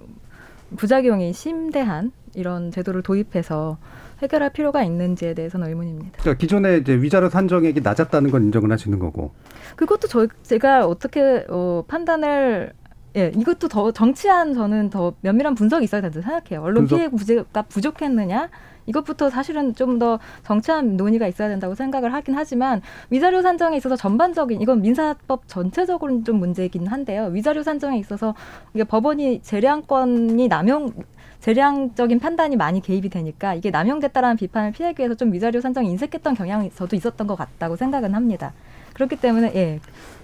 부작용이 0.78 1.34
심대한 1.34 2.12
이런 2.36 2.70
제도를 2.70 3.02
도입해서 3.02 3.80
해결할 4.22 4.52
필요가 4.54 4.84
있는지에 4.84 5.34
대해서는 5.34 5.68
의문입니다. 5.70 6.20
그러니까 6.20 6.38
기존에 6.40 6.78
이제 6.78 6.94
위자료 6.94 7.30
산정액이 7.30 7.82
낮았다는 7.82 8.30
건 8.30 8.44
인정을 8.44 8.72
하시는 8.72 9.00
거고. 9.00 9.32
그것도 9.76 10.08
저 10.08 10.28
제가 10.44 10.86
어떻게 10.86 11.46
어, 11.50 11.84
판단을 11.88 12.74
예, 13.16 13.32
이것도 13.36 13.70
더 13.70 13.92
정치한 13.92 14.54
저는 14.54 14.92
더 14.92 15.14
면밀한 15.22 15.56
분석이 15.56 15.84
있어야 15.84 16.02
된다고 16.02 16.22
생각해요. 16.22 16.62
언론 16.62 16.86
분석? 16.86 16.96
피해 16.98 17.08
구제가 17.08 17.64
부족했느냐? 17.64 18.50
이것부터 18.90 19.30
사실은 19.30 19.76
좀 19.76 20.00
더 20.00 20.18
정치한 20.44 20.96
논의가 20.96 21.28
있어야 21.28 21.50
된다고 21.50 21.76
생각을 21.76 22.14
하긴 22.14 22.34
하지만 22.36 22.82
위자료 23.10 23.42
산정에 23.42 23.76
있어서 23.76 23.98
전반적인 23.98 24.62
이건 24.62 24.82
민사법 24.82 25.48
전체적으로는 25.48 26.24
좀 26.24 26.40
문제이긴 26.40 26.88
한데요. 26.88 27.26
위자료 27.34 27.64
산정에 27.64 27.98
있어서 27.98 28.34
이게 28.74 28.86
법원이 28.86 29.42
재량권이 29.42 30.48
남용 30.48 30.94
재량적인 31.42 32.20
판단이 32.20 32.56
많이 32.56 32.82
개입이 32.82 33.10
되니까 33.10 33.56
이게 33.56 33.72
남용됐다라는 33.72 34.38
비판을 34.38 34.72
피하기 34.72 35.00
위해서 35.00 35.16
좀 35.16 35.34
위자료 35.34 35.60
산정이 35.60 35.90
인색했던 35.92 36.36
경향이 36.36 36.72
저도 36.72 36.96
있었던 36.96 37.28
것 37.28 37.36
같다고 37.36 37.76
생각은 37.76 38.14
합니다. 38.16 38.54
그렇기 38.94 39.18
때문에 39.18 39.52
예 39.56 39.80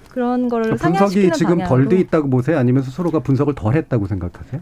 그런 0.09 0.47
거를 0.47 0.75
그러니까 0.77 0.87
분석이 1.05 1.31
지금 1.33 1.57
덜 1.63 1.89
돼 1.89 1.97
있다고 1.97 2.29
보세요? 2.29 2.57
아니면 2.57 2.83
스스로가 2.83 3.19
분석을 3.19 3.55
덜 3.55 3.75
했다고 3.75 4.07
생각하세요? 4.07 4.61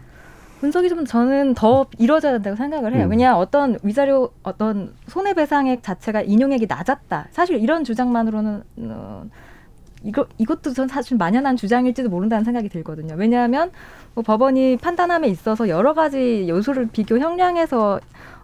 분석이 0.64 0.88
좀 0.88 1.04
저는 1.04 1.52
더 1.52 1.84
이루어져야 1.98 2.32
된다고 2.32 2.56
생각을 2.56 2.94
해요. 2.94 3.04
음. 3.04 3.10
왜냐 3.10 3.36
어떤 3.36 3.78
위자료 3.82 4.30
어떤 4.42 4.94
손해배상액 5.08 5.82
자체가 5.82 6.22
인용액이 6.22 6.66
낮았다. 6.66 7.28
사실 7.32 7.58
이런 7.60 7.84
주장만으로는 7.84 8.62
어, 8.78 9.24
이거 10.04 10.26
이것도 10.38 10.72
전 10.72 10.88
사실 10.88 11.18
만연한 11.18 11.56
주장일지도 11.56 12.08
모른다는 12.08 12.44
생각이 12.44 12.70
들거든요. 12.70 13.14
왜냐하면 13.18 13.72
뭐 14.14 14.24
법원이 14.24 14.78
판단함에 14.78 15.28
있어서 15.28 15.68
여러 15.68 15.92
가지 15.92 16.46
요소를 16.48 16.88
비교 16.90 17.18
형량해서 17.18 18.00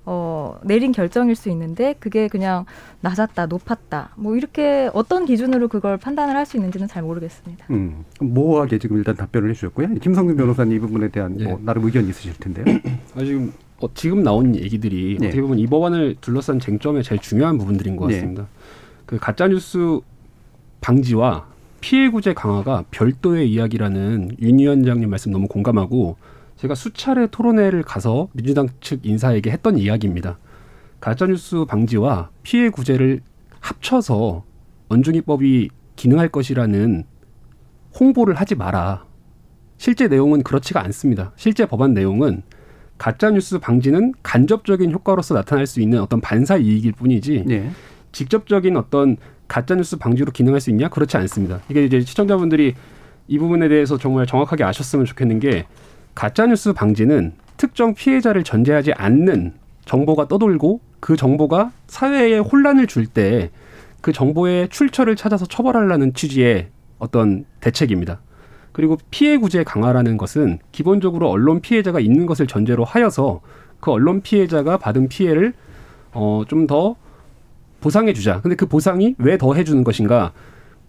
어, 0.06 0.58
내린 0.64 0.92
결정일 0.92 1.36
수 1.36 1.50
있는데 1.50 1.94
그게 1.98 2.28
그냥 2.28 2.64
낮았다, 3.00 3.46
높았다, 3.46 4.10
뭐 4.16 4.36
이렇게 4.36 4.90
어떤 4.94 5.24
기준으로 5.26 5.68
그걸 5.68 5.96
판단을 5.98 6.34
할 6.36 6.46
수 6.46 6.56
있는지는 6.56 6.88
잘 6.88 7.02
모르겠습니다. 7.02 7.66
음, 7.70 8.04
모호하게 8.20 8.78
지금 8.78 8.96
일단 8.96 9.14
답변을 9.14 9.50
해주셨고요. 9.50 9.94
김성근 10.00 10.36
변호사님 10.36 10.76
이 10.76 10.80
부분에 10.80 11.08
대한 11.08 11.38
예. 11.38 11.44
뭐 11.44 11.60
나름 11.62 11.84
의견 11.84 12.08
있으실 12.08 12.32
텐데요. 12.38 12.64
아, 13.14 13.22
지금 13.22 13.52
어, 13.80 13.88
지금 13.94 14.22
나온 14.22 14.54
얘기들이 14.56 15.18
네. 15.20 15.26
어떻게 15.28 15.40
보면 15.42 15.58
이 15.58 15.66
법안을 15.66 16.16
둘러싼 16.20 16.58
쟁점의 16.58 17.02
제일 17.04 17.20
중요한 17.20 17.56
부분들인 17.58 17.96
것 17.96 18.06
네. 18.08 18.14
같습니다. 18.14 18.46
그 19.06 19.18
가짜 19.18 19.46
뉴스 19.48 20.00
방지와 20.80 21.46
피해 21.80 22.10
구제 22.10 22.32
강화가 22.34 22.84
별도의 22.90 23.50
이야기라는 23.50 24.36
윤 24.40 24.58
위원장님 24.58 25.08
말씀 25.08 25.30
너무 25.32 25.46
공감하고 25.46 26.16
제가 26.60 26.74
수차례 26.74 27.26
토론회를 27.26 27.82
가서 27.82 28.28
민주당 28.34 28.68
측 28.82 29.06
인사에게 29.06 29.50
했던 29.50 29.78
이야기입니다. 29.78 30.38
가짜 31.00 31.26
뉴스 31.26 31.64
방지와 31.64 32.28
피해 32.42 32.68
구제를 32.68 33.22
합쳐서 33.60 34.44
원중이법이 34.90 35.70
기능할 35.96 36.28
것이라는 36.28 37.04
홍보를 37.98 38.34
하지 38.34 38.56
마라. 38.56 39.06
실제 39.78 40.06
내용은 40.06 40.42
그렇지가 40.42 40.84
않습니다. 40.84 41.32
실제 41.36 41.64
법안 41.64 41.94
내용은 41.94 42.42
가짜 42.98 43.30
뉴스 43.30 43.58
방지는 43.58 44.12
간접적인 44.22 44.92
효과로서 44.92 45.32
나타날 45.32 45.66
수 45.66 45.80
있는 45.80 45.98
어떤 46.02 46.20
반사 46.20 46.58
이익일 46.58 46.92
뿐이지 46.92 47.46
예. 47.48 47.70
직접적인 48.12 48.76
어떤 48.76 49.16
가짜 49.48 49.74
뉴스 49.74 49.96
방지로 49.96 50.30
기능할 50.32 50.60
수 50.60 50.68
있냐? 50.68 50.90
그렇지 50.90 51.16
않습니다. 51.16 51.60
이게 51.70 51.86
이제 51.86 52.02
시청자분들이 52.02 52.74
이 53.28 53.38
부분에 53.38 53.68
대해서 53.68 53.96
정말 53.96 54.26
정확하게 54.26 54.64
아셨으면 54.64 55.06
좋겠는 55.06 55.40
게 55.40 55.64
가짜뉴스 56.20 56.74
방지는 56.74 57.32
특정 57.56 57.94
피해자를 57.94 58.44
전제하지 58.44 58.92
않는 58.92 59.54
정보가 59.86 60.28
떠돌고 60.28 60.80
그 61.00 61.16
정보가 61.16 61.72
사회에 61.86 62.36
혼란을 62.38 62.86
줄 62.86 63.06
때 63.06 63.50
그 64.02 64.12
정보의 64.12 64.68
출처를 64.70 65.16
찾아서 65.16 65.46
처벌하려는 65.46 66.12
취지의 66.14 66.68
어떤 66.98 67.44
대책입니다. 67.60 68.20
그리고 68.72 68.98
피해 69.10 69.36
구제 69.38 69.62
강화라는 69.64 70.16
것은 70.18 70.58
기본적으로 70.72 71.28
언론 71.30 71.60
피해자가 71.60 72.00
있는 72.00 72.24
것을 72.26 72.46
전제로 72.46 72.84
하여서 72.84 73.40
그 73.80 73.90
언론 73.90 74.20
피해자가 74.22 74.76
받은 74.76 75.08
피해를 75.08 75.54
어 76.12 76.44
좀 76.48 76.66
더 76.66 76.96
보상해 77.80 78.12
주자. 78.12 78.40
근데 78.42 78.56
그 78.56 78.66
보상이 78.66 79.14
왜 79.18 79.36
더 79.38 79.54
해주는 79.54 79.84
것인가? 79.84 80.32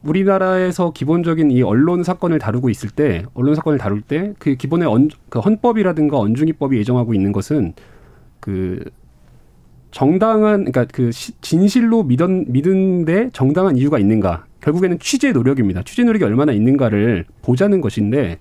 우리나라에서 0.04 0.92
기본적인 0.94 1.52
이 1.52 1.62
언론 1.62 2.04
사건을 2.04 2.40
다루고 2.40 2.70
있을 2.70 2.90
때, 2.90 3.24
언론 3.34 3.56
사건을 3.56 3.78
다룰 3.78 4.02
때 4.02 4.34
그 4.40 4.56
기본의 4.56 4.88
언, 4.88 5.10
그 5.30 5.40
헌법이라든가 5.40 6.18
언중위법이 6.18 6.78
예정하고 6.78 7.14
있는 7.14 7.32
것은 7.32 7.74
그 8.40 8.84
정당한 9.92 10.66
그러니까 10.66 10.86
그 10.92 11.12
시- 11.12 11.34
진실로 11.42 12.04
믿은 12.04 12.46
믿은데 12.52 13.30
정당한 13.34 13.78
이유가 13.78 14.00
있는가? 14.00 14.46
결국에는 14.62 15.00
취재 15.00 15.32
노력입니다. 15.32 15.84
취재 15.84 16.04
노력이 16.04 16.24
얼마나 16.24 16.52
있는가를 16.54 17.26
보자는 17.42 17.82
것인데 17.82 18.40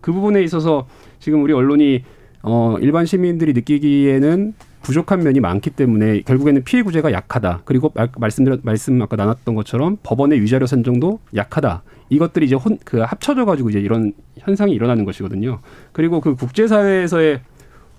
그 0.00 0.12
부분에 0.12 0.42
있어서 0.42 0.86
지금 1.18 1.42
우리 1.42 1.52
언론이 1.52 2.02
어 2.42 2.76
일반 2.80 3.06
시민들이 3.06 3.52
느끼기에는 3.52 4.54
부족한 4.82 5.22
면이 5.22 5.40
많기 5.40 5.70
때문에 5.70 6.22
결국에는 6.22 6.64
피해 6.64 6.82
구제가 6.82 7.12
약하다. 7.12 7.62
그리고 7.64 7.92
말, 7.94 8.08
말씀드렸 8.16 8.60
말씀 8.62 9.00
아까 9.00 9.16
나눴던 9.16 9.54
것처럼 9.54 9.98
법원의 10.02 10.40
위자료 10.40 10.66
산정도 10.66 11.20
약하다. 11.34 11.82
이것들이 12.10 12.46
이제 12.46 12.54
혼, 12.54 12.78
그 12.84 12.98
합쳐져 12.98 13.44
가지고 13.44 13.70
이제 13.70 13.80
이런 13.80 14.12
현상이 14.38 14.72
일어나는 14.72 15.04
것이거든요. 15.04 15.60
그리고 15.92 16.20
그 16.20 16.34
국제 16.34 16.66
사회에서의 16.66 17.40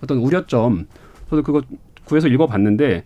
어떤 0.02 0.18
우려점 0.20 0.88
저도 1.30 1.42
그거 1.42 1.62
구해서 2.06 2.28
읽어봤는데 2.28 3.04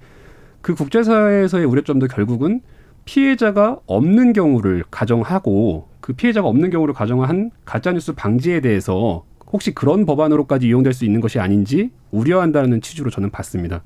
그 0.62 0.76
국제사회에서의 0.76 1.66
우려점도 1.66 2.08
결국은 2.08 2.62
피해자가 3.06 3.80
없는 3.86 4.34
경우를 4.34 4.84
가정하고 4.92 5.88
그 6.02 6.14
피해자가 6.14 6.48
없는 6.48 6.70
경우를 6.72 6.94
가정한 6.94 7.52
가짜뉴스 7.64 8.14
방지에 8.14 8.60
대해서 8.60 9.24
혹시 9.52 9.74
그런 9.74 10.06
법안으로까지 10.06 10.68
이용될 10.68 10.94
수 10.94 11.06
있는 11.06 11.22
것이 11.22 11.40
아닌지 11.40 11.92
우려한다는 12.12 12.82
취지로 12.82 13.10
저는 13.10 13.30
봤습니다. 13.30 13.84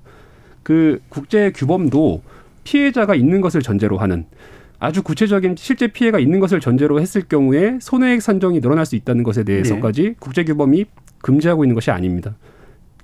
그 0.63 1.00
국제 1.10 1.52
규범도 1.52 2.21
피해자가 2.63 3.15
있는 3.15 3.41
것을 3.41 3.62
전제로 3.62 3.97
하는 3.97 4.26
아주 4.80 5.04
구체적인 5.04 5.56
실제 5.58 5.88
피해가 5.88 6.19
있는 6.19 6.39
것을 6.39 6.60
전제로 6.60 7.00
했을 7.00 7.21
경우에 7.21 7.78
손해액 7.80 8.21
산정이 8.21 8.62
늘어날 8.62 8.86
수 8.86 8.95
있다는 8.95 9.24
것에 9.24 9.43
대해서까지 9.43 10.15
국제 10.19 10.43
규범이 10.43 10.86
금지하고 11.19 11.63
있는 11.63 11.76
것이 11.76 11.91
아닙니다. 11.91 12.36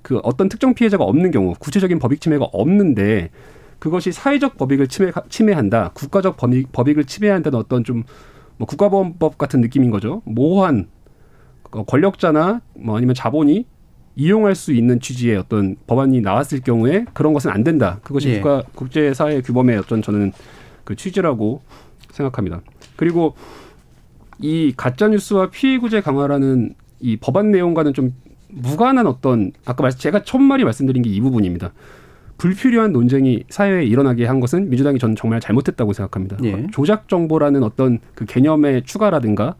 그 0.02 0.18
어떤 0.24 0.48
특정 0.48 0.74
피해자가 0.74 1.04
없는 1.04 1.30
경우 1.30 1.54
구체적인 1.58 1.98
법익 1.98 2.20
침해가 2.20 2.46
없는데 2.46 3.30
그것이 3.78 4.10
사회적 4.10 4.56
법익을 4.56 4.88
침해, 4.88 5.12
침해한다 5.28 5.90
국가적 5.94 6.36
법익, 6.36 6.72
법익을 6.72 7.04
침해한다는 7.04 7.58
어떤 7.58 7.84
좀 7.84 8.02
뭐 8.58 8.66
국가보안법 8.66 9.38
같은 9.38 9.60
느낌인 9.60 9.90
거죠 9.90 10.20
모호한 10.24 10.80
어, 10.80 10.88
권력자나 11.70 12.60
뭐 12.74 12.96
아니면 12.96 13.14
자본이 13.14 13.66
이용할 14.16 14.54
수 14.54 14.72
있는 14.72 15.00
취지의 15.00 15.36
어떤 15.36 15.76
법안이 15.86 16.20
나왔을 16.20 16.60
경우에 16.60 17.04
그런 17.14 17.32
것은 17.32 17.50
안 17.50 17.62
된다 17.62 18.00
그것이 18.02 18.30
예. 18.30 18.40
국가 18.40 18.62
국제 18.74 19.14
사회 19.14 19.40
규범의 19.40 19.78
어떤 19.78 20.02
저는 20.02 20.32
그 20.84 20.96
취지라고 20.96 21.62
생각합니다 22.10 22.62
그리고 22.96 23.34
이 24.40 24.72
가짜 24.76 25.08
뉴스와 25.08 25.50
피해 25.50 25.78
구제 25.78 26.00
강화라는 26.00 26.74
이 27.00 27.16
법안 27.16 27.50
내용과는 27.50 27.94
좀 27.94 28.12
무관한 28.48 29.06
어떤 29.06 29.52
아까 29.64 29.82
말 29.82 29.92
제가 29.92 30.22
첫 30.24 30.38
말이 30.38 30.64
말씀드린 30.64 31.02
게 31.02 31.10
이 31.10 31.20
부분입니다. 31.20 31.72
불필요한 32.38 32.92
논쟁이 32.92 33.42
사회에 33.50 33.84
일어나게 33.84 34.24
한 34.24 34.38
것은 34.40 34.70
민주당이 34.70 34.98
저는 35.00 35.16
정말 35.16 35.40
잘못했다고 35.40 35.92
생각합니다. 35.92 36.36
예. 36.44 36.66
조작 36.72 37.08
정보라는 37.08 37.62
어떤 37.64 37.98
그 38.14 38.24
개념의 38.24 38.84
추가라든가 38.84 39.56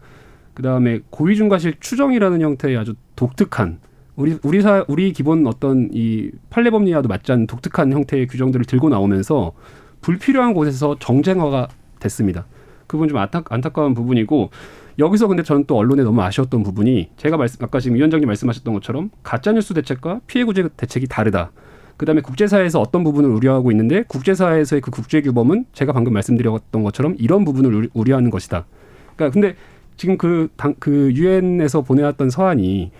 그다음에 0.63 0.99
고의중과실 1.11 1.75
추정이라는 1.79 2.41
형태의 2.41 2.77
아주 2.77 2.95
독특한 3.15 3.79
우리 4.17 4.37
우리 4.43 4.61
사 4.61 4.85
우리 4.89 5.13
기본 5.13 5.47
어떤 5.47 5.89
이 5.93 6.33
판례 6.51 6.71
법리와도 6.71 7.09
맞지 7.09 7.31
않는 7.31 7.47
독특한 7.47 7.93
형태의 7.93 8.27
규정들을 8.27 8.65
들고 8.65 8.89
나오면서 8.89 9.53
불필요한 10.01 10.55
곳에서 10.55 10.97
정쟁화가 10.99 11.69
됐습니다. 12.01 12.45
그 12.89 12.97
부분 12.97 13.09
좀 13.09 13.19
안타, 13.19 13.45
안타까운 13.49 13.95
부분이고 13.95 14.51
여기서 14.99 15.29
근데 15.29 15.45
저는 15.45 15.63
또 15.69 15.77
언론에 15.77 16.03
너무 16.03 16.21
아쉬웠던 16.23 16.65
부분이 16.65 17.11
제가 17.17 17.37
말씀 17.37 17.65
아까 17.65 17.79
지금 17.79 17.97
위원장님 17.97 18.27
말씀하셨던 18.27 18.75
것처럼 18.75 19.11
가짜 19.23 19.53
뉴스 19.53 19.75
대책과 19.75 20.23
피해 20.27 20.43
구제 20.45 20.69
대책이 20.77 21.07
다르다. 21.07 21.53
그다음에 21.97 22.21
국제사회에서 22.21 22.81
어떤 22.81 23.05
부분을 23.05 23.31
우려하고 23.31 23.71
있는데 23.71 24.03
국제사회에서의 24.09 24.81
그 24.81 24.91
국제 24.91 25.21
규범은 25.23 25.67
제가 25.73 25.93
방금 25.93 26.15
말씀드렸던 26.15 26.83
것처럼 26.83 27.15
이런 27.21 27.45
부분을 27.45 27.73
우려- 27.73 27.89
우려하는 27.95 28.31
것이다. 28.31 28.67
그러니까 29.15 29.33
근데 29.33 29.55
지금 29.99 30.17
그 30.17 30.49
당 30.57 30.75
그 30.79 31.13
유엔에서 31.15 31.83
보내왔던 31.83 32.31
서한이 32.31 32.91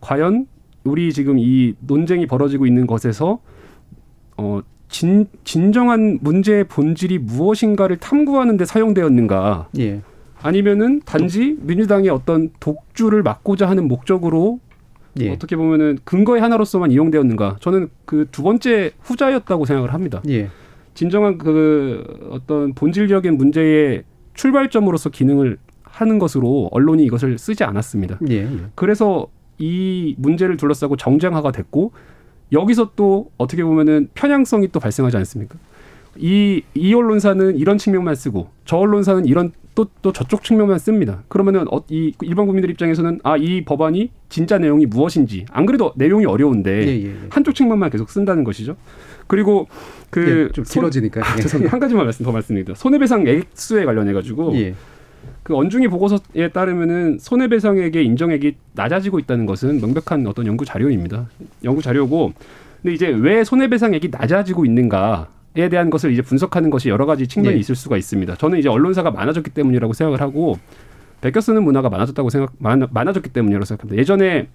과연 0.00 0.46
우리 0.84 1.12
지금 1.12 1.38
이 1.38 1.74
논쟁이 1.80 2.26
벌어지고 2.26 2.66
있는 2.66 2.86
것에서 2.86 3.40
어 4.38 4.60
진, 4.88 5.26
진정한 5.44 6.18
문제의 6.22 6.64
본질이 6.64 7.18
무엇인가를 7.18 7.96
탐구하는 7.96 8.56
데 8.56 8.64
사용되었는가 8.64 9.68
예. 9.80 10.00
아니면은 10.40 11.00
단지 11.04 11.56
민주당의 11.60 12.08
어떤 12.10 12.50
독주를 12.60 13.22
막고자 13.24 13.68
하는 13.68 13.88
목적으로 13.88 14.60
예. 15.18 15.30
어떻게 15.32 15.56
보면은 15.56 15.98
근거의 16.04 16.40
하나로서만 16.40 16.92
이용되었는가 16.92 17.56
저는 17.60 17.88
그 18.04 18.26
두 18.30 18.42
번째 18.44 18.92
후자였다고 19.02 19.64
생각을 19.64 19.92
합니다. 19.92 20.22
예. 20.28 20.48
진정한 20.94 21.36
그 21.38 22.04
어떤 22.30 22.72
본질적인 22.74 23.36
문제의 23.36 24.04
출발점으로서 24.34 25.10
기능을 25.10 25.58
하는 25.96 26.18
것으로 26.18 26.68
언론이 26.72 27.04
이것을 27.04 27.38
쓰지 27.38 27.64
않았습니다. 27.64 28.18
예. 28.28 28.42
예. 28.42 28.48
그래서 28.74 29.28
이 29.58 30.14
문제를 30.18 30.58
둘러싸고 30.58 30.96
정쟁화가 30.96 31.52
됐고 31.52 31.92
여기서 32.52 32.90
또 32.96 33.30
어떻게 33.38 33.64
보면은 33.64 34.08
편향성이 34.14 34.68
또 34.68 34.78
발생하지 34.78 35.16
않습니까? 35.16 35.58
이, 36.18 36.62
이 36.74 36.94
언론사는 36.94 37.56
이런 37.56 37.78
측면만 37.78 38.14
쓰고 38.14 38.48
저 38.66 38.76
언론사는 38.76 39.24
이런 39.24 39.52
또, 39.74 39.86
또 40.02 40.12
저쪽 40.12 40.42
측면만 40.44 40.78
씁니다. 40.78 41.22
그러면은 41.28 41.66
어, 41.70 41.82
이 41.88 42.12
일반 42.22 42.46
국민들 42.46 42.70
입장에서는 42.70 43.20
아, 43.22 43.36
이 43.36 43.64
법안이 43.64 44.10
진짜 44.28 44.58
내용이 44.58 44.86
무엇인지 44.86 45.46
안 45.50 45.66
그래도 45.66 45.92
내용이 45.96 46.24
어려운데 46.26 46.70
예, 46.70 46.86
예, 46.86 47.06
예. 47.06 47.16
한쪽 47.30 47.54
측면만 47.54 47.90
계속 47.90 48.10
쓴다는 48.10 48.44
것이죠. 48.44 48.76
그리고 49.26 49.68
그 50.10 50.48
예, 50.48 50.52
좀 50.52 50.64
길어지니까. 50.64 51.20
아, 51.20 51.36
예. 51.36 51.42
죄송합니다. 51.42 51.72
한 51.72 51.80
가지만 51.80 52.04
말씀 52.04 52.24
더 52.24 52.32
말씀드립니다. 52.32 52.74
손해배상 52.74 53.26
액수에 53.26 53.84
관련해 53.84 54.12
가지고 54.12 54.54
예. 54.56 54.74
그 55.42 55.56
언중이 55.56 55.88
보고서에 55.88 56.48
따르면은 56.52 57.18
손해배상액의 57.20 58.04
인정액이 58.04 58.56
낮아지고 58.74 59.18
있다는 59.20 59.46
것은 59.46 59.80
명백한 59.80 60.26
어떤 60.26 60.46
연구 60.46 60.64
자료입니다. 60.64 61.28
연구 61.64 61.82
자료고, 61.82 62.32
근데 62.82 62.94
이제 62.94 63.08
왜 63.08 63.44
손해배상액이 63.44 64.08
낮아지고 64.10 64.64
있는가 64.64 65.28
에 65.56 65.70
대한 65.70 65.88
것을 65.88 66.12
이제 66.12 66.20
분석하는 66.20 66.68
것이 66.68 66.90
여러 66.90 67.06
가지 67.06 67.26
측면이 67.26 67.56
예. 67.56 67.60
있을 67.60 67.74
수가 67.76 67.96
있습니다. 67.96 68.34
저는 68.36 68.58
이제 68.58 68.68
언론사가 68.68 69.10
많아졌기 69.10 69.50
때문이라고 69.52 69.94
생각을 69.94 70.20
하고 70.20 70.58
베껴 71.22 71.40
쓰는 71.40 71.64
문화가 71.64 71.88
많아졌다고 71.88 72.28
생각 72.28 72.52
많아, 72.58 72.88
많아졌기 72.90 73.30
때문이라고 73.30 73.64
생각합니다. 73.64 73.98
예전에 73.98 74.48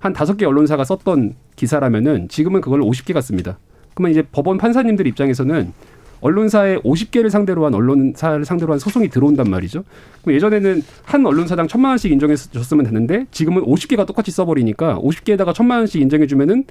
한 0.00 0.12
다섯 0.12 0.36
개 0.36 0.46
언론사가 0.46 0.82
썼던 0.82 1.34
기사라면은 1.54 2.28
지금은 2.28 2.60
그걸 2.60 2.80
50개가 2.80 3.22
씁니다. 3.22 3.58
그러면 3.94 4.10
이제 4.10 4.22
법원 4.22 4.58
판사님들 4.58 5.06
입장에서는 5.06 5.72
언론사에 6.20 6.78
50개를 6.78 7.30
상대로 7.30 7.64
한 7.64 7.74
언론사를 7.74 8.44
상대로 8.44 8.72
한 8.72 8.78
소송이 8.78 9.08
들어온단 9.08 9.48
말이죠. 9.48 9.84
그럼 10.22 10.34
예전에는 10.34 10.82
한 11.04 11.26
언론사당 11.26 11.68
천만 11.68 11.90
원씩 11.90 12.10
인정해 12.10 12.34
줬으면 12.36 12.84
됐는데 12.84 13.26
지금은 13.30 13.62
50개가 13.62 14.06
똑같이 14.06 14.30
써버리니까 14.30 14.98
50개에다가 14.98 15.54
천만 15.54 15.78
원씩 15.78 16.00
인정해 16.00 16.26
주면은 16.26 16.64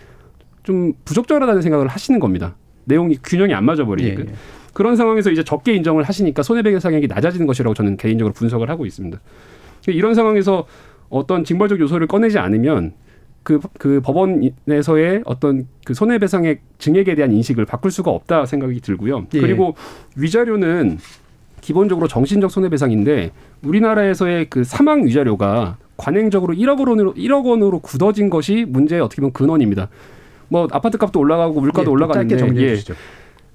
좀 0.63 0.93
부적절하다는 1.05 1.61
생각을 1.61 1.87
하시는 1.87 2.19
겁니다. 2.19 2.55
내용이 2.85 3.17
균형이 3.23 3.53
안 3.53 3.65
맞아 3.65 3.85
버리니까. 3.85 4.21
예, 4.21 4.25
예. 4.27 4.33
그런 4.73 4.95
상황에서 4.95 5.31
이제 5.31 5.43
적게 5.43 5.73
인정을 5.73 6.03
하시니까 6.03 6.43
손해배상액이 6.43 7.07
낮아지는 7.07 7.47
것이라고 7.47 7.73
저는 7.73 7.97
개인적으로 7.97 8.33
분석을 8.33 8.69
하고 8.69 8.85
있습니다. 8.85 9.19
이런 9.87 10.13
상황에서 10.13 10.67
어떤 11.09 11.43
징벌적 11.43 11.79
요소를 11.79 12.07
꺼내지 12.07 12.37
않으면 12.37 12.93
그, 13.47 13.61
그 13.79 14.01
법원에서의 14.01 15.21
어떤 15.23 15.67
그 15.85 15.93
손해배상액 15.93 16.59
증액에 16.79 17.15
대한 17.15 17.31
인식을 17.31 17.63
바꿀 17.63 17.91
수가 17.91 18.11
없다 18.11 18.45
생각이 18.45 18.81
들고요. 18.81 19.27
예. 19.35 19.39
그리고 19.39 19.73
위자료는 20.17 20.97
기본적으로 21.61 22.09
정신적 22.09 22.51
손해배상인데 22.51 23.31
우리나라에서의 23.63 24.49
그 24.49 24.65
사망 24.65 25.05
위자료가 25.05 25.77
관행적으로 25.95 26.55
1억 26.55 26.85
원으로 26.85 27.13
1억 27.13 27.45
원으로 27.45 27.79
굳어진 27.79 28.29
것이 28.29 28.65
문제의 28.67 28.99
어떻게 28.99 29.21
보면 29.21 29.31
근원입니다. 29.31 29.87
뭐 30.49 30.67
아파트 30.71 30.97
값도 30.97 31.17
올라가고 31.17 31.61
물가도 31.61 31.89
예, 31.89 31.93
올라가는데 31.93 32.35
짧게 32.35 32.45
정리해 32.49 32.71
예. 32.71 32.75
주시죠. 32.75 32.95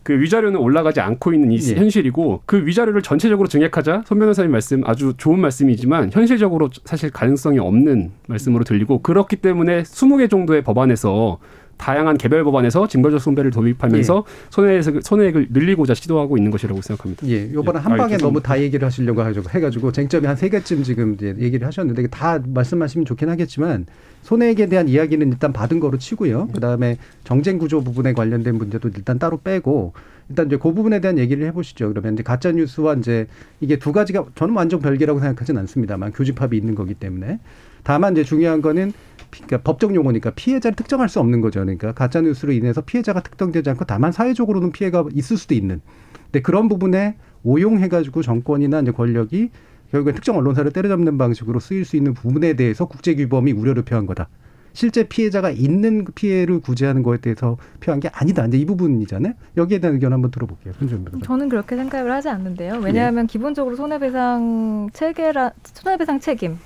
그 0.03 0.21
위자료는 0.21 0.59
올라가지 0.59 1.01
않고 1.01 1.33
있는 1.33 1.53
이 1.53 1.59
예. 1.71 1.75
현실이고 1.77 2.43
그 2.47 2.67
위자료를 2.67 3.03
전체적으로 3.03 3.49
증액하자 3.49 4.03
손 4.07 4.19
변호사님 4.19 4.51
말씀 4.51 4.83
아주 4.85 5.15
좋은 5.17 5.39
말씀이지만 5.41 6.11
현실적으로 6.13 6.71
사실 6.85 7.11
가능성이 7.11 7.59
없는 7.59 8.11
말씀으로 8.27 8.65
들리고 8.65 9.03
그렇기 9.03 9.37
때문에 9.37 9.83
20개 9.83 10.29
정도의 10.29 10.63
법안에서 10.63 11.39
다양한 11.79 12.17
개별 12.17 12.45
법안에서 12.45 12.87
징벌적 12.87 13.21
손배를 13.21 13.51
도입하면서 13.51 14.25
손해액을, 14.51 15.03
손해액을 15.03 15.49
늘리고자 15.51 15.95
시도하고 15.95 16.37
있는 16.37 16.53
것이라고 16.53 16.81
생각합니다. 16.81 17.27
예, 17.27 17.53
요번에 17.53 17.79
예. 17.79 17.83
한 17.83 17.97
방에 17.97 18.17
좀- 18.19 18.29
너무 18.29 18.41
다 18.41 18.61
얘기를 18.61 18.87
하시려고 18.87 19.21
해가지고, 19.23 19.51
해가지고 19.51 19.91
쟁점이 19.91 20.27
한 20.27 20.37
세 20.37 20.49
개쯤 20.49 20.83
지금 20.85 21.17
얘기를 21.21 21.67
하셨는데 21.67 22.07
다 22.09 22.39
말씀하시면 22.47 23.05
좋긴 23.05 23.29
하겠지만 23.31 23.87
손해액에 24.23 24.67
대한 24.67 24.89
이야기는 24.89 25.29
일단 25.33 25.53
받은 25.53 25.81
거로 25.81 25.99
치고요. 25.99 26.49
그 26.55 26.61
다음에 26.61 26.97
정쟁 27.25 27.59
구조 27.59 27.83
부분에 27.83 28.13
관련된 28.13 28.55
문제도 28.57 28.89
일단 28.89 29.19
따로 29.19 29.39
빼고 29.41 29.93
일단 30.29 30.47
이제 30.47 30.57
그 30.57 30.73
부분에 30.73 31.01
대한 31.01 31.19
얘기를 31.19 31.47
해보시죠. 31.49 31.89
그러면 31.89 32.15
이제 32.15 32.23
가짜 32.23 32.53
뉴스와 32.53 32.95
이제 32.95 33.27
이게 33.61 33.79
두 33.79 33.93
가지가 33.93 34.27
저는 34.35 34.55
완전 34.55 34.81
별개라고 34.81 35.21
생각하진 35.21 35.59
않습니다만 35.59 36.13
교집합이 36.13 36.57
있는 36.57 36.75
거기 36.75 36.95
때문에 36.95 37.41
다만 37.83 38.13
이제 38.13 38.23
중요한 38.25 38.63
거는 38.63 38.93
피- 39.33 39.43
그러니까 39.43 39.63
법적 39.63 39.95
용어니까 39.95 40.31
피해자를 40.31 40.77
특정할 40.77 41.09
수 41.09 41.19
없는 41.19 41.41
거죠. 41.41 41.61
그러니까 41.61 41.93
가짜 41.93 42.21
뉴스로 42.21 42.53
인해서 42.53 42.81
피해자가 42.83 43.21
특정되지 43.23 43.71
않고 43.71 43.85
다만 43.87 44.13
사회적으로는 44.13 44.73
피해가 44.73 45.07
있을 45.15 45.37
수도 45.37 45.55
있는. 45.55 45.81
근데 46.27 46.41
그런 46.43 46.69
부분에 46.69 47.17
오용해가지고 47.43 48.23
정권이나 48.23 48.81
이제 48.81 48.93
권력이 48.93 49.51
결국엔 49.93 50.15
특정 50.15 50.37
언론사를 50.37 50.71
때려잡는 50.73 51.19
방식으로 51.19 51.61
쓰일 51.61 51.85
수 51.85 51.97
있는 51.97 52.15
부분에 52.15 52.55
대해서 52.55 52.87
국제 52.87 53.15
규범이 53.15 53.53
우려를 53.53 53.83
표한 53.85 54.07
거다. 54.07 54.29
실제 54.73 55.05
피해자가 55.05 55.51
있는 55.51 56.07
피해를 56.15 56.61
구제하는 56.61 57.03
거에 57.03 57.19
대해서 57.19 57.59
표한 57.81 58.01
게 58.01 58.09
아니다. 58.09 58.47
이제 58.47 58.57
이 58.57 58.65
부분이잖아요. 58.65 59.35
여기에 59.59 59.81
대한 59.81 59.95
의견 59.95 60.15
한번 60.15 60.31
들어볼게요. 60.31 60.73
손준 60.79 61.05
변호사. 61.05 61.27
저는 61.27 61.51
그렇게 61.51 61.77
생각을 61.77 62.11
하지 62.11 62.31
않는데요. 62.31 62.81
왜냐하면 62.83 63.27
기본적으로 63.27 63.77
손해배상 63.77 64.89
체계라 64.95 65.53
손해배상 65.63 66.21
책임 66.21 66.57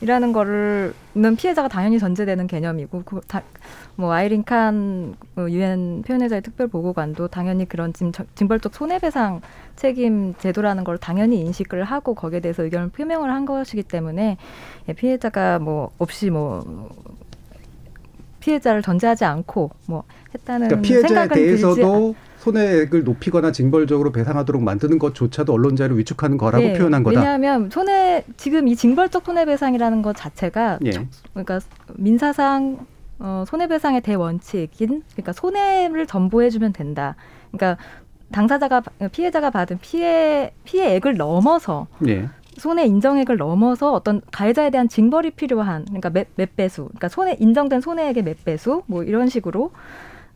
이라는 0.00 0.32
거를는 0.32 1.36
피해자가 1.36 1.68
당연히 1.68 1.98
전제되는 1.98 2.46
개념이고 2.46 3.02
그 3.04 3.20
다, 3.26 3.42
뭐 3.96 4.12
아이린 4.12 4.44
칸 4.44 5.14
유엔 5.36 6.02
표현회사의 6.02 6.42
특별 6.42 6.68
보고관도 6.68 7.28
당연히 7.28 7.68
그런 7.68 7.92
징, 7.92 8.12
징벌적 8.34 8.74
손해배상 8.74 9.40
책임 9.76 10.34
제도라는 10.34 10.84
걸 10.84 10.98
당연히 10.98 11.40
인식을 11.40 11.84
하고 11.84 12.14
거기에 12.14 12.40
대해서 12.40 12.62
의견을 12.62 12.88
표명을 12.90 13.30
한 13.30 13.44
것이기 13.44 13.82
때문에 13.82 14.36
예, 14.88 14.92
피해자가 14.92 15.58
뭐 15.58 15.90
없이 15.98 16.30
뭐 16.30 16.90
피해자를 18.40 18.82
전제하지 18.82 19.24
않고 19.24 19.70
뭐 19.86 20.04
했다는 20.34 20.68
그러니까 20.68 20.86
피해자에 20.88 21.28
대해서도 21.28 22.14
손해액을 22.38 23.04
높이거나 23.04 23.52
징벌적으로 23.52 24.12
배상하도록 24.12 24.62
만드는 24.62 24.98
것조차도 24.98 25.52
언론 25.52 25.76
자유를 25.76 25.98
위축하는 25.98 26.38
거라고 26.38 26.64
예, 26.64 26.72
표현한 26.72 27.02
거다. 27.02 27.20
왜냐하면 27.20 27.68
손해 27.70 28.24
지금 28.38 28.66
이 28.66 28.74
징벌적 28.74 29.24
손해배상이라는 29.26 30.00
것 30.00 30.16
자체가 30.16 30.78
예. 30.86 30.90
그러니까 31.34 31.60
민사상 31.96 32.86
어, 33.20 33.44
손해배상의 33.46 34.00
대원칙인 34.00 35.02
그러니까 35.12 35.32
손해를 35.32 36.06
전보해주면 36.06 36.72
된다. 36.72 37.16
그러니까 37.52 37.82
당사자가 38.32 38.82
피해자가 39.12 39.50
받은 39.50 39.78
피해 39.80 40.52
피해액을 40.64 41.16
넘어서 41.16 41.86
예. 42.08 42.28
손해 42.56 42.84
인정액을 42.84 43.36
넘어서 43.36 43.92
어떤 43.92 44.20
가해자에 44.30 44.70
대한 44.70 44.88
징벌이 44.88 45.32
필요한 45.32 45.84
그러니까 45.84 46.10
몇, 46.10 46.28
몇 46.36 46.54
배수 46.56 46.84
그러니까 46.84 47.08
손해 47.08 47.36
인정된 47.38 47.80
손해액의 47.80 48.22
몇 48.22 48.44
배수 48.44 48.82
뭐 48.86 49.02
이런 49.02 49.28
식으로 49.28 49.72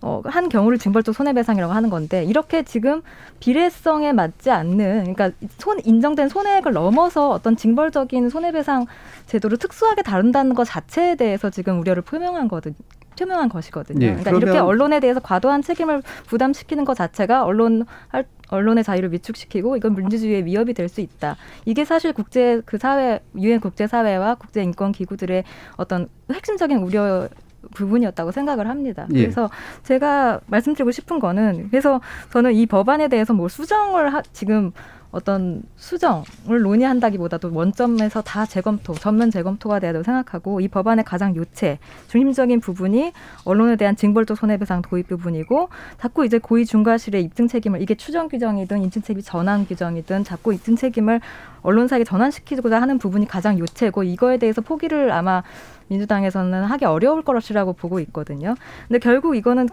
어, 0.00 0.20
한 0.26 0.48
경우를 0.48 0.78
징벌적 0.78 1.14
손해배상이라고 1.14 1.72
하는 1.72 1.88
건데 1.90 2.24
이렇게 2.24 2.62
지금 2.62 3.02
비례성에 3.40 4.12
맞지 4.12 4.50
않는 4.50 5.14
그러니까 5.14 5.30
손 5.58 5.78
인정된 5.82 6.28
손해액을 6.28 6.72
넘어서 6.72 7.30
어떤 7.30 7.56
징벌적인 7.56 8.28
손해배상 8.28 8.86
제도를 9.26 9.56
특수하게 9.58 10.02
다룬다는 10.02 10.54
것 10.54 10.64
자체에 10.64 11.14
대해서 11.16 11.48
지금 11.50 11.80
우려를 11.80 12.02
표명한 12.02 12.48
거든 12.48 12.74
표명한 13.18 13.48
것이거든요. 13.48 14.04
예, 14.04 14.14
그러니까 14.14 14.30
이렇게 14.32 14.58
언론에 14.58 14.98
대해서 15.00 15.20
과도한 15.20 15.62
책임을 15.62 16.02
부담시키는 16.26 16.84
것 16.84 16.94
자체가 16.94 17.44
언론 17.44 17.86
할 18.08 18.26
언론의 18.50 18.84
자유를 18.84 19.12
위축시키고 19.12 19.76
이건 19.76 19.94
민주주의의 19.94 20.44
위협이 20.44 20.74
될 20.74 20.88
수 20.88 21.00
있다. 21.00 21.36
이게 21.64 21.84
사실 21.84 22.12
국제 22.12 22.60
그 22.66 22.76
사회 22.76 23.20
유엔 23.38 23.58
국제 23.60 23.86
사회와 23.86 24.34
국제 24.34 24.62
인권 24.62 24.92
기구들의 24.92 25.44
어떤 25.76 26.08
핵심적인 26.32 26.78
우려 26.78 27.28
부분이었다고 27.74 28.32
생각을 28.32 28.68
합니다. 28.68 29.06
예. 29.14 29.22
그래서 29.22 29.48
제가 29.82 30.40
말씀드리고 30.46 30.90
싶은 30.90 31.18
거는 31.18 31.68
그래서 31.70 32.00
저는 32.30 32.52
이 32.54 32.66
법안에 32.66 33.08
대해서 33.08 33.32
뭐 33.32 33.48
수정을 33.48 34.12
하, 34.12 34.22
지금 34.32 34.72
어떤 35.14 35.62
수정을 35.76 36.62
논의한다기보다도 36.62 37.54
원점에서 37.54 38.22
다 38.22 38.44
재검토, 38.44 38.94
전면 38.94 39.30
재검토가 39.30 39.78
돼야 39.78 39.92
된다고 39.92 40.02
생각하고 40.02 40.60
이 40.60 40.66
법안의 40.66 41.04
가장 41.04 41.36
요체, 41.36 41.78
중심적인 42.08 42.58
부분이 42.58 43.12
언론에 43.44 43.76
대한 43.76 43.94
징벌적 43.94 44.36
손해배상 44.36 44.82
도입 44.82 45.06
부분이고 45.06 45.68
자꾸 46.00 46.26
이제 46.26 46.38
고의 46.38 46.66
중과실의 46.66 47.22
입증 47.22 47.46
책임을 47.46 47.80
이게 47.80 47.94
추정 47.94 48.28
규정이든 48.28 48.82
입증 48.82 49.02
책임 49.02 49.22
전환 49.22 49.64
규정이든 49.66 50.24
자꾸 50.24 50.52
입증 50.52 50.74
책임을 50.74 51.20
언론사에게 51.62 52.04
전환시키고자 52.04 52.82
하는 52.82 52.98
부분이 52.98 53.28
가장 53.28 53.58
요체고 53.58 54.02
이거에 54.02 54.38
대해서 54.38 54.60
포기를 54.62 55.12
아마 55.12 55.44
민주당에서는 55.88 56.64
하기 56.64 56.84
어려울 56.86 57.22
것이라고 57.22 57.74
보고 57.74 58.00
있거든요. 58.00 58.54
근데 58.88 58.98
결국 58.98 59.36
이거는 59.36 59.68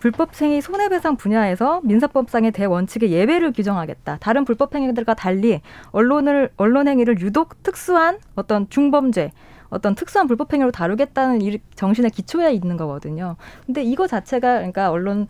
불법행위 0.00 0.60
손해배상 0.62 1.16
분야에서 1.16 1.80
민사법상의 1.84 2.52
대원칙의 2.52 3.12
예외를 3.12 3.52
규정하겠다. 3.52 4.16
다른 4.20 4.44
불법행위들과 4.44 5.14
달리 5.14 5.60
언론을 5.92 6.50
언론 6.56 6.88
행위를 6.88 7.20
유독 7.20 7.62
특수한 7.62 8.18
어떤 8.34 8.68
중범죄 8.70 9.30
어떤 9.68 9.94
특수한 9.94 10.26
불법행위로 10.26 10.72
다루겠다는 10.72 11.42
이 11.42 11.58
정신의 11.76 12.10
기초에 12.10 12.52
있는 12.52 12.76
거거든요. 12.76 13.36
근데 13.66 13.84
이거 13.84 14.08
자체가 14.08 14.54
그러니까 14.56 14.90
언론에 14.90 15.26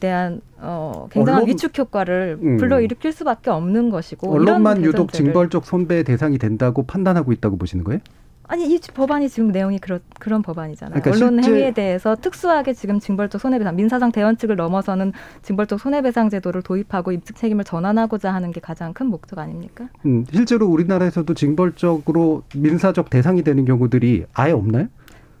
대한 0.00 0.42
어, 0.58 1.06
굉장한 1.10 1.42
언론- 1.44 1.48
위축 1.48 1.78
효과를 1.78 2.38
음. 2.42 2.56
불러일으킬 2.58 3.12
수밖에 3.12 3.50
없는 3.50 3.88
것이고 3.90 4.30
언론만 4.30 4.84
유독 4.84 5.12
징벌적 5.12 5.64
손배 5.64 6.02
대상이 6.02 6.36
된다고 6.36 6.82
판단하고 6.82 7.32
있다고 7.32 7.56
보시는 7.56 7.84
거예요? 7.84 8.00
아니 8.46 8.72
이 8.72 8.78
법안이 8.78 9.28
지금 9.28 9.48
내용이 9.48 9.78
그런 9.78 10.00
그런 10.18 10.42
법안이잖아요. 10.42 11.00
그러니까 11.00 11.26
언론 11.26 11.42
행위에 11.42 11.72
대해서 11.72 12.14
특수하게 12.14 12.74
지금 12.74 13.00
징벌적 13.00 13.40
손해배상 13.40 13.76
민사상 13.76 14.12
대원칙을 14.12 14.56
넘어서는 14.56 15.12
징벌적 15.42 15.80
손해배상 15.80 16.30
제도를 16.30 16.62
도입하고 16.62 17.12
입증 17.12 17.34
책임을 17.34 17.64
전환하고자 17.64 18.32
하는 18.32 18.52
게 18.52 18.60
가장 18.60 18.92
큰 18.92 19.06
목적 19.06 19.38
아닙니까? 19.38 19.88
음, 20.04 20.24
실제로 20.30 20.66
우리나라에서도 20.66 21.32
징벌적으로 21.32 22.42
민사적 22.54 23.10
대상이 23.10 23.42
되는 23.42 23.64
경우들이 23.64 24.26
아예 24.34 24.52
없나요? 24.52 24.88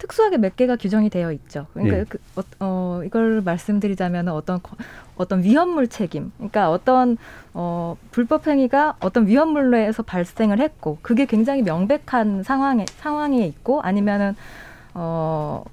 특수하게 0.04 0.36
몇 0.36 0.54
개가 0.56 0.76
규정이 0.76 1.08
되어 1.08 1.32
있죠. 1.32 1.66
그러니까 1.72 1.98
예. 2.00 2.04
그, 2.06 2.18
어, 2.36 2.42
어, 2.60 3.00
이걸 3.06 3.40
말씀드리자면 3.42 4.28
어떤 4.28 4.62
거- 4.62 4.76
어떤 5.16 5.42
위험물 5.42 5.88
책임, 5.88 6.30
그러니까 6.36 6.70
어떤 6.70 7.16
어, 7.54 7.96
불법 8.10 8.46
행위가 8.46 8.96
어떤 9.00 9.26
위험물로에서 9.26 10.02
발생을 10.02 10.60
했고 10.60 10.98
그게 11.00 11.24
굉장히 11.24 11.62
명백한 11.62 12.42
상황에 12.42 12.84
상황에 12.98 13.46
있고 13.46 13.80
아니면은 13.80 14.36
어, 14.92 15.64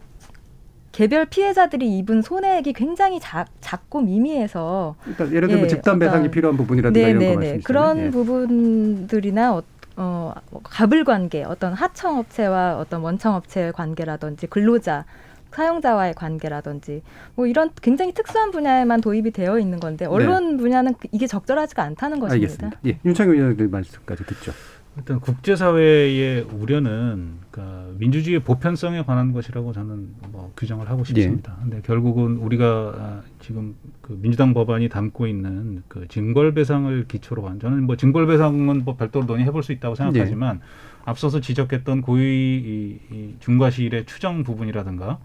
개별 0.94 1.26
피해자들이 1.26 1.98
입은 2.00 2.22
손해액이 2.22 2.74
굉장히 2.74 3.20
작, 3.20 3.48
작고 3.62 4.02
미미해서 4.02 4.96
그러니까 5.02 5.36
예를 5.36 5.48
들면 5.50 5.66
예, 5.66 5.68
집단 5.68 6.00
배상이 6.00 6.20
어떤- 6.26 6.32
필요한 6.32 6.58
부분이라든가 6.58 7.00
이런 7.08 7.14
거 7.14 7.20
네네네 7.20 7.36
말씀이시죠. 7.36 7.68
그런 7.68 7.98
예. 7.98 8.10
부분들이나 8.12 9.56
어, 9.56 9.64
어, 9.98 10.34
뭐 10.50 10.62
가불 10.64 11.04
관계, 11.04 11.44
어떤 11.44 11.74
하청업체와 11.74 12.78
어떤 12.78 13.02
원청업체의 13.02 13.74
관계라든지 13.74 14.48
근로자, 14.48 15.06
사용자와의 15.52 16.14
관계라든지 16.14 17.02
뭐 17.36 17.46
이런 17.46 17.72
굉장히 17.82 18.14
특수한 18.14 18.52
분야에만 18.52 19.02
도입이 19.02 19.32
되어 19.32 19.60
있는 19.60 19.80
건데 19.82 20.06
언론 20.06 20.56
분야는 20.58 20.94
그- 20.94 21.10
이게 21.12 21.28
적절하지가 21.28 21.84
않다는 21.84 22.20
것입니다. 22.22 22.48
네. 22.48 22.66
알겠습니다. 22.68 22.80
예, 22.88 23.00
윤창현 23.04 23.36
의원의 23.36 23.68
말씀까지 23.68 24.24
듣죠. 24.26 24.54
일단 24.98 25.22
국제사회의 25.22 26.42
우려는 26.42 27.40
그러니까 27.50 27.88
민주주의의 27.98 28.42
보편성에 28.42 29.04
관한 29.04 29.32
것이라고 29.32 29.72
저는 29.72 30.10
뭐 30.32 30.52
규정을 30.58 30.90
하고 30.90 31.04
싶습니다. 31.06 31.56
근데 31.62 31.82
결국은 31.82 32.38
우리가 32.38 32.94
아, 32.98 33.22
지금 33.40 33.76
그 34.02 34.18
민주당 34.22 34.54
법안이 34.54 34.90
담고 34.90 35.28
있는 35.28 35.84
그 35.88 36.08
징벌배상을 36.10 37.08
기초로 37.08 37.48
한 37.48 37.60
저는 37.60 37.84
뭐 37.84 37.96
징벌배상은 37.96 38.84
뭐 38.84 38.96
별도로 38.98 39.26
논의해볼 39.26 39.64
수 39.64 39.72
있다고 39.72 39.96
생각하지만 39.96 40.60
앞서서 41.06 41.40
지적했던 41.40 42.02
고의 42.02 42.26
이, 42.26 43.00
이 43.12 43.36
중과실의 43.40 44.06
추정 44.06 44.44
부분이라든가 44.44 45.20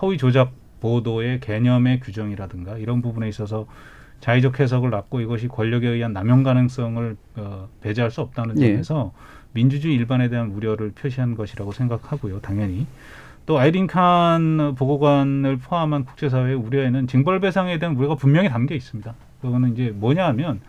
허위 0.00 0.18
조작 0.18 0.52
보도의 0.80 1.40
개념의 1.40 2.00
규정이라든가 2.00 2.78
이런 2.78 3.02
부분에 3.02 3.28
있어서 3.28 3.66
자의적 4.20 4.60
해석을 4.60 4.90
낳고 4.90 5.20
이것이 5.20 5.48
권력에 5.48 5.88
의한 5.88 6.12
남용 6.12 6.42
가능성을 6.42 7.16
어, 7.36 7.68
배제할 7.80 8.10
수 8.10 8.20
없다는 8.20 8.60
예. 8.60 8.72
점에서 8.72 9.12
민주주의 9.52 9.94
일반에 9.94 10.28
대한 10.28 10.50
우려를 10.50 10.92
표시한 10.92 11.34
것이라고 11.34 11.72
생각하고요. 11.72 12.40
당연히 12.40 12.86
또 13.46 13.58
아이린 13.58 13.86
칸 13.86 14.74
보고관을 14.76 15.56
포함한 15.56 16.04
국제사회의 16.04 16.54
우려에는 16.54 17.06
징벌 17.08 17.40
배상에 17.40 17.78
대한 17.78 17.96
우려가 17.96 18.14
분명히 18.14 18.48
담겨 18.48 18.74
있습니다. 18.74 19.12
그거는 19.40 19.72
이제 19.72 19.92
뭐냐 19.94 20.26
하면 20.28 20.60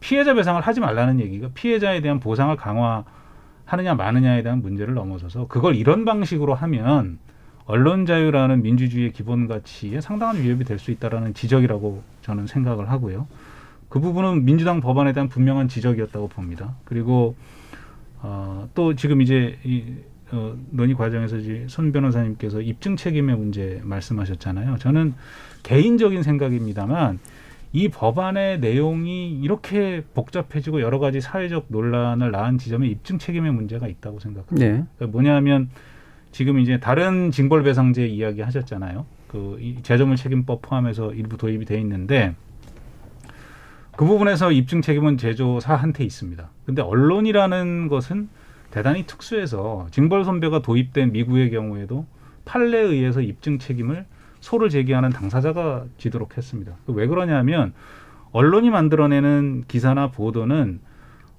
피해자 0.00 0.34
배상을 0.34 0.60
하지 0.60 0.80
말라는 0.80 1.20
얘기가 1.20 1.48
피해자에 1.54 2.00
대한 2.00 2.20
보상을 2.20 2.54
강화하느냐 2.56 3.94
마느냐에 3.96 4.42
대한 4.42 4.62
문제를 4.62 4.94
넘어서서 4.94 5.46
그걸 5.46 5.76
이런 5.76 6.04
방식으로 6.04 6.54
하면 6.54 7.18
언론 7.66 8.04
자유라는 8.04 8.62
민주주의의 8.62 9.12
기본 9.12 9.46
가치에 9.46 10.00
상당한 10.00 10.42
위협이 10.42 10.64
될 10.64 10.78
수 10.78 10.90
있다라는 10.90 11.34
지적이라고 11.34 12.02
저는 12.24 12.46
생각을 12.46 12.90
하고요. 12.90 13.26
그 13.88 14.00
부분은 14.00 14.44
민주당 14.44 14.80
법안에 14.80 15.12
대한 15.12 15.28
분명한 15.28 15.68
지적이었다고 15.68 16.28
봅니다. 16.28 16.74
그리고 16.84 17.36
어, 18.22 18.68
또 18.74 18.94
지금 18.96 19.20
이제 19.20 19.58
이 19.62 19.84
어, 20.32 20.56
논의 20.70 20.94
과정에서 20.94 21.36
이제 21.36 21.66
손 21.68 21.92
변호사님께서 21.92 22.62
입증 22.62 22.96
책임의 22.96 23.36
문제 23.36 23.80
말씀하셨잖아요. 23.84 24.78
저는 24.78 25.14
개인적인 25.62 26.22
생각입니다만 26.22 27.18
이 27.74 27.88
법안의 27.88 28.60
내용이 28.60 29.40
이렇게 29.40 30.02
복잡해지고 30.14 30.80
여러 30.80 30.98
가지 30.98 31.20
사회적 31.20 31.66
논란을 31.68 32.30
낳은 32.30 32.56
지점에 32.56 32.86
입증 32.88 33.18
책임의 33.18 33.52
문제가 33.52 33.86
있다고 33.86 34.18
생각합니다. 34.18 34.66
네. 34.66 34.84
그러니까 34.96 35.06
뭐냐면 35.12 35.68
지금 36.32 36.58
이제 36.58 36.80
다른 36.80 37.30
징벌배상제 37.30 38.06
이야기 38.06 38.40
하셨잖아요. 38.40 39.04
그이 39.34 39.82
재정을 39.82 40.14
책임법 40.14 40.62
포함해서 40.62 41.12
일부 41.12 41.36
도입이 41.36 41.64
돼 41.64 41.80
있는데 41.80 42.36
그 43.96 44.04
부분에서 44.04 44.52
입증 44.52 44.80
책임은 44.80 45.18
제조사한테 45.18 46.04
있습니다. 46.04 46.48
근데 46.64 46.82
언론이라는 46.82 47.88
것은 47.88 48.28
대단히 48.70 49.06
특수해서 49.06 49.88
징벌 49.90 50.24
선배가 50.24 50.62
도입된 50.62 51.12
미국의 51.12 51.50
경우에도 51.50 52.06
판례에 52.44 52.82
의해서 52.82 53.20
입증 53.20 53.58
책임을 53.58 54.06
소를 54.40 54.68
제기하는 54.68 55.10
당사자가 55.10 55.86
지도록 55.98 56.36
했습니다. 56.36 56.76
왜 56.86 57.06
그러냐면 57.06 57.72
언론이 58.32 58.70
만들어내는 58.70 59.64
기사나 59.66 60.10
보도는 60.10 60.80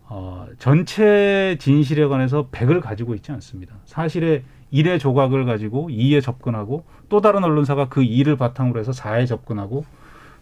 어, 0.08 0.48
전체 0.60 1.58
진실에 1.60 2.06
관해서 2.08 2.50
백을 2.52 2.80
가지고 2.80 3.16
있지 3.16 3.32
않습니다. 3.32 3.76
사실의 3.86 4.44
일의 4.72 5.00
조각을 5.00 5.46
가지고 5.46 5.90
이에 5.90 6.22
접근하고 6.22 6.84
또 7.10 7.22
다른 7.22 7.44
언론사가 7.44 7.90
그 7.90 8.04
이를 8.04 8.36
바탕으로 8.36 8.80
해서 8.80 8.92
사에 8.92 9.26
접근하고 9.26 9.86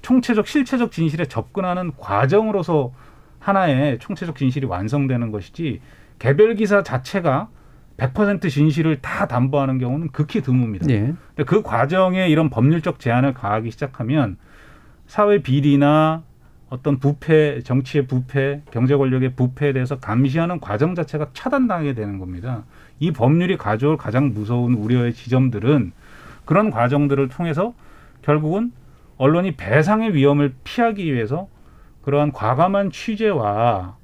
총체적 0.01 0.47
실체적 0.47 0.91
진실에 0.91 1.25
접근하는 1.25 1.91
과정으로서 1.97 2.93
하나의 3.39 3.99
총체적 3.99 4.35
진실이 4.35 4.65
완성되는 4.65 5.31
것이지 5.31 5.81
개별 6.19 6.55
기사 6.55 6.83
자체가 6.83 7.49
100% 7.97 8.49
진실을 8.49 9.01
다 9.01 9.27
담보하는 9.27 9.77
경우는 9.77 10.09
극히 10.09 10.41
드뭅니다. 10.41 10.89
예. 10.89 11.13
근데 11.35 11.43
그 11.45 11.61
과정에 11.61 12.27
이런 12.27 12.49
법률적 12.49 12.99
제한을 12.99 13.33
가하기 13.33 13.71
시작하면 13.71 14.37
사회 15.05 15.39
비리나 15.39 16.23
어떤 16.69 16.97
부패, 16.97 17.61
정치의 17.61 18.07
부패, 18.07 18.63
경제 18.71 18.95
권력의 18.95 19.35
부패에 19.35 19.73
대해서 19.73 19.99
감시하는 19.99 20.59
과정 20.59 20.95
자체가 20.95 21.27
차단당하게 21.33 21.93
되는 21.93 22.17
겁니다. 22.17 22.63
이 22.99 23.11
법률이 23.11 23.57
가져올 23.57 23.97
가장 23.97 24.33
무서운 24.33 24.73
우려의 24.73 25.13
지점들은 25.13 25.91
그런 26.45 26.69
과정들을 26.69 27.29
통해서 27.29 27.73
결국은 28.21 28.71
언론이 29.17 29.55
배상의 29.55 30.13
위험을 30.13 30.53
피하기 30.63 31.13
위해서 31.13 31.47
그러한 32.03 32.31
과감한 32.31 32.91
취재와 32.91 33.95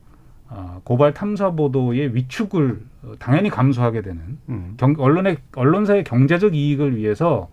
어, 0.52 0.82
고발 0.84 1.14
탐사 1.14 1.52
보도의 1.52 2.16
위축을 2.16 2.82
어, 3.04 3.14
당연히 3.20 3.50
감수하게 3.50 4.02
되는 4.02 4.38
음. 4.50 4.74
경, 4.78 4.96
언론의 4.98 5.38
언론사의 5.56 6.04
경제적 6.04 6.56
이익을 6.56 6.98
위해서 6.98 7.50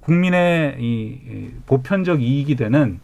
국민의 0.00 0.76
이, 0.80 0.84
이 0.84 1.50
보편적 1.66 2.20
이익이 2.20 2.56
되는 2.56 2.98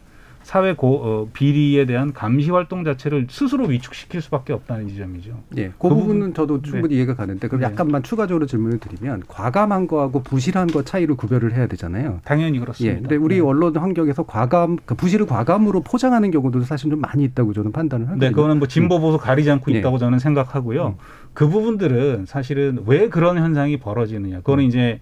사회 0.49 0.73
고, 0.73 0.95
어, 1.03 1.27
비리에 1.31 1.85
대한 1.85 2.11
감시 2.11 2.49
활동 2.49 2.83
자체를 2.83 3.27
스스로 3.29 3.65
위축시킬 3.67 4.19
수밖에 4.19 4.51
없다는 4.51 4.87
지점이죠. 4.87 5.43
예, 5.57 5.67
그, 5.67 5.73
그 5.77 5.89
부분은 5.89 6.19
부분- 6.19 6.33
저도 6.33 6.61
충분히 6.63 6.95
이해가 6.95 7.13
가는데 7.13 7.47
그럼 7.47 7.61
네. 7.61 7.67
약간만 7.67 8.01
추가적으로 8.01 8.47
질문을 8.47 8.79
드리면 8.79 9.25
과감한 9.27 9.85
거하고 9.85 10.23
부실한 10.23 10.65
거 10.65 10.81
차이를 10.83 11.13
구별을 11.17 11.53
해야 11.53 11.67
되잖아요. 11.67 12.21
당연히 12.25 12.55
예, 12.55 12.59
그렇습니다. 12.61 12.99
근데 13.01 13.15
우리 13.15 13.35
네. 13.35 13.41
언론 13.41 13.77
환경에서 13.77 14.23
과감, 14.23 14.77
그 14.85 14.95
부실을 14.95 15.27
과감으로 15.27 15.81
포장하는 15.81 16.31
경우도 16.31 16.61
사실 16.61 16.89
좀 16.89 16.99
많이 16.99 17.25
있다고 17.25 17.53
저는 17.53 17.71
판단을 17.71 18.07
하거든요. 18.07 18.29
네, 18.29 18.33
그거는 18.33 18.57
뭐 18.57 18.67
진보 18.67 18.99
보수 18.99 19.19
가리지 19.19 19.51
않고 19.51 19.71
예. 19.75 19.77
있다고 19.77 19.99
저는 19.99 20.17
생각하고요. 20.17 20.95
그 21.35 21.47
부분들은 21.47 22.25
사실은 22.25 22.79
왜 22.87 23.07
그런 23.09 23.37
현상이 23.37 23.77
벌어지느냐. 23.77 24.37
그거는 24.37 24.63
이제 24.63 24.99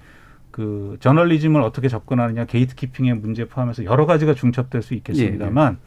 그 0.58 0.98
저널리즘을 1.02 1.62
어떻게 1.62 1.88
접근하느냐, 1.88 2.46
게이트키핑의 2.46 3.14
문제 3.14 3.46
포함해서 3.46 3.86
여러 3.86 4.08
가지가 4.08 4.34
중첩될 4.34 4.82
수 4.82 4.96
있겠습니다만 4.96 5.78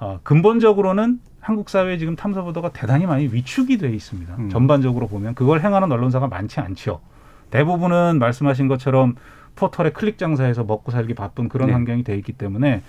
어, 0.00 0.18
근본적으로는 0.24 1.20
한국 1.38 1.70
사회에 1.70 1.96
지금 1.96 2.16
탐사 2.16 2.42
보도가 2.42 2.72
대단히 2.72 3.06
많이 3.06 3.28
위축이 3.32 3.78
돼 3.78 3.88
있습니다. 3.88 4.34
음. 4.36 4.48
전반적으로 4.48 5.06
보면 5.06 5.36
그걸 5.36 5.60
행하는 5.60 5.92
언론사가 5.92 6.26
많지 6.26 6.58
않죠. 6.58 7.00
대부분은 7.52 8.18
말씀하신 8.18 8.66
것처럼 8.66 9.14
포털에 9.54 9.90
클릭 9.90 10.18
장사해서 10.18 10.64
먹고 10.64 10.90
살기 10.90 11.14
바쁜 11.14 11.48
그런 11.48 11.68
네. 11.68 11.72
환경이 11.74 12.02
돼 12.02 12.16
있기 12.16 12.32
때문에 12.32 12.82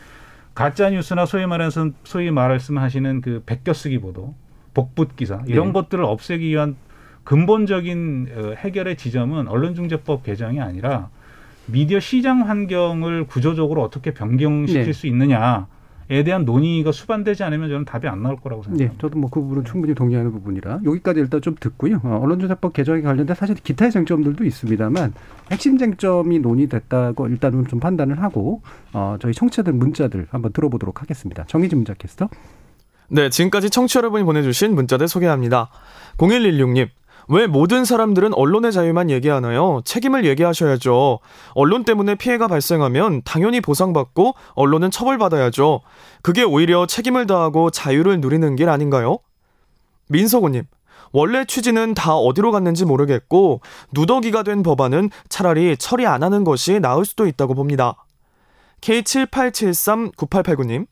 가짜 0.56 0.90
뉴스나 0.90 1.28
소위 1.28 1.46
말해서 1.46 1.92
소위 2.04 2.32
말씀하시는 2.32 3.22
그 3.22 3.44
베껴쓰기 3.46 4.00
보도, 4.00 4.34
복붙 4.74 5.16
기사 5.16 5.44
이런 5.46 5.68
네. 5.68 5.74
것들을 5.74 6.04
없애기 6.04 6.48
위한 6.48 6.78
근본적인 7.24 8.30
어, 8.36 8.54
해결의 8.58 8.98
지점은 8.98 9.48
언론중재법 9.48 10.24
개정이 10.24 10.60
아니라 10.60 11.10
미디어 11.68 12.00
시장 12.00 12.48
환경을 12.50 13.26
구조적으로 13.26 13.84
어떻게 13.84 14.14
변경시킬 14.14 14.86
네. 14.86 14.94
수 14.94 15.08
있느냐 15.08 15.68
에 16.10 16.26
대한 16.26 16.44
논의가 16.44 16.92
수반되지 16.92 17.44
않으면 17.46 17.70
저는 17.70 17.86
답이 17.86 18.06
안 18.06 18.22
나올 18.22 18.36
거라고 18.36 18.64
예, 18.64 18.66
생각합니다. 18.66 19.02
저도 19.02 19.18
뭐 19.18 19.30
그 19.30 19.40
부분은 19.40 19.64
충분히 19.64 19.96
동의하는 19.96 20.34
부분이라 20.34 20.82
여기까지 20.84 21.22
일단 21.22 21.42
좀 21.42 21.56
듣고요. 21.58 22.02
어, 22.04 22.20
언론조사법 22.22 22.74
개정에 22.74 23.02
관련된 23.02 23.34
사실 23.34 23.56
기타의 23.56 23.92
쟁점들도 23.92 24.44
있습니다만 24.44 25.14
핵심 25.52 25.78
쟁점이 25.78 26.40
논의됐다고 26.40 27.30
일단은 27.30 27.66
좀 27.68 27.80
판단을 27.80 28.22
하고 28.22 28.62
어, 28.92 29.16
저희 29.22 29.34
청취자들 29.34 29.72
문자들 29.72 30.28
한번 30.32 30.52
들어보도록 30.52 31.02
하겠습니다. 31.02 31.46
정희진 31.48 31.78
문자 31.78 31.94
캐스터. 31.94 32.28
네, 33.08 33.30
지금까지 33.30 33.70
청취 33.70 33.94
자 33.94 34.00
여러분이 34.00 34.26
보내주신 34.26 34.76
문자들 34.76 35.08
소개합니다. 35.08 35.70
0116님, 36.18 36.90
왜 37.32 37.48
모든 37.48 37.86
사람들은 37.86 38.34
언론의 38.34 38.74
자유만 38.74 39.10
얘기하나요? 39.10 39.82
책임을 39.86 40.26
얘기하셔야죠. 40.26 41.20
언론 41.54 41.86
때문에 41.86 42.16
피해가 42.16 42.50
발생하면 42.50 43.22
당연히 43.24 43.62
보상받고 43.62 44.36
언론은 44.54 44.92
처벌받아야죠. 44.92 45.80
그게 46.24 46.44
오히려 46.44 46.86
책임을 46.86 47.28
다하고 47.28 47.70
자유를 47.70 48.20
누리는 48.20 48.58
길 48.58 48.68
아닌가요? 48.68 49.20
민석호님, 50.10 50.66
원래 51.14 51.46
취지는 51.46 51.94
다 51.94 52.16
어디로 52.16 52.52
갔는지 52.52 52.84
모르겠고 52.84 53.62
누더기가 53.94 54.44
된 54.44 54.62
법안은 54.62 55.10
차라리 55.30 55.78
처리 55.78 56.06
안 56.06 56.24
하는 56.24 56.44
것이 56.44 56.82
나을 56.82 57.06
수도 57.06 57.28
있다고 57.28 57.54
봅니다. 57.54 57.96
K78739889님, 58.82 60.86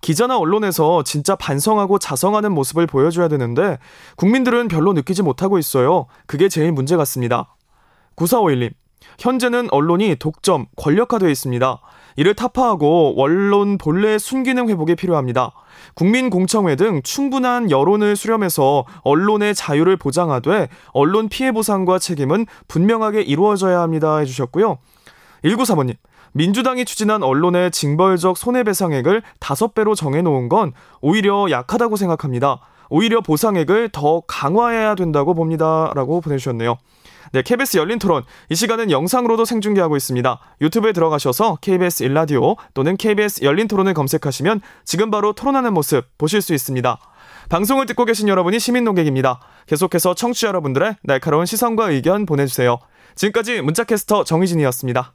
기자나 0.00 0.38
언론에서 0.38 1.02
진짜 1.02 1.36
반성하고 1.36 1.98
자성하는 1.98 2.52
모습을 2.52 2.86
보여줘야 2.86 3.28
되는데 3.28 3.78
국민들은 4.16 4.68
별로 4.68 4.92
느끼지 4.92 5.22
못하고 5.22 5.58
있어요. 5.58 6.06
그게 6.26 6.48
제일 6.48 6.72
문제 6.72 6.96
같습니다. 6.96 7.54
9451님, 8.16 8.72
현재는 9.18 9.68
언론이 9.70 10.16
독점, 10.16 10.66
권력화되어 10.76 11.28
있습니다. 11.28 11.80
이를 12.16 12.34
타파하고 12.34 13.14
언론 13.16 13.78
본래 13.78 14.18
순기능 14.18 14.68
회복이 14.68 14.96
필요합니다. 14.96 15.52
국민공청회 15.94 16.76
등 16.76 17.00
충분한 17.02 17.70
여론을 17.70 18.16
수렴해서 18.16 18.84
언론의 19.02 19.54
자유를 19.54 19.96
보장하되 19.96 20.68
언론 20.88 21.28
피해 21.28 21.52
보상과 21.52 21.98
책임은 21.98 22.46
분명하게 22.68 23.22
이루어져야 23.22 23.80
합니다 23.80 24.18
해주셨고요. 24.18 24.78
1935님, 25.44 25.94
민주당이 26.32 26.84
추진한 26.84 27.22
언론의 27.22 27.70
징벌적 27.70 28.36
손해배상액을 28.36 29.22
다섯 29.38 29.74
배로 29.74 29.94
정해놓은 29.94 30.48
건 30.48 30.72
오히려 31.00 31.50
약하다고 31.50 31.96
생각합니다. 31.96 32.60
오히려 32.88 33.20
보상액을 33.20 33.90
더 33.92 34.20
강화해야 34.26 34.94
된다고 34.96 35.34
봅니다. 35.34 35.92
라고 35.94 36.20
보내주셨네요. 36.20 36.76
네, 37.32 37.42
KBS 37.42 37.76
열린 37.76 38.00
토론. 38.00 38.24
이 38.48 38.56
시간은 38.56 38.90
영상으로도 38.90 39.44
생중계하고 39.44 39.96
있습니다. 39.96 40.40
유튜브에 40.60 40.92
들어가셔서 40.92 41.58
KBS 41.60 42.02
일라디오 42.02 42.56
또는 42.74 42.96
KBS 42.96 43.44
열린 43.44 43.68
토론을 43.68 43.94
검색하시면 43.94 44.60
지금 44.84 45.12
바로 45.12 45.32
토론하는 45.32 45.72
모습 45.72 46.06
보실 46.18 46.42
수 46.42 46.52
있습니다. 46.54 46.98
방송을 47.48 47.86
듣고 47.86 48.04
계신 48.04 48.26
여러분이 48.28 48.58
시민 48.58 48.82
농객입니다. 48.84 49.40
계속해서 49.66 50.14
청취자 50.14 50.48
여러분들의 50.48 50.96
날카로운 51.04 51.46
시선과 51.46 51.90
의견 51.90 52.26
보내주세요. 52.26 52.78
지금까지 53.14 53.60
문자캐스터 53.62 54.24
정희진이었습니다. 54.24 55.14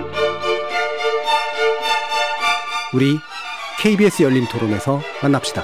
우리 2.93 3.17
KBS 3.81 4.23
열린 4.23 4.45
토론에서 4.51 4.99
만납시다. 5.23 5.63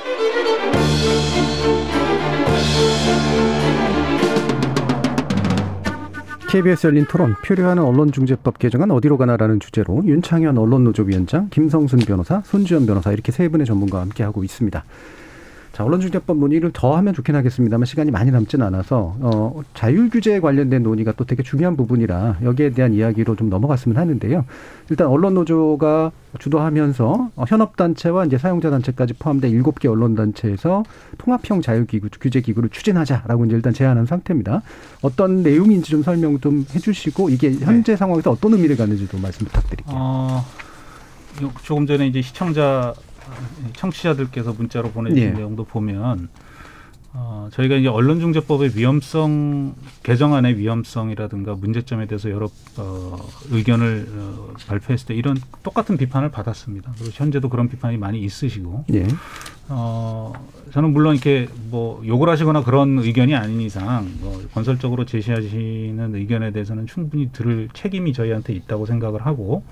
KBS 6.50 6.88
열린 6.88 7.06
토론 7.06 7.36
표류하는 7.44 7.84
언론중재법 7.84 8.58
개정안 8.58 8.92
어디로 8.92 9.18
가나라는 9.18 9.60
주제로 9.60 10.02
윤창현 10.06 10.58
언론노조위원장, 10.58 11.50
김성순 11.50 12.00
변호사, 12.00 12.42
손지연 12.46 12.86
변호사 12.86 13.12
이렇게 13.12 13.34
세 13.34 13.50
분의 13.50 13.68
전문가와 13.68 14.04
함께 14.04 14.24
하고 14.24 14.46
있습니다. 14.46 14.86
자, 15.78 15.84
언론중재법 15.86 16.38
논의를 16.38 16.72
더 16.74 16.98
하면 16.98 17.14
좋긴 17.14 17.36
하겠습니다만 17.36 17.86
시간이 17.86 18.10
많이 18.10 18.32
남진 18.32 18.64
않아서 18.64 19.16
어, 19.20 19.62
자율 19.76 20.10
규제에 20.10 20.40
관련된 20.40 20.82
논의가 20.82 21.12
또 21.12 21.24
되게 21.24 21.44
중요한 21.44 21.78
부분이라 21.78 22.38
여기에 22.42 22.72
대한 22.72 22.96
이야기로 22.96 23.36
좀 23.36 23.52
넘어갔으면 23.52 23.96
하는데요. 23.96 24.44
일단 24.90 25.06
언론 25.06 25.36
노조가 25.36 26.12
주도하면서 26.40 27.30
어, 27.36 27.44
현업단체와 27.48 28.26
이제 28.26 28.40
사용자 28.40 28.72
단체까지 28.72 29.14
포함된 29.20 29.52
일곱 29.52 29.78
개 29.78 29.88
언론 29.88 30.16
단체에서 30.16 30.82
통합형 31.20 31.62
자율기구 31.62 32.10
규제 32.20 32.42
기구를 32.42 32.70
추진하자라고 32.70 33.46
이제 33.46 33.56
일단 33.56 33.72
제안한 33.72 34.08
상태입니다. 34.08 34.64
어떤 35.04 35.44
내용인지 35.44 35.92
좀 35.92 36.02
설명 36.02 36.40
좀 36.40 36.66
해주시고 36.74 37.30
이게 37.30 37.54
현재 37.54 37.96
상황에서 37.96 38.32
어떤 38.32 38.54
의미를 38.54 38.78
갖는지도 38.78 39.20
말씀 39.20 39.46
부탁드릴게요. 39.46 39.96
어, 39.96 40.44
요- 41.44 41.52
조금 41.62 41.86
전에 41.86 42.08
이제 42.08 42.24
시청자 42.24 42.96
청취자들께서 43.74 44.54
문자로 44.54 44.92
보내주신 44.92 45.30
예. 45.30 45.32
내용도 45.32 45.64
보면 45.64 46.30
어, 47.20 47.50
저희가 47.52 47.76
이제 47.76 47.88
언론중재법의 47.88 48.72
위험성 48.76 49.74
개정안의 50.04 50.58
위험성이라든가 50.58 51.56
문제점에 51.56 52.06
대해서 52.06 52.30
여러 52.30 52.48
어, 52.78 53.18
의견을 53.50 54.08
어, 54.12 54.54
발표했을 54.68 55.08
때 55.08 55.16
이런 55.16 55.38
똑같은 55.64 55.98
비판을 55.98 56.30
받았습니다. 56.30 56.92
그리고 56.96 57.12
현재도 57.12 57.50
그런 57.50 57.70
비판이 57.70 57.98
많이 57.98 58.20
있으시고 58.20 58.86
예. 58.94 59.08
어, 59.70 60.34
저는 60.72 60.94
물론 60.94 61.16
이렇게 61.16 61.48
뭐 61.72 62.04
욕을 62.06 62.30
하시거나 62.30 62.64
그런 62.64 63.00
의견이 63.00 63.36
아닌 63.36 63.62
이상 63.62 64.12
뭐 64.20 64.40
건설적으로 64.54 65.06
제시하시는 65.06 66.14
의견에 66.14 66.52
대해서는 66.52 66.86
충분히 66.86 67.32
들을 67.32 67.68
책임이 67.74 68.14
저희한테 68.14 68.54
있다고 68.54 68.86
생각을 68.86 69.26
하고 69.26 69.64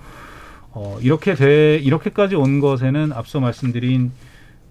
어, 0.75 0.97
이렇게 1.01 1.35
돼 1.35 1.77
이렇게까지 1.77 2.35
온 2.35 2.59
것에는 2.59 3.13
앞서 3.13 3.39
말씀드린 3.39 4.11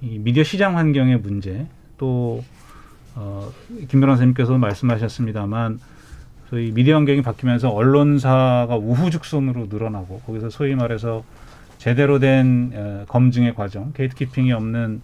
이 0.02 0.18
미디어 0.18 0.44
시장 0.44 0.76
환경의 0.76 1.18
문제 1.18 1.66
또 1.96 2.44
어, 3.14 3.50
김 3.88 4.00
변호사님께서 4.00 4.58
말씀하셨습니다만 4.58 5.80
소위 6.50 6.72
미디어 6.72 6.96
환경이 6.96 7.22
바뀌면서 7.22 7.70
언론사가 7.70 8.76
우후죽순으로 8.76 9.68
늘어나고 9.70 10.20
거기서 10.26 10.50
소위 10.50 10.74
말해서 10.74 11.24
제대로 11.78 12.18
된 12.18 12.72
어, 12.74 13.04
검증의 13.08 13.54
과정, 13.54 13.92
게이트키핑이 13.94 14.52
없는 14.52 15.00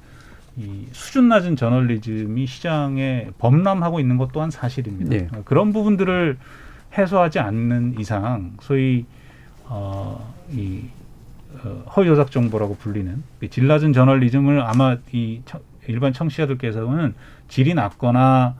이 0.58 0.86
수준 0.92 1.28
낮은 1.28 1.56
저널리즘이 1.56 2.46
시장에 2.46 3.28
범람하고 3.38 4.00
있는 4.00 4.18
것 4.18 4.32
또한 4.32 4.50
사실입니다. 4.50 5.10
네. 5.10 5.28
어, 5.32 5.40
그런 5.46 5.72
부분들을 5.72 6.36
해소하지 6.98 7.38
않는 7.38 7.96
이상 7.98 8.52
소위 8.60 9.06
어, 9.64 10.34
이 10.52 10.84
어, 11.64 11.84
허위 11.96 12.06
조작 12.06 12.30
정보라고 12.30 12.76
불리는 12.76 13.22
이질 13.42 13.66
낮은 13.66 13.92
저널리즘을 13.92 14.60
아마 14.62 14.96
이 15.12 15.42
청- 15.44 15.60
일반 15.88 16.12
청취자들께서는 16.12 17.14
질이 17.48 17.74
낮거나 17.74 18.54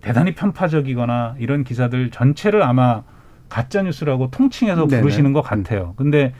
대단히 0.00 0.34
편파적이거나 0.34 1.36
이런 1.38 1.64
기사들 1.64 2.10
전체를 2.10 2.62
아마 2.62 3.02
가짜 3.48 3.82
뉴스라고 3.82 4.30
통칭해서 4.30 4.86
네네. 4.86 5.00
부르시는 5.02 5.32
것 5.32 5.42
같아요. 5.42 5.94
근데 5.96 6.32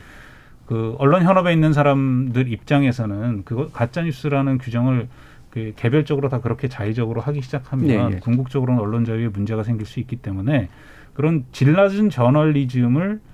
그 0.65 0.95
언론 0.99 1.23
현업에 1.23 1.51
있는 1.51 1.73
사람들 1.73 2.51
입장에서는 2.51 3.43
그거 3.43 3.67
가짜 3.69 4.01
뉴스라는 4.03 4.59
규정을 4.59 5.07
그 5.49 5.73
개별적으로 5.75 6.29
다 6.29 6.39
그렇게 6.41 6.67
자의적으로 6.67 7.21
하기 7.21 7.41
시작하면 7.41 7.89
예, 7.89 8.15
예. 8.15 8.19
궁극적으로는 8.19 8.79
언론 8.79 9.03
자유에 9.03 9.29
문제가 9.29 9.63
생길 9.63 9.87
수 9.87 9.99
있기 9.99 10.17
때문에 10.17 10.69
그런 11.15 11.43
질 11.51 11.73
낮은 11.73 12.11
저널리즘을 12.11 13.13
어, 13.15 13.28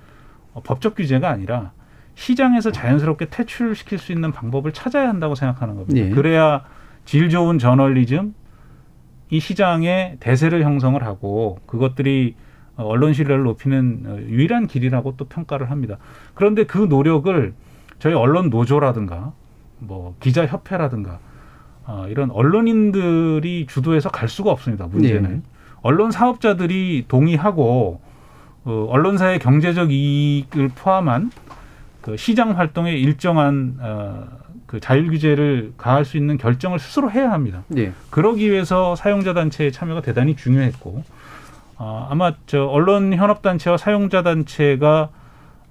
법적 0.64 0.96
규제가 0.96 1.30
아니라 1.30 1.72
시장에서 2.16 2.72
자연스럽게 2.72 3.26
퇴출시킬 3.30 3.98
수 3.98 4.12
있는 4.12 4.32
방법을 4.32 4.72
찾아야 4.72 5.10
한다고 5.10 5.36
생각하는 5.36 5.76
겁니다. 5.76 6.00
예. 6.00 6.10
그래야 6.10 6.64
질 7.04 7.30
좋은 7.30 7.60
저널리즘 7.60 8.34
이 9.30 9.40
시장에 9.40 10.18
대세를 10.20 10.64
형성을 10.64 11.02
하고 11.04 11.60
그것들이 11.66 12.36
어, 12.78 12.84
언론 12.84 13.14
신뢰를 13.14 13.44
높이는 13.44 14.04
어, 14.06 14.18
유일한 14.18 14.68
길이라고 14.68 15.16
또 15.18 15.26
평가를 15.26 15.72
합니다. 15.72 15.98
그런데 16.34 16.66
그 16.66 16.78
노력을 16.78 17.54
저희 18.00 18.14
언론 18.14 18.50
노조라든가 18.50 19.34
뭐 19.80 20.16
기자 20.20 20.46
협회라든가 20.46 21.20
어, 21.86 22.06
이런 22.10 22.32
언론인들이 22.32 23.68
주도해서 23.68 24.10
갈 24.10 24.28
수가 24.28 24.52
없습니다. 24.52 24.88
문제는 24.88 25.30
네. 25.30 25.42
언론 25.82 26.12
사업자들이 26.12 27.06
동의하고 27.08 28.02
어, 28.66 28.88
언론사의 28.90 29.40
경제적 29.40 29.92
이익을 29.92 30.70
포함한 30.76 31.32
그 32.02 32.18
시장 32.18 32.58
활동에 32.58 32.94
일정한 32.94 33.78
어, 33.80 34.28
그 34.66 34.80
자율 34.80 35.10
규제를 35.10 35.74
가할 35.78 36.04
수 36.04 36.18
있는 36.18 36.38
결정을 36.38 36.80
스스로 36.80 37.12
해야 37.12 37.32
합니다. 37.32 37.64
예. 37.78 37.94
그러기 38.10 38.52
위해서 38.52 38.96
사용자 38.96 39.34
단체의 39.34 39.72
참여가 39.72 40.02
대단히 40.02 40.36
중요했고 40.36 41.04
어, 41.78 42.08
아마 42.10 42.34
저 42.48 42.66
언론 42.66 43.14
현업 43.14 43.42
단체와 43.42 43.78
사용자 43.78 44.24
단체가 44.24 45.10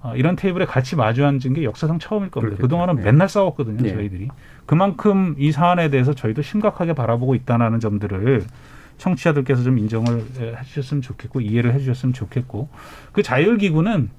어, 0.01 0.13
이런 0.15 0.35
테이블에 0.35 0.65
같이 0.65 0.95
마주 0.95 1.25
앉은 1.25 1.53
게 1.53 1.63
역사상 1.63 1.99
처음일 1.99 2.29
겁니다. 2.29 2.57
그렇겠죠. 2.57 2.61
그동안은 2.61 2.95
네. 2.97 3.03
맨날 3.03 3.27
싸웠거든요, 3.27 3.81
네. 3.81 3.89
저희들이. 3.89 4.27
그만큼 4.65 5.35
이 5.37 5.51
사안에 5.51 5.89
대해서 5.89 6.13
저희도 6.13 6.43
심각하게 6.43 6.93
바라보고 6.93 7.35
있다는 7.35 7.79
점들을 7.79 8.43
청취자들께서 8.97 9.63
좀 9.63 9.77
인정을 9.77 10.25
해 10.39 10.63
주셨으면 10.63 11.01
좋겠고 11.01 11.41
이해를 11.41 11.73
해 11.73 11.79
주셨으면 11.79 12.13
좋겠고 12.13 12.69
그 13.11 13.23
자율 13.23 13.57
기구는 13.57 14.09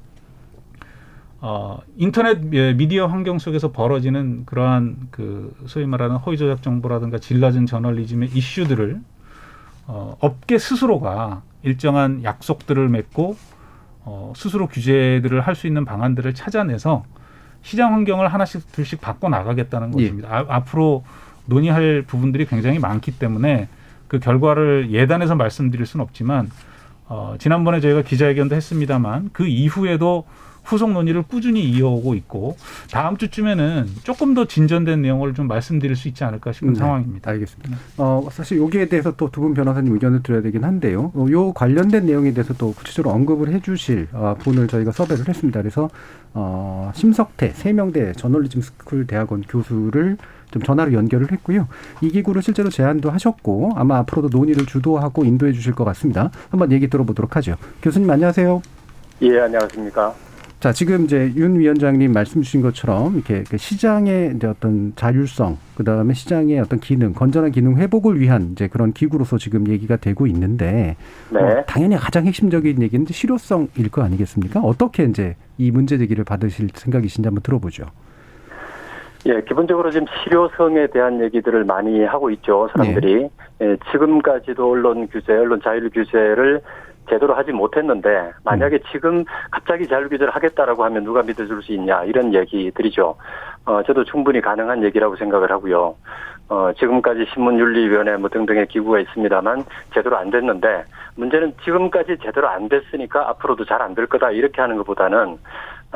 어, 1.40 1.78
인터넷 1.96 2.38
예, 2.54 2.72
미디어 2.72 3.06
환경 3.06 3.38
속에서 3.38 3.70
벌어지는 3.72 4.46
그러한 4.46 5.08
그 5.10 5.54
소위 5.66 5.86
말하는 5.86 6.16
허위 6.16 6.36
조작 6.36 6.62
정보라든가 6.62 7.18
질 7.18 7.40
낮은 7.40 7.66
저널리즘의 7.66 8.30
이슈들을 8.34 9.00
어, 9.86 10.16
업계 10.20 10.58
스스로가 10.58 11.42
일정한 11.62 12.24
약속들을 12.24 12.88
맺고 12.88 13.36
어, 14.04 14.32
스스로 14.36 14.66
규제들을 14.66 15.40
할 15.40 15.54
수 15.54 15.66
있는 15.66 15.84
방안들을 15.84 16.34
찾아내서 16.34 17.04
시장 17.62 17.92
환경을 17.92 18.28
하나씩 18.28 18.72
둘씩 18.72 19.00
바꿔 19.00 19.28
나가겠다는 19.28 19.88
예. 19.98 20.02
것입니다. 20.04 20.28
아, 20.30 20.44
앞으로 20.48 21.04
논의할 21.46 22.02
부분들이 22.06 22.46
굉장히 22.46 22.78
많기 22.78 23.16
때문에 23.18 23.68
그 24.08 24.18
결과를 24.18 24.90
예단해서 24.90 25.34
말씀드릴 25.34 25.86
수는 25.86 26.02
없지만 26.04 26.50
어, 27.08 27.36
지난번에 27.38 27.80
저희가 27.80 28.02
기자회견도 28.02 28.54
했습니다만 28.56 29.30
그 29.32 29.46
이후에도 29.46 30.24
후속 30.64 30.90
논의를 30.90 31.22
꾸준히 31.22 31.62
이어오고 31.70 32.16
있고 32.16 32.56
다음 32.90 33.16
주쯤에는 33.16 33.86
조금 34.02 34.34
더 34.34 34.46
진전된 34.46 35.00
내용을 35.00 35.32
좀 35.32 35.46
말씀드릴 35.46 35.94
수 35.94 36.08
있지 36.08 36.24
않을까 36.24 36.50
싶은 36.50 36.72
네, 36.72 36.78
상황입니다. 36.80 37.30
알겠습니다. 37.30 37.76
어, 37.98 38.26
사실 38.32 38.58
여기에 38.58 38.88
대해서 38.88 39.14
또 39.14 39.30
두 39.30 39.40
분 39.42 39.54
변호사님 39.54 39.92
의견을 39.94 40.24
들어야 40.24 40.42
되긴 40.42 40.64
한데요. 40.64 41.12
어, 41.14 41.26
요 41.30 41.52
관련된 41.52 42.06
내용에 42.06 42.32
대해서 42.32 42.52
또 42.54 42.72
구체적으로 42.72 43.14
언급을 43.14 43.52
해주실 43.52 44.08
어, 44.12 44.34
분을 44.40 44.66
저희가 44.66 44.90
섭외를 44.90 45.28
했습니다. 45.28 45.60
그래서 45.62 45.88
어, 46.34 46.90
심석태 46.96 47.50
세명대 47.50 48.14
저널리즘 48.14 48.60
스쿨 48.60 49.06
대학원 49.06 49.42
교수를 49.42 50.16
좀 50.50 50.62
전화로 50.62 50.92
연결을 50.92 51.32
했고요. 51.32 51.68
이 52.00 52.10
기구를 52.10 52.42
실제로 52.42 52.70
제안도 52.70 53.10
하셨고 53.10 53.72
아마 53.76 53.98
앞으로도 53.98 54.28
논의를 54.36 54.66
주도하고 54.66 55.24
인도해 55.24 55.52
주실 55.52 55.74
것 55.74 55.84
같습니다. 55.84 56.30
한번 56.50 56.72
얘기 56.72 56.88
들어보도록 56.88 57.36
하죠. 57.36 57.56
교수님 57.82 58.08
안녕하세요. 58.10 58.62
예, 59.22 59.40
안녕하십니까. 59.40 60.14
자, 60.58 60.72
지금 60.72 61.04
이제 61.04 61.32
윤 61.36 61.58
위원장님 61.58 62.12
말씀 62.12 62.40
주신 62.42 62.62
것처럼 62.62 63.14
이렇게 63.14 63.44
그 63.48 63.58
시장의 63.58 64.32
이제 64.36 64.46
어떤 64.46 64.94
자율성, 64.96 65.58
그 65.76 65.84
다음에 65.84 66.14
시장의 66.14 66.58
어떤 66.60 66.80
기능, 66.80 67.12
건전한 67.12 67.52
기능 67.52 67.76
회복을 67.76 68.18
위한 68.18 68.52
이제 68.52 68.66
그런 68.66 68.92
기구로서 68.92 69.36
지금 69.36 69.68
얘기가 69.68 69.96
되고 69.96 70.26
있는데, 70.26 70.96
네. 71.30 71.40
어, 71.40 71.64
당연히 71.66 71.96
가장 71.96 72.24
핵심적인 72.24 72.80
얘기는 72.80 73.06
실효성일 73.06 73.90
거 73.90 74.02
아니겠습니까? 74.02 74.60
어떻게 74.60 75.04
이제 75.04 75.36
이 75.58 75.70
문제 75.70 75.98
제기를 75.98 76.24
받으실 76.24 76.70
생각이신지 76.74 77.26
한번 77.26 77.42
들어보죠. 77.42 77.84
예, 79.26 79.40
기본적으로 79.42 79.90
지금 79.90 80.06
실효성에 80.22 80.86
대한 80.88 81.20
얘기들을 81.20 81.64
많이 81.64 82.04
하고 82.04 82.30
있죠, 82.30 82.68
사람들이. 82.76 83.28
예, 83.60 83.76
지금까지도 83.90 84.70
언론 84.70 85.08
규제, 85.08 85.32
언론 85.32 85.60
자율 85.60 85.90
규제를 85.90 86.60
제대로 87.10 87.34
하지 87.34 87.52
못했는데 87.52 88.32
만약에 88.44 88.80
지금 88.92 89.24
갑자기 89.50 89.86
자율 89.86 90.08
규제를 90.08 90.34
하겠다라고 90.34 90.84
하면 90.84 91.04
누가 91.04 91.22
믿어줄 91.22 91.62
수 91.62 91.72
있냐 91.72 92.04
이런 92.04 92.34
얘기들이죠. 92.34 93.16
어, 93.66 93.82
저도 93.84 94.04
충분히 94.04 94.40
가능한 94.40 94.82
얘기라고 94.84 95.16
생각을 95.16 95.50
하고요. 95.50 95.94
어, 96.48 96.70
지금까지 96.78 97.26
신문윤리위원회 97.34 98.16
뭐 98.18 98.28
등등의 98.28 98.66
기구가 98.68 99.00
있습니다만 99.00 99.64
제대로 99.94 100.16
안 100.16 100.30
됐는데 100.30 100.84
문제는 101.16 101.54
지금까지 101.64 102.18
제대로 102.22 102.48
안 102.48 102.68
됐으니까 102.68 103.28
앞으로도 103.30 103.64
잘 103.64 103.82
안 103.82 103.94
될 103.94 104.06
거다 104.06 104.30
이렇게 104.30 104.60
하는 104.60 104.76
것보다는 104.76 105.16
아, 105.18 105.36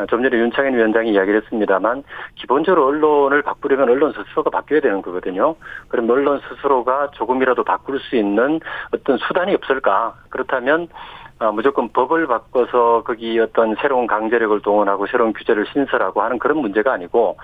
좀 0.07 0.23
전에 0.23 0.37
윤창현 0.37 0.75
위원장이 0.75 1.13
이야기를 1.13 1.43
했습니다만 1.43 2.03
기본적으로 2.37 2.87
언론을 2.87 3.43
바꾸려면 3.43 3.89
언론 3.89 4.13
스스로가 4.13 4.51
바뀌어야 4.51 4.81
되는 4.81 5.03
거거든요. 5.03 5.55
그럼 5.89 6.09
언론 6.11 6.41
스스로가 6.49 7.11
조금이라도 7.13 7.65
바꿀 7.65 7.99
수 8.01 8.17
있는 8.17 8.61
어떤 8.93 9.19
수단이 9.19 9.55
없을까? 9.55 10.15
그렇다면 10.31 10.89
아, 11.39 11.51
무조건 11.51 11.89
법을 11.89 12.27
바꿔서 12.27 13.03
거기 13.03 13.39
어떤 13.39 13.75
새로운 13.77 14.07
강제력을 14.07 14.61
동원하고 14.61 15.07
새로운 15.07 15.33
규제를 15.33 15.67
신설하고 15.73 16.21
하는 16.21 16.39
그런 16.39 16.59
문제가 16.59 16.93
아니고 16.93 17.39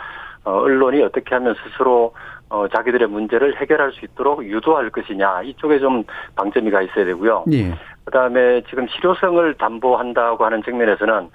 어, 0.44 0.50
언론이 0.50 1.02
어떻게 1.02 1.34
하면 1.34 1.54
스스로 1.64 2.14
어, 2.48 2.68
자기들의 2.68 3.08
문제를 3.08 3.60
해결할 3.60 3.92
수 3.92 4.04
있도록 4.04 4.44
유도할 4.44 4.90
것이냐 4.90 5.42
이쪽에 5.42 5.78
좀 5.78 6.04
방점이 6.36 6.70
가 6.70 6.82
있어야 6.82 7.04
되고요. 7.04 7.44
예. 7.52 7.74
그다음에 8.04 8.62
지금 8.68 8.86
실효성을 8.86 9.54
담보한다고 9.54 10.44
하는 10.44 10.62
측면에서는 10.62 11.28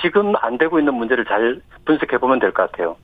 지금 0.00 0.32
안 0.40 0.56
되고 0.56 0.78
있는 0.78 0.94
문제를 0.94 1.26
잘 1.26 1.60
분석해 1.84 2.16
보면 2.16 2.38
될 2.38 2.52
것 2.52 2.70
같아요. 2.70 2.96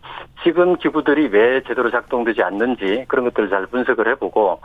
지금 0.42 0.76
기구들이 0.76 1.28
왜 1.28 1.62
제대로 1.66 1.90
작동되지 1.90 2.42
않는지 2.42 3.04
그런 3.08 3.26
것들을 3.26 3.50
잘 3.50 3.66
분석을 3.66 4.08
해보고 4.12 4.60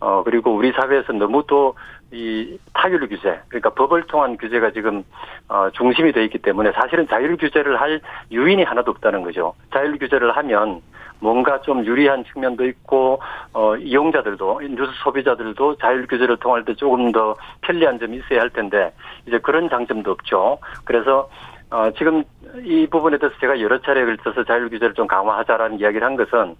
어 0.00 0.22
그리고 0.24 0.54
우리 0.54 0.72
사회에서 0.72 1.12
너무 1.12 1.44
또 1.46 1.74
이 2.10 2.58
타율 2.72 3.06
규제 3.06 3.38
그러니까 3.48 3.68
법을 3.70 4.04
통한 4.04 4.38
규제가 4.38 4.70
지금 4.70 5.04
어 5.48 5.68
중심이 5.74 6.10
돼 6.12 6.24
있기 6.24 6.38
때문에 6.38 6.72
사실은 6.72 7.06
자율 7.06 7.36
규제를 7.36 7.78
할 7.78 8.00
유인이 8.30 8.62
하나도 8.62 8.92
없다는 8.92 9.22
거죠. 9.22 9.52
자율 9.74 9.98
규제를 9.98 10.34
하면 10.34 10.80
뭔가 11.20 11.60
좀 11.62 11.84
유리한 11.84 12.24
측면도 12.24 12.66
있고 12.66 13.20
어 13.52 13.76
이용자들도 13.76 14.60
뉴스 14.60 14.92
소비자들도 15.02 15.76
자율 15.76 16.06
규제를 16.06 16.36
통할 16.38 16.64
때 16.64 16.74
조금 16.74 17.12
더 17.12 17.34
편리한 17.62 17.98
점이 17.98 18.18
있어야 18.18 18.40
할 18.40 18.50
텐데 18.50 18.92
이제 19.26 19.38
그런 19.38 19.68
장점도 19.68 20.10
없죠. 20.10 20.58
그래서 20.84 21.28
어, 21.70 21.90
지금 21.98 22.24
이 22.64 22.86
부분에 22.86 23.18
대해서 23.18 23.36
제가 23.40 23.60
여러 23.60 23.78
차례에 23.80 24.04
걸쳐서 24.04 24.44
자율 24.44 24.70
규제를 24.70 24.94
좀 24.94 25.06
강화하자라는 25.06 25.78
이야기를 25.80 26.06
한 26.06 26.16
것은 26.16 26.56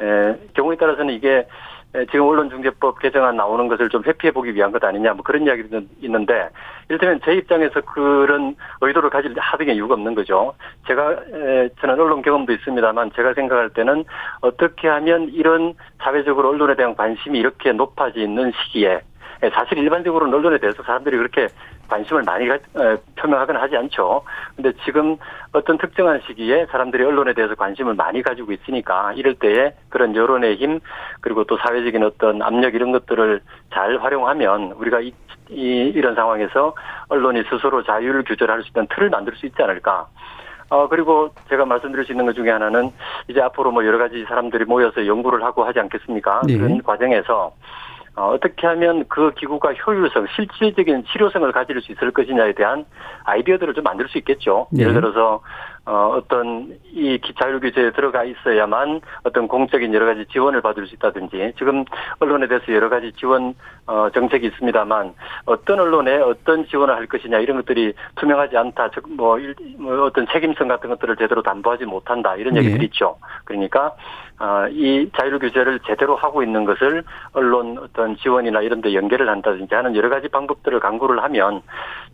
에, 0.00 0.34
경우에 0.54 0.76
따라서는 0.76 1.12
이게 1.14 1.46
에, 1.94 2.06
지금 2.06 2.22
언론중재법 2.26 2.98
개정안 3.00 3.36
나오는 3.36 3.68
것을 3.68 3.90
좀 3.90 4.02
회피해 4.04 4.32
보기 4.32 4.54
위한 4.54 4.72
것 4.72 4.82
아니냐 4.82 5.12
뭐 5.12 5.22
그런 5.22 5.46
이야기도 5.46 5.82
있는데 6.00 6.48
이를테면 6.88 7.20
제 7.24 7.34
입장에서 7.34 7.80
그런 7.80 8.54
의도를 8.80 9.10
가질 9.10 9.34
하등의 9.36 9.74
이유가 9.76 9.94
없는 9.94 10.14
거죠. 10.14 10.54
제가 10.86 11.12
에, 11.12 11.68
저는 11.80 11.98
언론 11.98 12.22
경험도 12.22 12.52
있습니다만 12.52 13.10
제가 13.16 13.34
생각할 13.34 13.70
때는 13.70 14.04
어떻게 14.40 14.88
하면 14.88 15.28
이런 15.30 15.74
사회적으로 15.98 16.50
언론에 16.50 16.76
대한 16.76 16.94
관심이 16.94 17.38
이렇게 17.38 17.72
높아지는 17.72 18.52
시기에 18.52 18.86
예, 18.86 19.00
사실 19.52 19.78
일반적으로는 19.78 20.34
언론에 20.34 20.58
대해서 20.58 20.82
사람들이 20.82 21.16
그렇게 21.16 21.48
관심을 21.88 22.22
많이 22.24 22.48
가, 22.48 22.54
어, 22.54 22.96
표명하거나 23.16 23.60
하지 23.60 23.76
않죠. 23.76 24.22
근데 24.56 24.72
지금 24.84 25.16
어떤 25.52 25.78
특정한 25.78 26.20
시기에 26.26 26.66
사람들이 26.66 27.04
언론에 27.04 27.32
대해서 27.32 27.54
관심을 27.54 27.94
많이 27.94 28.22
가지고 28.22 28.52
있으니까 28.52 29.12
이럴 29.14 29.34
때에 29.34 29.74
그런 29.88 30.14
여론의 30.14 30.56
힘 30.56 30.80
그리고 31.20 31.44
또 31.44 31.56
사회적인 31.58 32.02
어떤 32.02 32.42
압력 32.42 32.74
이런 32.74 32.92
것들을 32.92 33.40
잘 33.72 33.98
활용하면 33.98 34.72
우리가 34.72 35.00
이, 35.00 35.12
이 35.50 35.92
이런 35.94 36.14
상황에서 36.14 36.74
언론이 37.08 37.44
스스로 37.50 37.82
자율 37.84 38.24
규제를 38.24 38.52
할수 38.52 38.68
있는 38.68 38.86
틀을 38.88 39.10
만들 39.10 39.34
수 39.36 39.46
있지 39.46 39.62
않을까. 39.62 40.06
어, 40.68 40.88
그리고 40.88 41.30
제가 41.48 41.64
말씀드릴 41.64 42.04
수 42.04 42.12
있는 42.12 42.26
것 42.26 42.34
중에 42.34 42.50
하나는 42.50 42.90
이제 43.28 43.40
앞으로 43.40 43.70
뭐 43.70 43.86
여러 43.86 43.98
가지 43.98 44.24
사람들이 44.24 44.64
모여서 44.64 45.06
연구를 45.06 45.44
하고 45.44 45.64
하지 45.64 45.78
않겠습니까? 45.78 46.42
네. 46.46 46.56
그런 46.56 46.82
과정에서 46.82 47.52
어, 48.16 48.30
어떻게 48.32 48.66
하면 48.66 49.04
그 49.08 49.32
기구가 49.34 49.74
효율성, 49.74 50.26
실질적인 50.34 51.04
실효성을 51.06 51.52
가질 51.52 51.80
수 51.82 51.92
있을 51.92 52.10
것이냐에 52.10 52.54
대한 52.54 52.86
아이디어들을 53.24 53.74
좀 53.74 53.84
만들 53.84 54.08
수 54.08 54.16
있겠죠. 54.18 54.66
네. 54.72 54.82
예를 54.82 54.94
들어서 54.94 55.42
어, 55.88 56.10
어떤 56.16 56.76
이 56.92 57.16
기- 57.18 57.32
자율규제에 57.34 57.92
들어가 57.92 58.24
있어야만 58.24 59.00
어떤 59.22 59.46
공적인 59.46 59.94
여러 59.94 60.04
가지 60.04 60.26
지원을 60.26 60.60
받을 60.60 60.84
수 60.88 60.94
있다든지 60.96 61.52
지금 61.58 61.84
언론에 62.18 62.48
대해서 62.48 62.72
여러 62.74 62.88
가지 62.88 63.12
지원 63.12 63.54
어, 63.86 64.10
정책이 64.10 64.48
있습니다만 64.48 65.14
어떤 65.44 65.78
언론에 65.78 66.16
어떤 66.16 66.66
지원을 66.66 66.92
할 66.96 67.06
것이냐 67.06 67.38
이런 67.38 67.58
것들이 67.58 67.94
투명하지 68.16 68.56
않다. 68.56 68.90
즉, 68.90 69.04
뭐, 69.16 69.38
일- 69.38 69.54
뭐 69.78 70.04
어떤 70.06 70.26
책임성 70.26 70.66
같은 70.66 70.90
것들을 70.90 71.14
제대로 71.16 71.40
담보하지 71.42 71.84
못한다. 71.84 72.34
이런 72.34 72.54
네. 72.54 72.60
얘기들이 72.60 72.86
있죠. 72.86 73.16
그러니까 73.44 73.94
아, 74.38 74.66
이 74.70 75.08
자율 75.16 75.38
규제를 75.38 75.78
제대로 75.86 76.14
하고 76.16 76.42
있는 76.42 76.64
것을 76.64 77.04
언론 77.32 77.78
어떤 77.78 78.16
지원이나 78.16 78.60
이런 78.60 78.80
데 78.82 78.92
연계를 78.92 79.28
한다든지 79.30 79.74
하는 79.74 79.94
여러 79.96 80.08
가지 80.10 80.28
방법들을 80.28 80.78
강구를 80.80 81.22
하면 81.22 81.62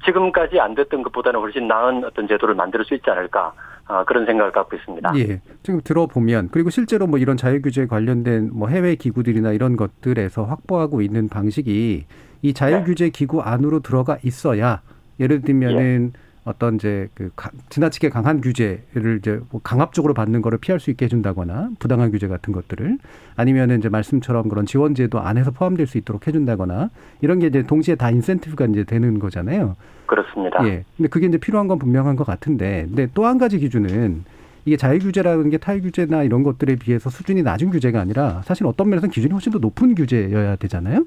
지금까지 0.05 0.61
안 0.61 0.75
됐던 0.77 1.03
것보다는 1.03 1.41
훨씬 1.41 1.67
나은 1.67 2.05
어떤 2.05 2.29
제도를 2.29 2.55
만들 2.55 2.85
수 2.85 2.95
있지 2.95 3.11
않을까 3.11 3.53
아, 3.57 3.62
그런 4.07 4.27
생각을 4.27 4.53
갖고 4.53 4.77
있습니다. 4.77 5.13
예. 5.19 5.41
지금 5.63 5.81
들어보면 5.83 6.49
그리고 6.51 6.71
실제로 6.71 7.07
뭐 7.07 7.19
이런 7.19 7.37
자율규제 7.37 7.87
관련된 7.87 8.51
뭐 8.53 8.69
해외 8.69 8.95
기구들이나 8.95 9.53
이런 9.53 9.77
것들에서 9.77 10.45
확보하고 10.45 11.03
있는 11.03 11.29
방식이 11.29 12.05
이 12.43 12.55
자율규제 12.55 13.11
기구 13.11 13.41
안으로 13.41 13.81
들어가 13.81 14.19
있어야 14.23 14.83
예를 15.21 15.43
들면은 15.43 16.13
어떤 16.45 16.75
이제 16.75 17.09
그 17.15 17.31
가- 17.37 17.51
지나치게 17.69 18.09
강한 18.11 18.41
규제를 18.41 19.19
이제 19.19 19.41
뭐 19.51 19.61
강압적으로 19.63 20.13
받는 20.13 20.43
거를 20.43 20.59
피할 20.59 20.81
수 20.81 20.91
있게 20.91 21.05
해준다거나 21.05 21.71
부당한 21.79 22.11
규제 22.11 22.27
같은 22.27 22.53
것들을 22.53 22.99
아니면은 23.37 23.79
이제 23.79 23.89
말씀처럼 23.89 24.49
그런 24.49 24.67
지원제도 24.67 25.21
안에서 25.21 25.53
포함될 25.53 25.87
수 25.87 25.99
있도록 25.99 26.27
해준다거나 26.27 26.91
이런 27.21 27.39
게 27.39 27.47
이제 27.47 27.63
동시에 27.63 27.95
다 27.95 28.11
인센티브가 28.11 28.67
이제 28.67 28.83
되는 28.85 29.19
거잖아요. 29.21 29.77
그렇습니다. 30.07 30.67
예. 30.67 30.85
근데 30.97 31.09
그게 31.09 31.27
이제 31.29 31.39
필요한 31.39 31.69
건 31.69 31.79
분명한 31.79 32.17
것 32.17 32.27
같은데, 32.27 32.87
근데 32.89 33.09
또 33.15 33.25
한 33.25 33.39
가지 33.39 33.59
기준은 33.59 34.25
이게 34.65 34.77
자율규제라는 34.77 35.49
게 35.51 35.59
타율규제나 35.59 36.25
이런 36.25 36.43
것들에 36.43 36.75
비해서 36.77 37.09
수준이 37.09 37.43
낮은 37.43 37.71
규제가 37.71 38.01
아니라 38.01 38.43
사실 38.45 38.67
어떤 38.67 38.89
면에서는 38.91 39.11
기준이 39.13 39.33
훨씬 39.33 39.53
더 39.53 39.59
높은 39.59 39.95
규제여야 39.95 40.57
되잖아요. 40.57 41.05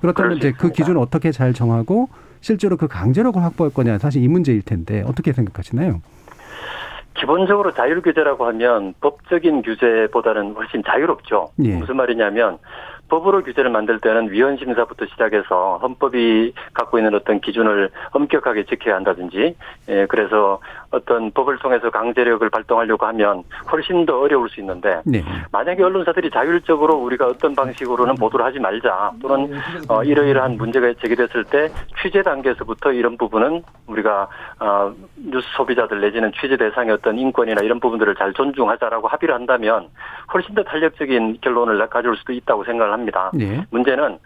그렇다면 0.00 0.36
이제 0.36 0.52
그. 0.52 0.70
기준을 0.70 0.98
어떻게 0.98 1.32
잘 1.32 1.54
정하고 1.54 2.08
실제로 2.40 2.76
그 2.76 2.88
강제력을 2.88 3.42
확보할 3.42 3.72
거냐 3.72 3.98
사실 3.98 4.22
이 4.22 4.28
문제일 4.28 4.62
텐데 4.62 5.02
어떻게 5.06 5.32
생각하시나요? 5.32 6.00
기본적으로 7.14 7.72
자율 7.72 8.02
규제라고 8.02 8.46
하면 8.46 8.94
법적인 9.00 9.62
규제보다는 9.62 10.54
훨씬 10.54 10.82
자유롭죠. 10.84 11.50
예. 11.64 11.76
무슨 11.76 11.96
말이냐면 11.96 12.58
법으로 13.08 13.42
규제를 13.44 13.70
만들 13.70 14.00
때는 14.00 14.30
위헌 14.32 14.58
심사부터 14.58 15.06
시작해서 15.06 15.78
헌법이 15.78 16.52
갖고 16.74 16.98
있는 16.98 17.14
어떤 17.14 17.40
기준을 17.40 17.90
엄격하게 18.10 18.64
지켜야 18.64 18.96
한다든지, 18.96 19.56
예, 19.88 20.06
그래서 20.06 20.58
어떤 20.90 21.30
법을 21.32 21.58
통해서 21.58 21.90
강제력을 21.90 22.48
발동하려고 22.50 23.06
하면 23.06 23.42
훨씬 23.70 24.06
더 24.06 24.20
어려울 24.20 24.48
수 24.48 24.60
있는데 24.60 25.00
네. 25.04 25.22
만약에 25.52 25.82
언론사들이 25.82 26.30
자율적으로 26.30 26.94
우리가 26.96 27.26
어떤 27.26 27.54
방식으로는 27.54 28.14
보도를 28.16 28.44
하지 28.44 28.58
말자 28.58 29.12
또는 29.20 29.54
어, 29.88 30.02
이러이러한 30.02 30.56
문제가 30.56 30.92
제기됐을 31.00 31.44
때 31.44 31.68
취재 32.02 32.22
단계에서부터 32.22 32.92
이런 32.92 33.16
부분은 33.16 33.62
우리가 33.86 34.28
어, 34.60 34.92
뉴스 35.16 35.46
소비자들 35.56 36.00
내지는 36.00 36.32
취재 36.40 36.56
대상의 36.56 36.92
어떤 36.92 37.18
인권이나 37.18 37.62
이런 37.62 37.80
부분들을 37.80 38.14
잘 38.16 38.32
존중하자라고 38.32 39.08
합의를 39.08 39.34
한다면 39.34 39.88
훨씬 40.32 40.54
더 40.54 40.62
탄력적인 40.62 41.38
결론을 41.40 41.86
가져올 41.88 42.16
수도 42.16 42.32
있다고 42.32 42.64
생각을 42.64 42.92
합니다. 42.92 43.30
네. 43.34 43.64
문제는 43.70 44.18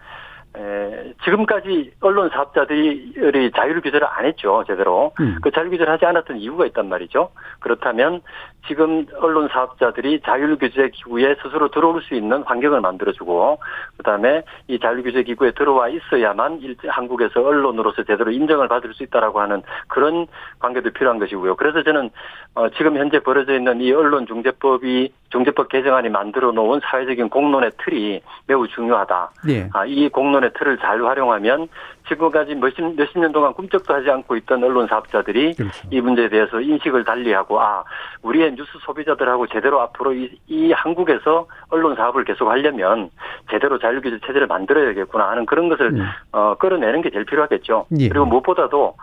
에, 0.56 1.12
지금까지 1.24 1.92
언론 2.00 2.28
사업자들이 2.30 3.50
자율 3.54 3.80
규제를 3.80 4.04
안 4.10 4.24
했죠 4.24 4.64
제대로 4.66 5.12
음. 5.20 5.36
그 5.42 5.50
자율 5.52 5.70
규제를 5.70 5.92
하지 5.92 6.04
않았던 6.06 6.38
이유가 6.38 6.66
있단 6.66 6.88
말이죠 6.88 7.30
그렇다면 7.60 8.20
지금 8.66 9.06
언론 9.20 9.48
사업자들이 9.48 10.20
자율 10.24 10.58
규제 10.58 10.88
기구에 10.88 11.36
스스로 11.42 11.68
들어올 11.70 12.02
수 12.02 12.14
있는 12.14 12.42
환경을 12.42 12.80
만들어주고 12.80 13.58
그다음에 13.98 14.42
이 14.66 14.78
자율 14.80 15.02
규제 15.04 15.22
기구에 15.22 15.52
들어와 15.52 15.88
있어야만 15.88 16.60
일- 16.62 16.76
한국에서 16.88 17.40
언론으로서 17.42 18.02
제대로 18.02 18.32
인정을 18.32 18.66
받을 18.66 18.92
수 18.92 19.04
있다라고 19.04 19.40
하는 19.40 19.62
그런 19.86 20.26
관계도 20.58 20.90
필요한 20.90 21.18
것이고요 21.20 21.54
그래서 21.56 21.82
저는 21.84 22.10
어, 22.56 22.68
지금 22.70 22.96
현재 22.96 23.20
벌어져 23.20 23.54
있는 23.54 23.80
이 23.80 23.92
언론 23.92 24.26
중재법이 24.26 25.12
중재법 25.30 25.68
개정안이 25.68 26.08
만들어 26.08 26.50
놓은 26.50 26.80
사회적인 26.82 27.28
공론의 27.28 27.70
틀이 27.84 28.20
매우 28.48 28.66
중요하다. 28.66 29.30
예. 29.48 29.68
아, 29.72 29.86
이 29.86 30.08
공론 30.08 30.39
의 30.44 30.50
틀을 30.54 30.78
잘 30.78 31.02
활용하면 31.04 31.68
지금까지 32.08 32.54
몇십, 32.54 32.96
몇십 32.96 33.18
년 33.18 33.32
동안 33.32 33.52
꿈쩍도 33.52 33.94
하지 33.94 34.10
않고 34.10 34.36
있던 34.36 34.62
언론 34.64 34.86
사업자들이 34.86 35.54
그렇죠. 35.54 35.88
이 35.90 36.00
문제에 36.00 36.28
대해서 36.28 36.60
인식을 36.60 37.04
달리하고 37.04 37.60
아 37.60 37.84
우리의 38.22 38.54
뉴스 38.54 38.70
소비자들하고 38.80 39.46
제대로 39.48 39.80
앞으로 39.80 40.12
이, 40.14 40.30
이 40.48 40.72
한국에서 40.72 41.46
언론 41.68 41.94
사업을 41.94 42.24
계속 42.24 42.48
하려면 42.48 43.10
제대로 43.50 43.78
자율규제 43.78 44.20
체제를 44.26 44.46
만들어야겠구나 44.46 45.30
하는 45.30 45.46
그런 45.46 45.68
것을 45.68 45.92
음. 45.92 46.06
어, 46.32 46.54
끌어내는 46.58 47.02
게 47.02 47.10
제일 47.10 47.24
필요하겠죠. 47.24 47.86
예. 47.98 48.08
그리고 48.08 48.26
무엇보다도 48.26 48.96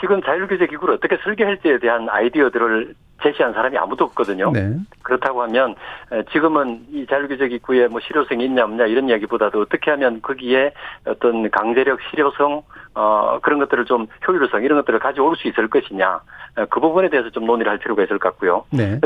지금 0.00 0.22
자율규제 0.22 0.66
기구를 0.66 0.94
어떻게 0.94 1.16
설계할지에 1.18 1.78
대한 1.78 2.08
아이디어들을 2.08 2.94
제시한 3.22 3.52
사람이 3.52 3.76
아무도 3.76 4.06
없거든요. 4.06 4.50
네. 4.52 4.74
그렇다고 5.02 5.42
하면 5.42 5.74
에, 6.10 6.22
지금은 6.32 6.86
이 6.90 7.06
자율규제 7.06 7.48
기구에 7.48 7.86
뭐 7.88 8.00
실효성이 8.00 8.46
있냐 8.46 8.64
없냐 8.64 8.86
이런 8.86 9.08
이야기보다도 9.08 9.60
어떻게 9.60 9.90
하면 9.90 10.22
거기에 10.22 10.72
어떤 11.06 11.50
강제력, 11.50 12.00
실효성 12.10 12.62
어 12.94 13.38
그런 13.42 13.58
것들을 13.60 13.84
좀 13.84 14.06
효율성 14.26 14.64
이런 14.64 14.78
것들을 14.78 14.98
가져올 14.98 15.36
수 15.36 15.48
있을 15.48 15.68
것이냐 15.68 16.20
에, 16.58 16.64
그 16.70 16.80
부분에 16.80 17.10
대해서 17.10 17.28
좀 17.30 17.44
논의를 17.44 17.70
할 17.70 17.78
필요가 17.78 18.02
있을 18.02 18.18
것 18.18 18.30
같고요. 18.30 18.64
네. 18.70 18.98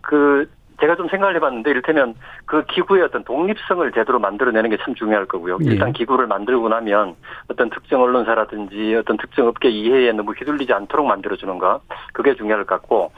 그 0.00 0.48
제가 0.80 0.96
좀 0.96 1.08
생각을 1.08 1.36
해봤는데 1.36 1.70
이를테면 1.70 2.14
그 2.46 2.64
기구의 2.64 3.02
어떤 3.02 3.22
독립성을 3.24 3.92
제대로 3.92 4.18
만들어내는 4.18 4.70
게 4.70 4.76
참 4.80 4.94
중요할 4.94 5.26
거고요. 5.26 5.58
예. 5.62 5.72
일단 5.72 5.92
기구를 5.92 6.26
만들고 6.26 6.68
나면 6.68 7.14
어떤 7.50 7.68
특정 7.70 8.02
언론사라든지 8.02 8.94
어떤 8.94 9.16
특정 9.18 9.46
업계 9.46 9.68
이해에 9.68 10.12
너무 10.12 10.32
휘둘리지 10.32 10.72
않도록 10.72 11.06
만들어주는 11.06 11.58
것 11.58 11.82
그게 12.12 12.34
중요할 12.34 12.64
것 12.64 12.76
같고 12.76 13.12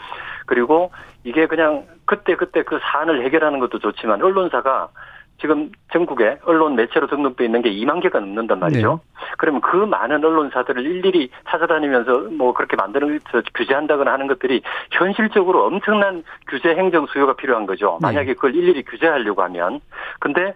그리고 0.47 0.91
이게 1.25 1.47
그냥 1.47 1.85
그때 2.05 2.35
그때 2.35 2.63
그 2.65 2.81
사안을 2.83 3.25
해결하는 3.25 3.61
것도 3.61 3.79
좋지만 3.79 4.21
언론사가 4.23 4.89
지금 5.43 5.73
전국에 5.93 6.39
언론 6.45 6.77
매체로 6.77 7.09
등록돼 7.09 7.45
있는 7.45 7.63
게 7.63 7.71
2만 7.71 8.01
개가 8.01 8.21
넘는단 8.21 8.61
말이죠. 8.61 9.01
그러면 9.39 9.61
그 9.61 9.77
많은 9.77 10.25
언론사들을 10.25 10.87
일일이 10.87 11.31
찾아다니면서 11.49 12.29
뭐 12.39 12.55
그렇게 12.55 12.77
만드는 12.77 13.19
저 13.31 13.43
규제한다거나 13.55 14.13
하는 14.13 14.29
것들이 14.29 14.63
현실적으로 14.93 15.67
엄청난 15.67 16.23
규제 16.49 16.77
행정 16.77 17.07
수요가 17.07 17.35
필요한 17.35 17.67
거죠. 17.67 17.99
네. 18.01 18.07
만약에 18.07 18.35
그걸 18.35 18.55
일일이 18.55 18.85
규제하려고 18.85 19.43
하면. 19.43 19.81
근데 20.21 20.55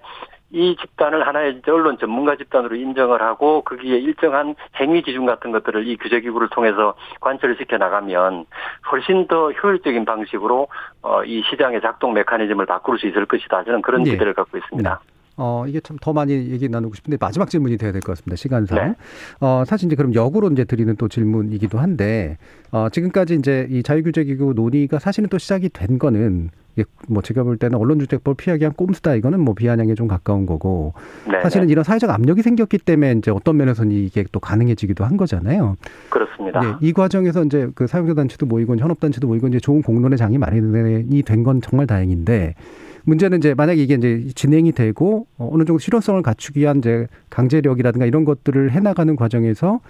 이 0.53 0.76
집단을 0.80 1.26
하나의 1.26 1.61
언론 1.66 1.99
전문가 1.99 2.36
집단으로 2.36 2.76
인정을 2.76 3.20
하고 3.20 3.62
거기에 3.62 3.99
일정한 3.99 4.55
행위 4.80 5.03
기준 5.03 5.26
같은 5.26 5.51
것들을 5.51 5.86
이 5.88 5.97
규제 5.97 6.20
기구를 6.20 6.49
통해서 6.51 6.94
관철을 7.20 7.57
시켜 7.59 7.76
나가면 7.78 8.47
훨씬 8.90 9.26
더 9.26 9.51
효율적인 9.51 10.05
방식으로 10.05 10.68
어, 11.03 11.24
이 11.24 11.42
시장의 11.51 11.80
작동 11.80 12.12
메커니즘을 12.14 12.64
바꿀 12.66 12.99
수 12.99 13.07
있을 13.09 13.26
것이다. 13.26 13.64
저는 13.64 13.82
그런 13.82 14.07
예. 14.07 14.12
기대를 14.12 14.34
갖고 14.34 14.57
있습니다. 14.57 15.01
어, 15.38 15.64
이게 15.66 15.80
참 15.80 15.99
더 16.01 16.12
많이 16.14 16.32
얘기 16.32 16.68
나누고 16.68 16.94
싶은데 16.94 17.18
마지막 17.20 17.51
질문이 17.51 17.76
돼야 17.76 17.90
될 17.92 18.01
것 18.01 18.12
같습니다. 18.12 18.36
시간상. 18.36 18.78
네. 18.78 18.94
어, 19.40 19.64
사실 19.66 19.86
이제 19.86 19.97
그럼 19.97 20.14
역으로 20.14 20.49
이제 20.51 20.64
드리는 20.64 20.94
또 20.97 21.09
질문이기도 21.09 21.78
한데, 21.78 22.38
어, 22.70 22.88
지금까지 22.88 23.34
이제 23.34 23.66
이 23.68 23.82
자유규제기구 23.82 24.55
논의가 24.55 24.99
사실은 25.01 25.28
또 25.28 25.36
시작이 25.36 25.68
된 25.70 25.99
거는 25.99 26.51
뭐 27.09 27.22
제가 27.22 27.43
볼 27.43 27.57
때는 27.57 27.79
언론주택법 27.79 28.37
피하기 28.37 28.61
위한 28.61 28.72
꼼수다 28.74 29.14
이거는 29.14 29.41
뭐 29.41 29.55
비아냥에 29.55 29.95
좀 29.95 30.09
가까운 30.09 30.45
거고 30.47 30.93
네, 31.31 31.41
사실은 31.43 31.66
네. 31.66 31.72
이런 31.72 31.85
사회적 31.85 32.11
압력이 32.11 32.43
생겼기 32.43 32.79
때문에 32.79 33.12
이제 33.12 33.31
어떤 33.31 33.57
면에서는 33.57 33.93
이게 33.93 34.24
또 34.33 34.41
가능해지기도 34.41 35.05
한 35.05 35.16
거잖아요. 35.16 35.77
그렇습니다. 36.11 36.61
네, 36.61 36.66
이 36.81 36.93
과정에서 36.93 37.45
이제 37.45 37.68
그 37.74 37.87
사용자 37.87 38.14
단체도 38.14 38.47
모이고 38.47 38.77
현업 38.77 39.01
단체도 39.01 39.27
모이고 39.27 39.49
이제 39.49 39.59
좋은 39.61 39.83
공론의 39.83 40.18
장이 40.18 40.39
마련이 40.39 41.22
된 41.22 41.43
건 41.47 41.61
정말 41.61 41.87
다행인데 41.87 42.55
문제는 43.05 43.39
이제 43.39 43.55
만약에 43.55 43.81
이게 43.81 43.95
이제 43.95 44.27
진행이 44.35 44.72
되고 44.72 45.27
어, 45.39 45.49
어느 45.53 45.64
정도 45.64 45.79
실효성을 45.79 46.20
갖추기 46.22 46.59
위한 46.61 46.79
이제 46.79 47.07
강제력이라든가 47.31 48.05
이런 48.05 48.24
것들을 48.24 48.72
해나가는 48.72 49.14
과정에서 49.14 49.81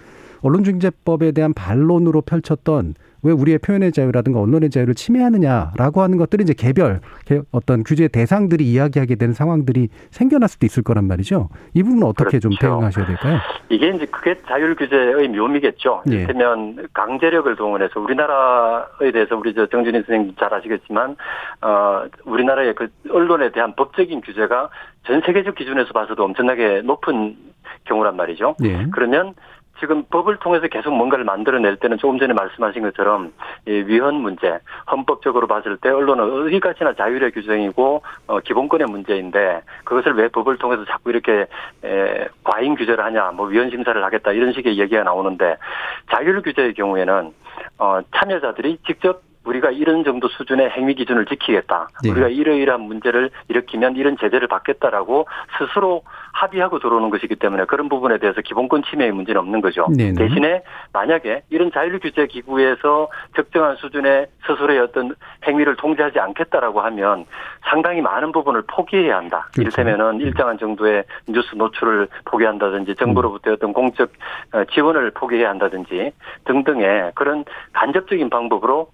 언론중재법에 0.41 1.31
대한 1.31 1.53
반론으로 1.53 2.21
펼쳤던 2.21 2.93
왜 3.23 3.31
우리의 3.31 3.57
표현의 3.57 3.91
자유라든가 3.91 4.39
언론의 4.39 4.69
자유를 4.69 4.93
침해하느냐라고 4.93 6.01
하는 6.01 6.17
것들이 6.17 6.43
이제 6.43 6.53
개별 6.53 7.01
개- 7.25 7.41
어떤 7.51 7.83
규제 7.83 8.07
대상들이 8.07 8.63
이야기하게 8.63 9.15
되는 9.15 9.33
상황들이 9.33 9.89
생겨날 10.11 10.47
수도 10.47 10.65
있을 10.67 10.83
거란 10.83 11.05
말이죠. 11.07 11.49
이 11.73 11.81
부분은 11.81 12.03
어떻게 12.03 12.39
좀 12.39 12.51
그렇죠. 12.51 12.67
대응하셔야 12.67 13.05
될까요? 13.07 13.39
이게 13.69 13.89
이제 13.89 14.05
그게 14.05 14.37
자율 14.47 14.75
규제의 14.75 15.29
묘미겠죠. 15.29 16.03
예. 16.11 16.13
이를테면 16.15 16.87
강제력을 16.93 17.53
동원해서 17.55 17.99
우리나라에 17.99 19.11
대해서 19.11 19.35
우리 19.35 19.53
저 19.55 19.65
정준희 19.65 19.97
선생님 20.05 20.35
잘 20.39 20.53
아시겠지만 20.53 21.15
어 21.61 22.03
우리나라의 22.23 22.75
그 22.75 22.87
언론에 23.11 23.51
대한 23.51 23.73
법적인 23.75 24.21
규제가 24.21 24.69
전 25.07 25.21
세계적 25.25 25.55
기준에서 25.55 25.91
봐서도 25.91 26.23
엄청나게 26.23 26.81
높은 26.83 27.35
경우란 27.85 28.15
말이죠. 28.15 28.55
예. 28.63 28.85
그러면 28.91 29.33
지금 29.79 30.03
법을 30.09 30.37
통해서 30.37 30.67
계속 30.67 30.95
뭔가를 30.95 31.25
만들어낼 31.25 31.77
때는 31.77 31.97
조금 31.97 32.17
전에 32.17 32.33
말씀하신 32.33 32.81
것처럼 32.83 33.33
이 33.67 33.71
위헌 33.71 34.15
문제, 34.15 34.59
헌법적으로 34.89 35.47
봤을 35.47 35.77
때 35.77 35.89
언론은 35.89 36.47
어디까지나 36.47 36.93
자율의 36.93 37.31
규정이고 37.31 38.01
어, 38.27 38.39
기본권의 38.39 38.87
문제인데 38.87 39.61
그것을 39.83 40.13
왜 40.13 40.27
법을 40.29 40.57
통해서 40.57 40.85
자꾸 40.85 41.09
이렇게 41.09 41.47
에, 41.83 42.27
과잉 42.43 42.75
규제를 42.75 43.03
하냐, 43.03 43.31
뭐 43.31 43.47
위헌 43.47 43.69
심사를 43.69 44.03
하겠다 44.03 44.31
이런 44.31 44.53
식의 44.53 44.77
얘기가 44.79 45.03
나오는데 45.03 45.57
자율 46.11 46.41
규제의 46.41 46.73
경우에는 46.73 47.33
어, 47.79 47.99
참여자들이 48.15 48.79
직접 48.85 49.26
우리가 49.47 49.71
이런 49.71 50.03
정도 50.03 50.27
수준의 50.27 50.69
행위 50.71 50.93
기준을 50.93 51.25
지키겠다. 51.25 51.87
네. 52.03 52.11
우리가 52.11 52.27
이러이러한 52.27 52.81
문제를 52.81 53.29
일으키면 53.47 53.95
이런 53.95 54.17
제재를 54.17 54.47
받겠다라고 54.47 55.27
스스로 55.57 56.03
합의하고 56.33 56.79
들어오는 56.79 57.09
것이기 57.09 57.35
때문에 57.35 57.65
그런 57.65 57.89
부분에 57.89 58.19
대해서 58.19 58.41
기본권 58.41 58.83
침해의 58.89 59.11
문제는 59.11 59.41
없는 59.41 59.61
거죠. 59.61 59.87
네네. 59.95 60.13
대신에 60.13 60.63
만약에 60.93 61.43
이런 61.49 61.71
자율 61.71 61.99
규제 61.99 62.27
기구에서 62.27 63.09
적정한 63.35 63.77
수준의 63.77 64.27
스스로의 64.45 64.79
어떤 64.79 65.15
행위를 65.47 65.75
통제하지 65.77 66.19
않겠다라고 66.19 66.81
하면 66.81 67.25
상당히 67.69 68.01
많은 68.01 68.31
부분을 68.31 68.63
포기해야 68.67 69.17
한다. 69.17 69.47
그렇죠. 69.53 69.81
이를테면은 69.81 70.19
일정한 70.19 70.57
정도의 70.57 71.03
뉴스 71.27 71.55
노출을 71.55 72.07
포기한다든지 72.25 72.95
정부로부터 72.95 73.53
어떤 73.53 73.73
공적 73.73 74.11
어, 74.53 74.63
지원을 74.65 75.11
포기해야 75.11 75.49
한다든지 75.49 76.11
등등의 76.45 77.11
그런 77.15 77.45
간접적인 77.73 78.29
방법으로 78.29 78.89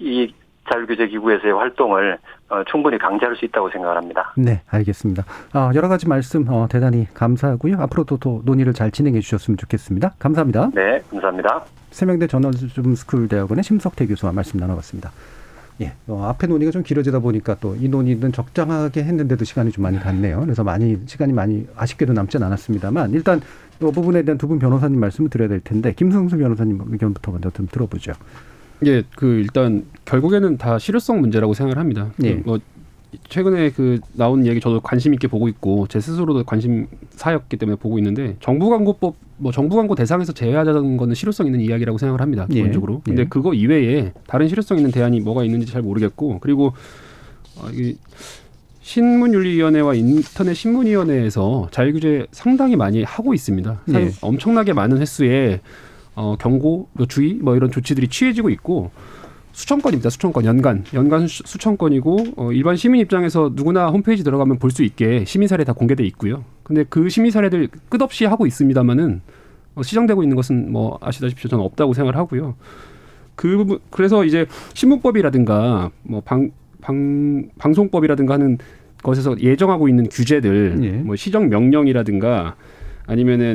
이 0.00 0.32
자율규제 0.70 1.08
기구에서의 1.08 1.54
활동을 1.54 2.18
어, 2.50 2.62
충분히 2.70 2.98
강제할 2.98 3.36
수 3.36 3.44
있다고 3.46 3.70
생각을 3.70 3.96
합니다. 3.96 4.32
네, 4.36 4.60
알겠습니다. 4.68 5.24
아, 5.52 5.70
여러 5.74 5.88
가지 5.88 6.06
말씀 6.08 6.44
어, 6.48 6.66
대단히 6.68 7.06
감사하고요. 7.14 7.76
앞으로도 7.80 8.18
또 8.18 8.42
논의를 8.44 8.74
잘 8.74 8.90
진행해 8.90 9.20
주셨으면 9.20 9.56
좋겠습니다. 9.56 10.14
감사합니다. 10.18 10.70
네, 10.74 11.00
감사합니다. 11.10 11.64
세명대 11.90 12.26
저널리즘 12.26 12.94
스쿨 12.94 13.28
대학원의 13.28 13.64
심석태 13.64 14.06
교수와 14.06 14.32
말씀 14.32 14.60
나눠봤습니다. 14.60 15.10
예, 15.80 15.92
어, 16.08 16.24
앞에 16.28 16.46
논의가 16.48 16.70
좀 16.72 16.82
길어지다 16.82 17.20
보니까 17.20 17.54
또 17.60 17.74
이 17.76 17.88
논의는 17.88 18.32
적당하게 18.32 19.04
했는데도 19.04 19.44
시간이 19.44 19.70
좀 19.70 19.84
많이 19.84 19.98
갔네요. 19.98 20.40
그래서 20.40 20.64
많이 20.64 20.98
시간이 21.06 21.32
많이 21.32 21.66
아쉽게도 21.76 22.12
남진 22.12 22.42
않았습니다만 22.42 23.12
일단 23.12 23.40
이 23.80 23.84
부분에 23.84 24.22
대한 24.22 24.36
두 24.38 24.48
분 24.48 24.58
변호사님 24.58 24.98
말씀을 25.00 25.30
드려야 25.30 25.48
될 25.48 25.60
텐데 25.60 25.92
김승수 25.94 26.36
변호사님 26.36 26.80
의견부터 26.88 27.30
먼저 27.30 27.48
좀 27.50 27.68
들어보죠. 27.70 28.12
예, 28.86 29.02
그 29.16 29.26
일단 29.26 29.84
결국에는 30.04 30.56
다 30.58 30.78
실효성 30.78 31.20
문제라고 31.20 31.54
생각을 31.54 31.78
합니다. 31.78 32.12
예. 32.24 32.34
뭐 32.34 32.58
최근에 33.28 33.70
그 33.70 34.00
나온 34.12 34.46
얘기 34.46 34.60
저도 34.60 34.80
관심 34.80 35.14
있게 35.14 35.28
보고 35.28 35.48
있고 35.48 35.86
제 35.88 35.98
스스로도 35.98 36.44
관심사였기 36.44 37.56
때문에 37.56 37.76
보고 37.76 37.98
있는데 37.98 38.36
정부 38.40 38.68
광고법 38.68 39.14
뭐 39.38 39.50
정부 39.50 39.76
광고 39.76 39.94
대상에서 39.94 40.32
제외하자는 40.32 40.96
거는 40.98 41.14
실효성 41.14 41.46
있는 41.46 41.60
이야기라고 41.60 41.96
생각을 41.98 42.20
합니다. 42.20 42.46
예. 42.50 42.54
기본적으로. 42.54 43.00
근데 43.04 43.22
예. 43.22 43.26
그거 43.26 43.54
이외에 43.54 44.12
다른 44.26 44.48
실효성 44.48 44.76
있는 44.78 44.90
대안이 44.90 45.20
뭐가 45.20 45.42
있는지 45.44 45.66
잘 45.66 45.80
모르겠고 45.82 46.38
그리고 46.40 46.72
어, 47.56 47.68
이 47.72 47.96
신문윤리위원회와 48.82 49.94
인터넷 49.94 50.54
신문위원회에서 50.54 51.68
자율 51.70 51.92
규제 51.92 52.26
상당히 52.30 52.76
많이 52.76 53.02
하고 53.02 53.34
있습니다. 53.34 53.80
상- 53.90 54.02
예. 54.02 54.10
엄청나게 54.20 54.72
많은 54.72 54.98
횟수의 54.98 55.60
어, 56.18 56.34
경고, 56.36 56.88
뭐 56.94 57.06
주의, 57.06 57.34
뭐 57.34 57.54
이런 57.54 57.70
조치들이 57.70 58.08
취해지고 58.08 58.50
있고 58.50 58.90
수천 59.52 59.80
건입니다. 59.80 60.10
수천 60.10 60.32
건 60.32 60.44
연간 60.44 60.84
연간 60.94 61.26
수- 61.28 61.42
수천 61.46 61.76
건이고 61.78 62.16
어, 62.36 62.52
일반 62.52 62.74
시민 62.76 63.00
입장에서 63.00 63.52
누구나 63.54 63.86
홈페이지 63.88 64.24
들어가면 64.24 64.58
볼 64.58 64.70
수 64.72 64.82
있게 64.82 65.24
시민 65.24 65.46
사례 65.48 65.62
다 65.64 65.72
공개돼 65.72 66.04
있고요. 66.06 66.44
근데 66.64 66.84
그 66.88 67.08
시민 67.08 67.30
사례들 67.30 67.68
끝없이 67.88 68.24
하고 68.24 68.46
있습니다만은 68.46 69.20
어, 69.76 69.82
시정되고 69.82 70.22
있는 70.24 70.34
것은 70.36 70.72
뭐 70.72 70.98
아시다시피 71.00 71.48
저는 71.48 71.64
없다고 71.64 71.94
생각을 71.94 72.16
하고요. 72.16 72.56
그 73.36 73.56
부분 73.56 73.78
그래서 73.90 74.24
이제 74.24 74.46
신문법이라든가 74.74 75.90
뭐 76.02 76.20
방 76.22 76.50
방, 76.80 77.48
방송법이라든가 77.58 78.34
하는 78.34 78.58
것에서 79.04 79.38
예정하고 79.40 79.88
있는 79.88 80.08
규제들 80.08 80.78
예. 80.82 80.90
뭐 80.90 81.14
시정 81.16 81.48
명령이라든가 81.48 82.56
아니면은 83.06 83.54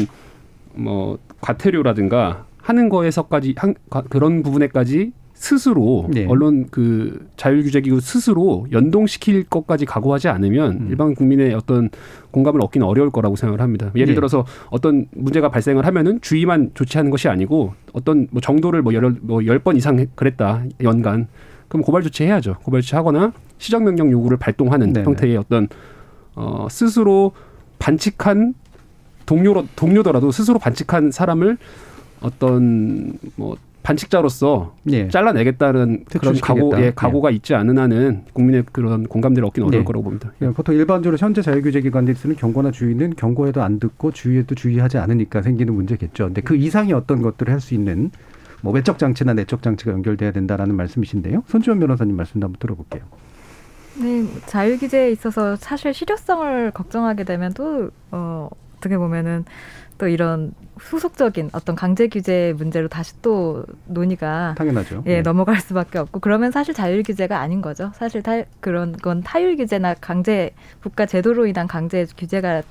뭐 0.74 1.18
과태료라든가 1.42 2.46
하는 2.64 2.88
거에서까지 2.90 3.56
한, 3.58 3.76
가- 3.90 4.02
그런 4.10 4.42
부분에까지 4.42 5.12
스스로 5.34 6.08
네. 6.10 6.26
언론 6.30 6.68
그 6.72 7.28
자율규제기구 7.36 8.00
스스로 8.00 8.66
연동시킬 8.72 9.44
것까지 9.44 9.86
각오하지 9.86 10.30
않으면 10.30 10.72
음. 10.84 10.88
일반 10.90 11.14
국민의 11.14 11.54
어떤 11.54 11.90
공감을 12.32 12.62
얻기는 12.64 12.88
어려울 12.88 13.10
거라고 13.12 13.36
생각을 13.36 13.60
합니다. 13.60 13.92
예를 13.96 14.08
네. 14.10 14.16
들어서 14.16 14.46
어떤 14.70 15.08
문제가 15.12 15.50
발생을 15.50 15.86
하면은 15.86 16.22
주의만 16.22 16.72
조치하는 16.74 17.12
것이 17.12 17.28
아니고 17.28 17.74
어떤 17.92 18.28
뭐 18.32 18.40
정도를 18.40 18.82
뭐 18.82 18.94
여러 18.94 19.12
뭐열 19.22 19.60
번 19.60 19.76
이상 19.76 20.00
해- 20.00 20.08
그랬다 20.16 20.64
연간 20.82 21.28
그럼 21.68 21.84
고발 21.84 22.04
조치해야죠. 22.04 22.58
고발 22.64 22.80
조치하거나 22.82 23.34
시정 23.58 23.84
명령 23.84 24.10
요구를 24.12 24.38
발동하는 24.38 24.94
네네. 24.94 25.06
형태의 25.06 25.36
어떤 25.36 25.68
어 26.36 26.68
스스로 26.70 27.34
반칙한 27.80 28.54
동료로 29.26 29.66
동료더라도 29.76 30.32
스스로 30.32 30.58
반칙한 30.60 31.12
사람을 31.12 31.58
어떤 32.24 33.14
뭐 33.36 33.56
반칙자로서 33.84 34.76
예. 34.92 35.10
잘라내겠다는 35.10 36.06
그런. 36.06 36.36
각오, 36.40 36.72
예, 36.78 36.86
예. 36.86 36.92
각오가 36.96 37.30
있지 37.32 37.54
않은 37.54 37.78
한은 37.78 38.24
국민의 38.32 38.64
그런 38.72 39.04
공감대를 39.04 39.46
얻기는 39.48 39.68
어려울 39.68 39.82
네. 39.82 39.86
거라고 39.86 40.04
봅니다. 40.06 40.32
예, 40.42 40.48
보통 40.52 40.74
일반적으로 40.76 41.18
현재 41.18 41.42
자율규제기관들이 41.42 42.16
쓰는 42.16 42.36
경고나 42.38 42.72
주의는 42.72 43.16
경고에도 43.18 43.62
안 43.62 43.80
듣고 43.80 44.12
주의에도 44.12 44.56
주의하지 44.56 44.98
않으니까 45.00 45.42
생기는 45.42 45.74
문제겠죠. 45.74 46.26
근데 46.28 46.42
그 46.42 46.56
이상의 46.56 46.94
어떤 46.94 47.22
것들을 47.22 47.52
할 47.52 47.60
수 47.60 47.74
있는 47.74 48.10
뭐 48.62 48.72
외적 48.74 48.98
장치나 48.98 49.34
내적 49.34 49.62
장치가 49.62 49.92
연결돼야 49.92 50.32
된다라는 50.32 50.76
말씀이신데요. 50.76 51.44
손지원 51.48 51.80
변호사님 51.82 52.16
말씀도 52.16 52.46
한번 52.48 52.60
들어볼게요. 52.60 53.04
네, 54.02 54.26
자율 54.48 54.78
규제에 54.78 55.12
있어서 55.12 55.56
사실 55.58 55.94
실효성을 55.94 56.72
걱정하게 56.72 57.26
되면 57.26 57.54
또 57.54 57.90
어, 58.12 58.50
어떻게 58.78 58.98
보면은 58.98 59.44
또 59.98 60.08
이런 60.08 60.54
후속적인 60.78 61.52
어떤 61.54 61.76
강제 61.76 62.08
규제 62.08 62.54
문제로 62.58 62.88
다시 62.88 63.14
또 63.22 63.66
논의가 63.86 64.56
당연하죠. 64.58 65.04
예, 65.06 65.16
네. 65.18 65.22
넘어갈 65.22 65.60
수밖에 65.60 66.00
없고 66.00 66.20
그러면 66.20 66.52
사실 66.52 66.74
자율 66.74 67.04
규제가 67.04 67.40
아닌 67.40 67.62
거죠. 67.62 67.92
사실 67.96 68.22
타, 68.24 68.42
그런 68.60 68.94
건 68.94 69.22
타율 69.24 69.56
규제나 69.56 69.96
강제 69.96 70.52
국가 70.82 71.06
제도로 71.06 71.46
인한 71.46 71.68
강제 71.68 72.06
규제가 72.18 72.64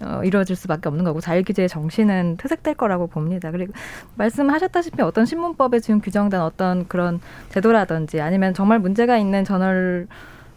어, 0.00 0.20
이루어질 0.22 0.54
수밖에 0.54 0.88
없는 0.88 1.04
거고 1.04 1.20
자율 1.20 1.42
규제의 1.42 1.68
정신은 1.68 2.36
퇴색될 2.36 2.74
거라고 2.74 3.08
봅니다. 3.08 3.50
그리고 3.50 3.72
말씀하셨다시피 4.14 5.02
어떤 5.02 5.26
신문법에 5.26 5.80
지금 5.80 6.00
규정된 6.00 6.40
어떤 6.40 6.86
그런 6.86 7.20
제도라든지 7.48 8.20
아니면 8.20 8.54
정말 8.54 8.78
문제가 8.78 9.18
있는 9.18 9.44
저널 9.44 10.06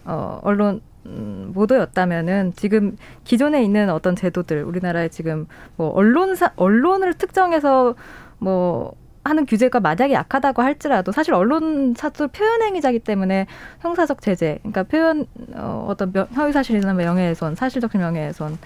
어, 0.05 0.39
언론 0.43 0.81
음, 1.05 1.51
보도였다면은 1.53 2.53
지금 2.55 2.95
기존에 3.23 3.63
있는 3.63 3.89
어떤 3.89 4.15
제도들 4.15 4.63
우리나라에 4.63 5.09
지금 5.09 5.47
뭐 5.75 5.89
언론사 5.89 6.51
언론을 6.55 7.15
특정해서 7.15 7.95
뭐 8.37 8.93
하는 9.23 9.45
규제가 9.45 9.79
만약에 9.79 10.13
약하다고 10.13 10.63
할지라도 10.63 11.11
사실 11.11 11.33
언론 11.33 11.93
사도 11.95 12.27
표현 12.27 12.61
행위자기 12.63 12.99
때문에 12.99 13.45
형사적 13.81 14.21
제재, 14.21 14.57
그러니까 14.61 14.83
표현 14.83 15.27
어, 15.53 15.85
어떤 15.87 16.11
명, 16.11 16.27
허위 16.35 16.51
사실이나 16.51 16.93
명예훼손, 16.93 17.55
사실적 17.55 17.91
명예훼손 17.95 18.57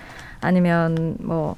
아니면 0.41 1.17
뭐 1.19 1.55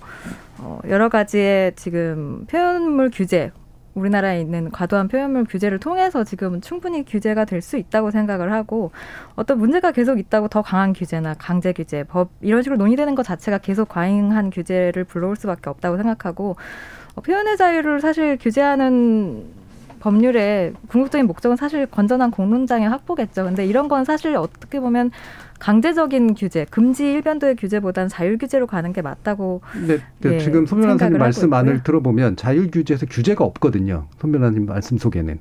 어, 0.58 0.80
여러 0.88 1.10
가지의 1.10 1.74
지금 1.76 2.46
표현물 2.48 3.12
규제 3.14 3.52
우리나라에 3.98 4.40
있는 4.40 4.72
과도한 4.72 5.08
표현물 5.08 5.46
규제를 5.46 5.80
통해서 5.80 6.24
지금 6.24 6.62
충분히 6.62 7.04
규제가 7.04 7.46
될 7.46 7.58
수 7.62 7.76
있다고 7.78 8.12
생각을 8.12 8.54
하고 8.54 8.92
어떤 9.36 9.58
문제가 9.58 9.92
계속 9.92 10.20
있다고 10.20 10.48
더 10.48 10.62
강한 10.62 10.94
규제나 10.94 11.34
강제 11.34 11.74
규제, 11.74 12.04
법 12.04 12.30
이런 12.40 12.62
식으로 12.62 12.78
논의되는 12.78 13.16
것 13.16 13.24
자체가 13.24 13.58
계속 13.58 13.90
과잉한 13.90 14.52
규제를 14.52 15.04
불러올 15.04 15.36
수밖에 15.36 15.70
없다고 15.70 15.98
생각하고 15.98 16.56
어, 17.16 17.22
표현의 17.22 17.58
자유를 17.58 18.00
사실 18.00 18.38
규제하는 18.38 19.44
법률의 20.00 20.74
궁극적인 20.88 21.26
목적은 21.26 21.58
사실 21.58 21.88
건전한 21.88 22.30
공론장의 22.32 22.88
확보겠죠. 22.88 23.44
근데 23.46 23.66
이런 23.66 23.88
건 23.88 24.06
사실 24.06 24.36
어떻게 24.36 24.80
보면 24.80 25.12
강제적인 25.60 26.36
규제, 26.36 26.66
금지 26.70 27.12
일변도의 27.14 27.56
규제보다는 27.56 28.10
자율 28.10 28.38
규제로 28.38 28.68
가는 28.68 28.94
게 28.94 29.02
맞다고 29.02 29.62
근데 29.72 30.00
그 30.22 30.34
예, 30.34 30.40
지금 30.40 30.66
손 30.66 30.82
변호사님 30.82 31.18
말씀 31.18 31.54
안을. 31.54 31.84
들어보면 31.84 32.36
자율 32.36 32.70
규제에서 32.70 33.06
규제가 33.08 33.44
없거든요. 33.44 34.08
손 34.20 34.32
변호사님 34.32 34.66
말씀 34.66 34.98
속에는. 34.98 35.40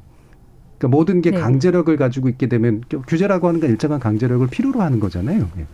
그러니까 0.78 0.96
모든 0.96 1.20
게 1.22 1.30
네. 1.30 1.38
강제력을 1.38 1.94
가지고 1.96 2.28
있게 2.28 2.48
되면 2.48 2.82
규제라고 3.06 3.48
하는 3.48 3.60
건 3.60 3.70
일정한 3.70 3.98
강제력을 4.00 4.46
필요로 4.48 4.80
하는 4.80 5.00
거잖아요. 5.00 5.48
예. 5.58 5.66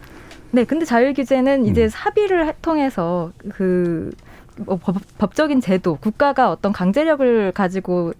네, 0.53 0.65
근데 0.65 0.85
자율 0.85 1.15
규제는 1.15 1.65
이제 1.67 1.85
음. 1.85 1.91
합의를 1.93 2.47
해- 2.49 2.55
통해서 2.61 3.33
그 3.55 4.11
뭐 4.59 4.77
법, 4.77 4.97
법적인 5.19 5.61
제도, 5.61 5.97
국가가 5.97 6.51
어떤 6.51 6.73
강제력을 6.73 7.53
가지고 7.53 8.13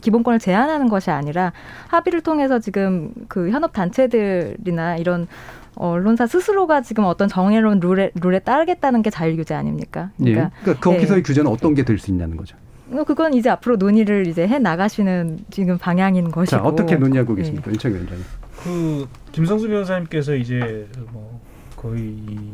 기본권을 0.00 0.38
제한하는 0.38 0.88
것이 0.88 1.10
아니라 1.10 1.52
합의를 1.88 2.20
통해서 2.20 2.58
지금 2.58 3.12
그 3.28 3.50
현업 3.50 3.72
단체들이나 3.72 4.96
이런 4.96 5.26
언론사 5.74 6.26
스스로가 6.26 6.82
지금 6.82 7.04
어떤 7.04 7.28
정해놓은 7.28 7.80
룰에, 7.80 8.10
룰에 8.20 8.40
따르겠다는 8.40 9.02
게 9.02 9.08
자율 9.10 9.36
규제 9.36 9.54
아닙니까? 9.54 10.10
예. 10.26 10.32
그러니까 10.34 10.74
거기서의 10.80 11.18
예. 11.18 11.22
규제는 11.22 11.50
어떤 11.50 11.74
게 11.74 11.82
될 11.84 11.98
수 11.98 12.10
있냐는 12.10 12.36
거죠. 12.36 12.56
어, 12.92 13.04
그건 13.04 13.32
이제 13.32 13.48
앞으로 13.48 13.76
논의를 13.76 14.26
이제 14.26 14.46
해 14.46 14.58
나가시는 14.58 15.38
지금 15.50 15.78
방향인 15.78 16.30
것이고. 16.30 16.58
자, 16.58 16.62
어떻게 16.62 16.96
논의하고 16.96 17.32
예. 17.32 17.36
계십니까? 17.38 17.70
윤창 17.70 17.92
위원장님. 17.92 18.24
그 18.62 19.08
김성수 19.32 19.66
변호사님께서 19.68 20.34
이제 20.34 20.86
뭐 21.10 21.40
거의 21.74 22.02
이 22.02 22.50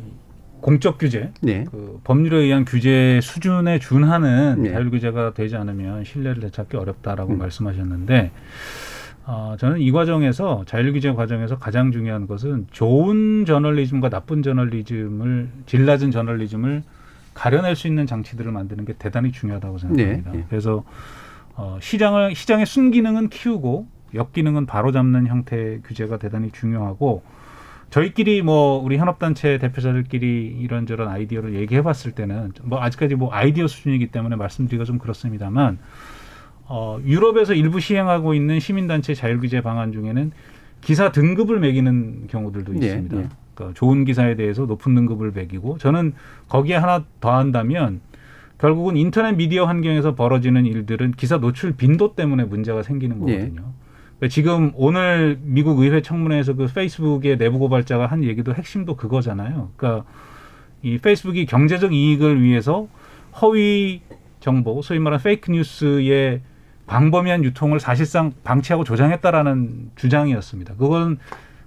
공적 0.60 0.98
규제, 0.98 1.30
네. 1.40 1.64
그 1.70 2.00
법률에 2.04 2.38
의한 2.38 2.64
규제 2.64 3.20
수준에 3.22 3.78
준하는 3.78 4.62
네. 4.62 4.72
자율 4.72 4.90
규제가 4.90 5.34
되지 5.34 5.56
않으면 5.56 6.04
신뢰를 6.04 6.40
되찾기 6.40 6.76
어렵다라고 6.76 7.34
음. 7.34 7.38
말씀하셨는데 7.38 8.30
어, 9.26 9.56
저는 9.58 9.80
이 9.80 9.92
과정에서 9.92 10.64
자율 10.66 10.92
규제 10.92 11.12
과정에서 11.12 11.58
가장 11.58 11.92
중요한 11.92 12.26
것은 12.26 12.66
좋은 12.70 13.44
저널리즘과 13.44 14.08
나쁜 14.08 14.42
저널리즘을 14.42 15.48
질 15.66 15.84
낮은 15.84 16.10
저널리즘을 16.10 16.82
가려낼 17.34 17.76
수 17.76 17.86
있는 17.86 18.06
장치들을 18.06 18.50
만드는 18.50 18.84
게 18.84 18.94
대단히 18.94 19.30
중요하다고 19.30 19.78
생각합니다. 19.78 20.30
네, 20.32 20.38
네. 20.38 20.46
그래서 20.48 20.82
어, 21.54 21.78
시장을 21.80 22.34
시장의 22.34 22.66
순기능은 22.66 23.28
키우고 23.28 23.86
역기능은 24.14 24.66
바로잡는 24.66 25.26
형태의 25.26 25.82
규제가 25.82 26.18
대단히 26.18 26.50
중요하고 26.50 27.22
저희끼리 27.90 28.42
뭐 28.42 28.82
우리 28.82 28.98
현업단체 28.98 29.58
대표자들끼리 29.58 30.58
이런저런 30.60 31.08
아이디어를 31.08 31.54
얘기해봤을 31.54 32.12
때는 32.12 32.52
뭐 32.62 32.80
아직까지 32.82 33.14
뭐 33.14 33.32
아이디어 33.32 33.66
수준이기 33.66 34.08
때문에 34.08 34.36
말씀드리기가 34.36 34.84
좀 34.84 34.98
그렇습니다만 34.98 35.78
어, 36.66 37.00
유럽에서 37.04 37.54
일부 37.54 37.80
시행하고 37.80 38.34
있는 38.34 38.60
시민단체 38.60 39.14
자율규제 39.14 39.62
방안 39.62 39.92
중에는 39.92 40.32
기사 40.82 41.10
등급을 41.12 41.60
매기는 41.60 42.26
경우들도 42.28 42.74
예, 42.74 42.78
있습니다. 42.78 43.16
예. 43.16 43.28
그러니까 43.54 43.78
좋은 43.78 44.04
기사에 44.04 44.36
대해서 44.36 44.66
높은 44.66 44.94
등급을 44.94 45.32
매기고 45.32 45.78
저는 45.78 46.12
거기에 46.48 46.76
하나 46.76 47.04
더한다면 47.20 48.00
결국은 48.58 48.96
인터넷 48.96 49.32
미디어 49.32 49.64
환경에서 49.64 50.14
벌어지는 50.14 50.66
일들은 50.66 51.12
기사 51.12 51.38
노출 51.38 51.72
빈도 51.72 52.14
때문에 52.14 52.44
문제가 52.44 52.82
생기는 52.82 53.16
예. 53.28 53.38
거거든요. 53.38 53.48
그러니까 53.50 53.87
지금 54.28 54.72
오늘 54.74 55.38
미국 55.42 55.78
의회 55.78 56.02
청문회에서 56.02 56.54
그 56.54 56.66
페이스북의 56.66 57.38
내부 57.38 57.58
고발자가 57.60 58.06
한 58.06 58.24
얘기도 58.24 58.52
핵심도 58.52 58.96
그거잖아요. 58.96 59.70
그러니까 59.76 60.04
이 60.82 60.98
페이스북이 60.98 61.46
경제적 61.46 61.92
이익을 61.92 62.42
위해서 62.42 62.88
허위 63.40 64.02
정보, 64.40 64.82
소위 64.82 64.98
말하는 64.98 65.22
페이크 65.22 65.52
뉴스의 65.52 66.40
광범위한 66.86 67.44
유통을 67.44 67.78
사실상 67.78 68.32
방치하고 68.42 68.82
조장했다라는 68.82 69.90
주장이었습니다. 69.94 70.74
그건 70.78 71.18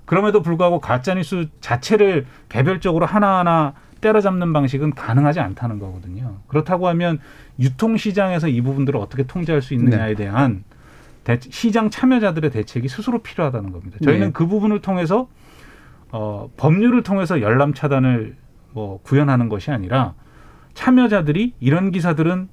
그럼에도 0.06 0.42
불구하고 0.42 0.80
가짜 0.80 1.14
뉴스 1.14 1.48
자체를 1.62 2.26
개별적으로 2.50 3.06
하나하나 3.06 3.74
때려잡는 4.02 4.52
방식은 4.52 4.92
가능하지 4.92 5.40
않다는 5.40 5.80
거거든요. 5.80 6.40
그렇다고 6.48 6.88
하면 6.90 7.20
유통 7.60 7.96
시장에서 7.96 8.48
이 8.50 8.60
부분들을 8.62 9.00
어떻게 9.00 9.24
통제할 9.24 9.62
수 9.62 9.74
있느냐에 9.76 10.16
대한 10.16 10.64
대- 10.70 10.71
시장 11.40 11.90
참여자들의 11.90 12.52
대책이 12.52 12.88
스스로 12.88 13.20
필요하다는 13.20 13.72
겁니다. 13.72 13.98
저희는 14.04 14.28
네. 14.28 14.32
그 14.34 14.48
부분을 14.48 14.82
통해서 14.82 15.28
어, 16.12 16.50
법률을 16.58 17.04
통해서 17.04 17.42
열람 17.42 17.74
차단을 17.74 18.36
뭐 18.74 19.00
구현하는 19.04 19.50
것이 19.50 19.72
아니라 19.72 20.14
참여자들이 20.74 21.54
이런 21.60 21.92
기사들은 21.92 22.50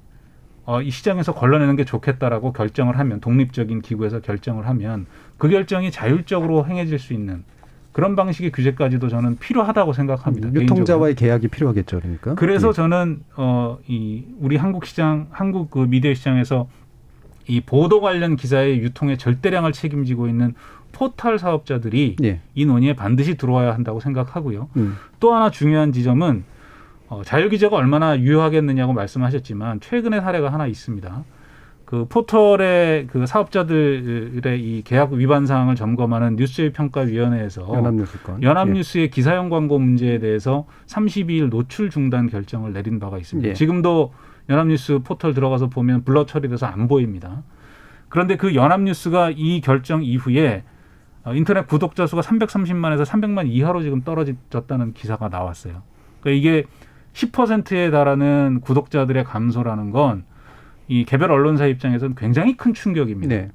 어, 0.65 0.81
이 0.81 0.91
시장에서 0.91 1.33
걸러내는 1.33 1.75
게 1.77 1.83
좋겠다라고 1.85 2.53
결정을 2.53 2.99
하면 2.99 3.19
독립적인 3.21 3.81
기구에서 3.81 4.19
결정을 4.19 4.67
하면 4.67 5.07
그 5.37 5.49
결정이 5.49 5.89
자율적으로 5.89 6.67
행해질 6.67 6.99
수 6.99 7.13
있는 7.13 7.43
그런 7.91 8.15
방식의 8.15 8.51
규제까지도 8.51 9.09
저는 9.09 9.37
필요하다고 9.39 9.93
생각합니다. 9.93 10.51
개인적으로. 10.51 10.63
유통자와의 10.63 11.15
계약이 11.15 11.47
필요하겠죠, 11.47 11.99
그러니까. 11.99 12.35
그래서 12.35 12.69
예. 12.69 12.73
저는 12.73 13.23
어 13.35 13.79
이 13.87 14.25
우리 14.39 14.57
한국 14.57 14.85
시장 14.85 15.27
한국 15.31 15.71
그 15.71 15.79
미디어 15.79 16.13
시장에서 16.13 16.67
이 17.49 17.61
보도 17.61 17.99
관련 17.99 18.35
기사의 18.35 18.79
유통의 18.79 19.17
절대량을 19.17 19.73
책임지고 19.73 20.27
있는 20.27 20.53
포털 20.91 21.39
사업자들이 21.39 22.15
예. 22.23 22.41
이 22.53 22.65
논의에 22.65 22.93
반드시 22.93 23.35
들어와야 23.35 23.73
한다고 23.73 23.99
생각하고요. 23.99 24.69
음. 24.77 24.97
또 25.19 25.33
하나 25.33 25.49
중요한 25.49 25.91
지점은 25.91 26.43
어, 27.07 27.23
자율 27.25 27.49
규제가 27.49 27.75
얼마나 27.75 28.19
유효하겠느냐고 28.19 28.93
말씀하셨지만 28.93 29.79
최근의 29.79 30.21
사례가 30.21 30.53
하나 30.53 30.67
있습니다. 30.67 31.23
그 31.85 32.05
포털의 32.07 33.07
그 33.07 33.25
사업자들의 33.25 34.61
이 34.61 34.83
계약 34.85 35.11
위반 35.11 35.47
사항을 35.47 35.73
점검하는 35.75 36.35
뉴스 36.35 36.71
평가위원회에서 36.71 37.67
연합뉴스건. 37.73 38.43
연합뉴스의 38.43 39.09
기사형 39.09 39.49
광고 39.49 39.79
문제에 39.79 40.19
대해서 40.19 40.67
32일 40.85 41.49
노출 41.49 41.89
중단 41.89 42.29
결정을 42.29 42.73
내린 42.73 42.99
바가 42.99 43.17
있습니다. 43.17 43.49
예. 43.49 43.53
지금도 43.55 44.13
연합뉴스 44.49 44.99
포털 44.99 45.33
들어가서 45.33 45.67
보면 45.67 46.03
블러 46.03 46.25
처리돼서 46.25 46.65
안 46.65 46.87
보입니다. 46.87 47.43
그런데 48.09 48.35
그 48.35 48.55
연합뉴스가 48.55 49.31
이 49.35 49.61
결정 49.61 50.03
이후에 50.03 50.63
어, 51.23 51.33
인터넷 51.35 51.67
구독자 51.67 52.07
수가 52.07 52.21
330만에서 52.21 53.05
300만 53.05 53.47
이하로 53.47 53.81
지금 53.83 54.01
떨어졌다는 54.01 54.93
기사가 54.93 55.29
나왔어요. 55.29 55.83
그러니까 56.21 56.39
이게 56.39 56.65
10%에 57.13 57.91
달하는 57.91 58.61
구독자들의 58.61 59.23
감소라는 59.23 59.91
건 59.91 60.29
이 60.89 61.05
개별 61.05 61.31
언론사 61.31 61.67
입장에서는 61.67 62.15
굉장히 62.15 62.57
큰 62.57 62.73
충격입니다. 62.73 63.33
네. 63.33 63.51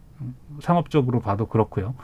상업적으로 0.60 1.20
봐도 1.20 1.46
그렇고요. 1.46 1.94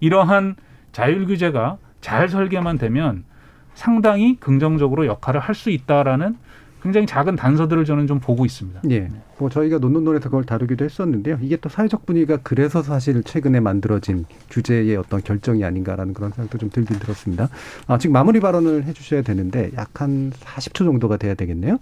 이러한 0.00 0.56
자율 0.90 1.26
규제가 1.26 1.78
잘 2.00 2.28
설계만 2.28 2.76
되면 2.76 3.24
상당히 3.72 4.36
긍정적으로 4.40 5.06
역할을 5.06 5.40
할 5.40 5.54
수 5.54 5.70
있다라는 5.70 6.36
굉장히 6.82 7.06
작은 7.06 7.36
단서들을 7.36 7.84
저는 7.84 8.06
좀 8.06 8.18
보고 8.18 8.44
있습니다. 8.44 8.80
예. 8.90 9.08
뭐 9.38 9.48
저희가 9.48 9.78
논논논에서 9.78 10.24
그걸 10.24 10.44
다루기도 10.44 10.84
했었는데요. 10.84 11.38
이게 11.42 11.56
또 11.56 11.68
사회적 11.68 12.06
분위기가 12.06 12.38
그래서 12.42 12.82
사실 12.82 13.22
최근에 13.22 13.60
만들어진 13.60 14.24
규제의 14.50 14.96
어떤 14.96 15.22
결정이 15.22 15.64
아닌가라는 15.64 16.14
그런 16.14 16.30
생각도 16.32 16.58
좀 16.58 16.70
들긴 16.70 16.98
들었습니다. 16.98 17.48
아, 17.86 17.98
지금 17.98 18.14
마무리 18.14 18.40
발언을 18.40 18.84
해주셔야 18.84 19.22
되는데 19.22 19.70
약 19.76 20.00
한 20.00 20.30
40초 20.30 20.84
정도가 20.84 21.18
돼야 21.18 21.34
되겠네요. 21.34 21.78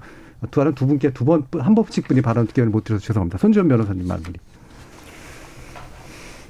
두, 0.50 0.74
두 0.74 0.86
분께 0.86 1.12
두 1.12 1.24
번, 1.24 1.46
한 1.58 1.74
번씩 1.74 2.08
분이 2.08 2.20
발언 2.20 2.46
기회를 2.46 2.70
못 2.70 2.84
드려서 2.84 3.04
죄송합니다. 3.04 3.38
손지원 3.38 3.68
변호사님 3.68 4.06
마무리. 4.06 4.34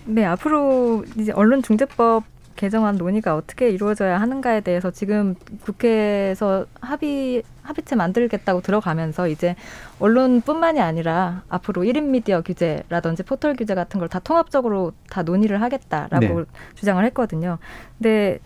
네, 0.06 0.24
앞으로 0.24 1.04
이제 1.16 1.32
언론중재법 1.32 2.24
개정안 2.56 2.96
논의가 2.96 3.36
어떻게 3.36 3.70
이루어져야 3.70 4.20
하는가에 4.20 4.62
대해서 4.62 4.90
지금 4.90 5.34
국회에서 5.62 6.66
합의 6.80 7.42
합의체 7.68 7.94
만들겠다고 7.96 8.62
들어가면서 8.62 9.28
이제 9.28 9.54
언론뿐만이 10.00 10.80
아니라 10.80 11.42
앞으로 11.48 11.82
1인 11.82 12.04
미디어 12.04 12.40
규제라든지 12.42 13.22
포털 13.22 13.54
규제 13.54 13.74
같은 13.74 14.00
걸 14.00 14.08
다 14.08 14.18
통합적으로 14.20 14.92
다 15.10 15.22
논의를 15.22 15.60
하겠다라고 15.60 16.40
네. 16.40 16.44
주장을 16.74 17.04
했거든요. 17.04 17.58
근데 17.98 18.38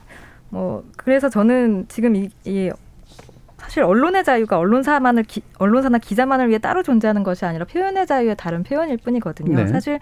뭐 0.48 0.84
그래서 0.96 1.28
저는 1.28 1.86
지금 1.88 2.16
이, 2.16 2.28
이 2.44 2.70
사실 3.58 3.84
언론의 3.84 4.24
자유가 4.24 4.58
언론사만을 4.58 5.22
기, 5.22 5.40
언론사나 5.58 5.98
기자만을 5.98 6.48
위해 6.48 6.58
따로 6.58 6.82
존재하는 6.82 7.22
것이 7.22 7.44
아니라 7.44 7.64
표현의 7.64 8.06
자유의 8.08 8.34
다른 8.36 8.64
표현일 8.64 8.96
뿐이거든요. 8.98 9.56
네. 9.56 9.66
사실 9.68 10.00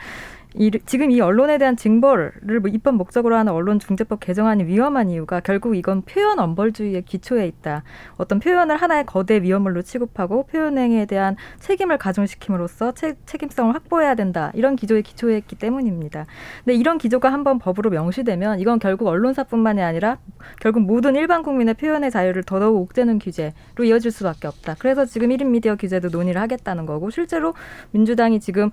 이, 0.55 0.70
지금 0.84 1.11
이 1.11 1.20
언론에 1.20 1.59
대한 1.59 1.76
징벌을 1.76 2.61
뭐 2.61 2.70
입법 2.70 2.96
목적으로 2.96 3.36
하는 3.36 3.53
언론중재법 3.53 4.20
개정안이 4.20 4.64
위험한 4.64 5.11
이유가 5.11 5.40
결국 5.40 5.76
이건 5.76 6.03
표현 6.03 6.38
엄벌주의의 6.38 7.03
기초에 7.03 7.46
있다. 7.46 7.84
어떤 8.16 8.40
표현을 8.40 8.76
하나의 8.76 9.07
거대 9.07 9.42
위험물로 9.42 9.82
취급하고 9.82 10.46
표현행위에 10.46 11.07
대한 11.07 11.36
책임을 11.61 11.98
가중시킴으로써 11.98 12.92
체, 12.92 13.14
책임성을 13.26 13.74
확보해야 13.74 14.14
된다. 14.14 14.51
이런 14.55 14.74
기조에 14.74 15.03
기초해 15.03 15.38
있기 15.38 15.57
때문입니다. 15.57 16.26
근데 16.64 16.74
이런 16.74 16.98
기조가 16.98 17.32
한번 17.32 17.59
법으로 17.59 17.90
명시되면 17.90 18.61
이건 18.61 18.80
결국 18.80 19.07
언론사뿐만이 19.07 19.82
아니라 19.82 20.18
결국 20.61 20.80
모든 20.80 21.14
일반 21.14 21.42
국민의 21.42 21.74
표현의 21.74 22.11
자유를 22.11 22.42
더더욱 22.42 22.76
옥죄는 22.82 23.20
규제로 23.20 23.53
이어질 23.84 24.11
수밖에 24.11 24.48
없다. 24.48 24.76
그래서 24.78 25.05
지금 25.05 25.28
1인 25.28 25.46
미디어 25.46 25.76
규제도 25.76 26.09
논의를 26.09 26.40
하겠다는 26.40 26.86
거고 26.86 27.11
실제로 27.11 27.55
민주당이 27.92 28.40
지금 28.40 28.70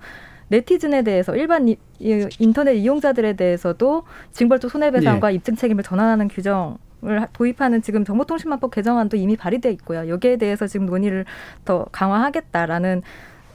네티즌에 0.48 1.02
대해서 1.02 1.36
일반 1.36 1.68
이, 1.68 1.76
이, 1.98 2.26
인터넷 2.38 2.74
이용자들에 2.74 3.34
대해서도 3.34 4.04
징벌적 4.32 4.70
손해배상과 4.70 5.30
입증 5.30 5.56
책임을 5.56 5.82
전환하는 5.84 6.28
규정 6.28 6.78
을 7.04 7.28
도입하는 7.32 7.80
지금 7.80 8.04
정보통신망법 8.04 8.72
개정안도 8.72 9.16
이미 9.18 9.36
발의돼 9.36 9.70
있고요. 9.70 10.08
여기에 10.08 10.36
대해서 10.36 10.66
지금 10.66 10.86
논의를 10.86 11.26
더 11.64 11.86
강화하겠다라는 11.92 13.02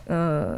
어 0.08 0.58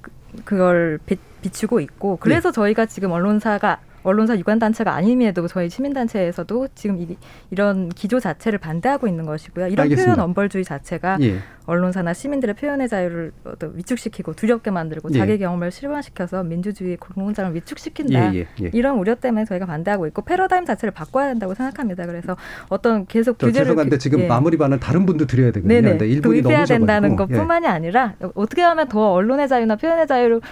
그- 0.00 0.10
그걸 0.44 1.00
비, 1.06 1.16
비추고 1.42 1.80
있고 1.80 2.16
그래서 2.20 2.52
저희가 2.52 2.86
지금 2.86 3.10
언론사가 3.10 3.80
언론사 4.04 4.36
유관 4.38 4.58
단체가 4.58 4.94
아님에도 4.94 5.48
저희 5.48 5.68
시민 5.70 5.92
단체에서도 5.92 6.68
지금 6.74 6.98
이, 7.00 7.16
이런 7.50 7.88
기조 7.88 8.20
자체를 8.20 8.58
반대하고 8.58 9.08
있는 9.08 9.24
것이고요. 9.24 9.68
이런 9.68 9.84
알겠습니다. 9.84 10.14
표현 10.14 10.24
엄벌주의 10.28 10.62
자체가 10.64 11.18
예. 11.22 11.38
언론사나 11.66 12.12
시민들의 12.12 12.54
표현의 12.56 12.88
자유를 12.90 13.32
위축시키고 13.72 14.34
두렵게 14.34 14.70
만들고 14.70 15.08
예. 15.14 15.18
자기 15.18 15.38
경험을 15.38 15.70
실현시켜서 15.70 16.44
민주주의 16.44 16.96
공공장을 16.98 17.54
위축시킨다. 17.54 18.34
예, 18.34 18.40
예, 18.40 18.46
예. 18.62 18.70
이런 18.74 18.98
우려 18.98 19.14
때문에 19.14 19.46
저희가 19.46 19.64
반대하고 19.64 20.06
있고 20.08 20.22
패러다임 20.22 20.66
자체를 20.66 20.92
바꿔야 20.92 21.28
된다고 21.28 21.54
생각합니다. 21.54 22.04
그래서 22.06 22.36
어떤 22.68 23.06
계속 23.06 23.38
저 23.38 23.46
규제를 23.46 23.68
죄송한데 23.68 23.96
그- 23.96 23.98
지금 23.98 24.20
예. 24.20 24.26
마무리 24.26 24.58
발언 24.58 24.78
다른 24.78 25.06
분도 25.06 25.26
드려야 25.26 25.50
되거든요. 25.52 25.80
네네. 25.80 26.06
일분이 26.06 26.42
넘으셔가지고. 26.42 26.78
된다는 26.78 27.12
예. 27.12 27.16
것뿐만이 27.16 27.66
아니라 27.66 28.14
어떻게 28.34 28.60
하면 28.60 28.86
더 28.88 29.12
언론의 29.12 29.48
자유나 29.48 29.76
표현의 29.76 30.06
자유를 30.06 30.42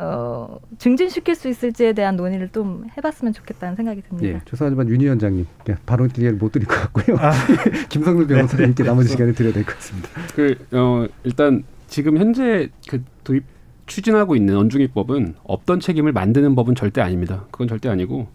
어, 0.00 0.58
증진시킬 0.78 1.34
수 1.34 1.48
있을지에 1.48 1.92
대한 1.92 2.16
논의를 2.16 2.48
좀 2.50 2.84
해봤으면 2.96 3.32
좋겠다는 3.32 3.74
생각이 3.76 4.02
듭니다. 4.02 4.28
예, 4.28 4.40
죄송하지만 4.48 4.88
윤 4.88 5.00
위원장님 5.00 5.46
예, 5.68 5.76
발언 5.86 6.08
기회를 6.08 6.38
못 6.38 6.52
드릴 6.52 6.66
것 6.68 6.74
같고요. 6.76 7.16
아. 7.18 7.32
김성근 7.90 8.26
변호사님께 8.28 8.84
나머지 8.84 9.08
시간을 9.10 9.34
드려야 9.34 9.52
될 9.52 9.64
것 9.64 9.74
같습니다. 9.74 10.08
그 10.34 10.54
어, 10.72 11.06
일단 11.24 11.64
지금 11.88 12.16
현재 12.18 12.68
그 12.88 13.02
도입 13.24 13.44
추진하고 13.86 14.36
있는 14.36 14.56
언중위법은 14.56 15.34
없던 15.44 15.80
책임을 15.80 16.12
만드는 16.12 16.54
법은 16.54 16.74
절대 16.74 17.00
아닙니다. 17.00 17.46
그건 17.50 17.68
절대 17.68 17.88
아니고 17.88 18.28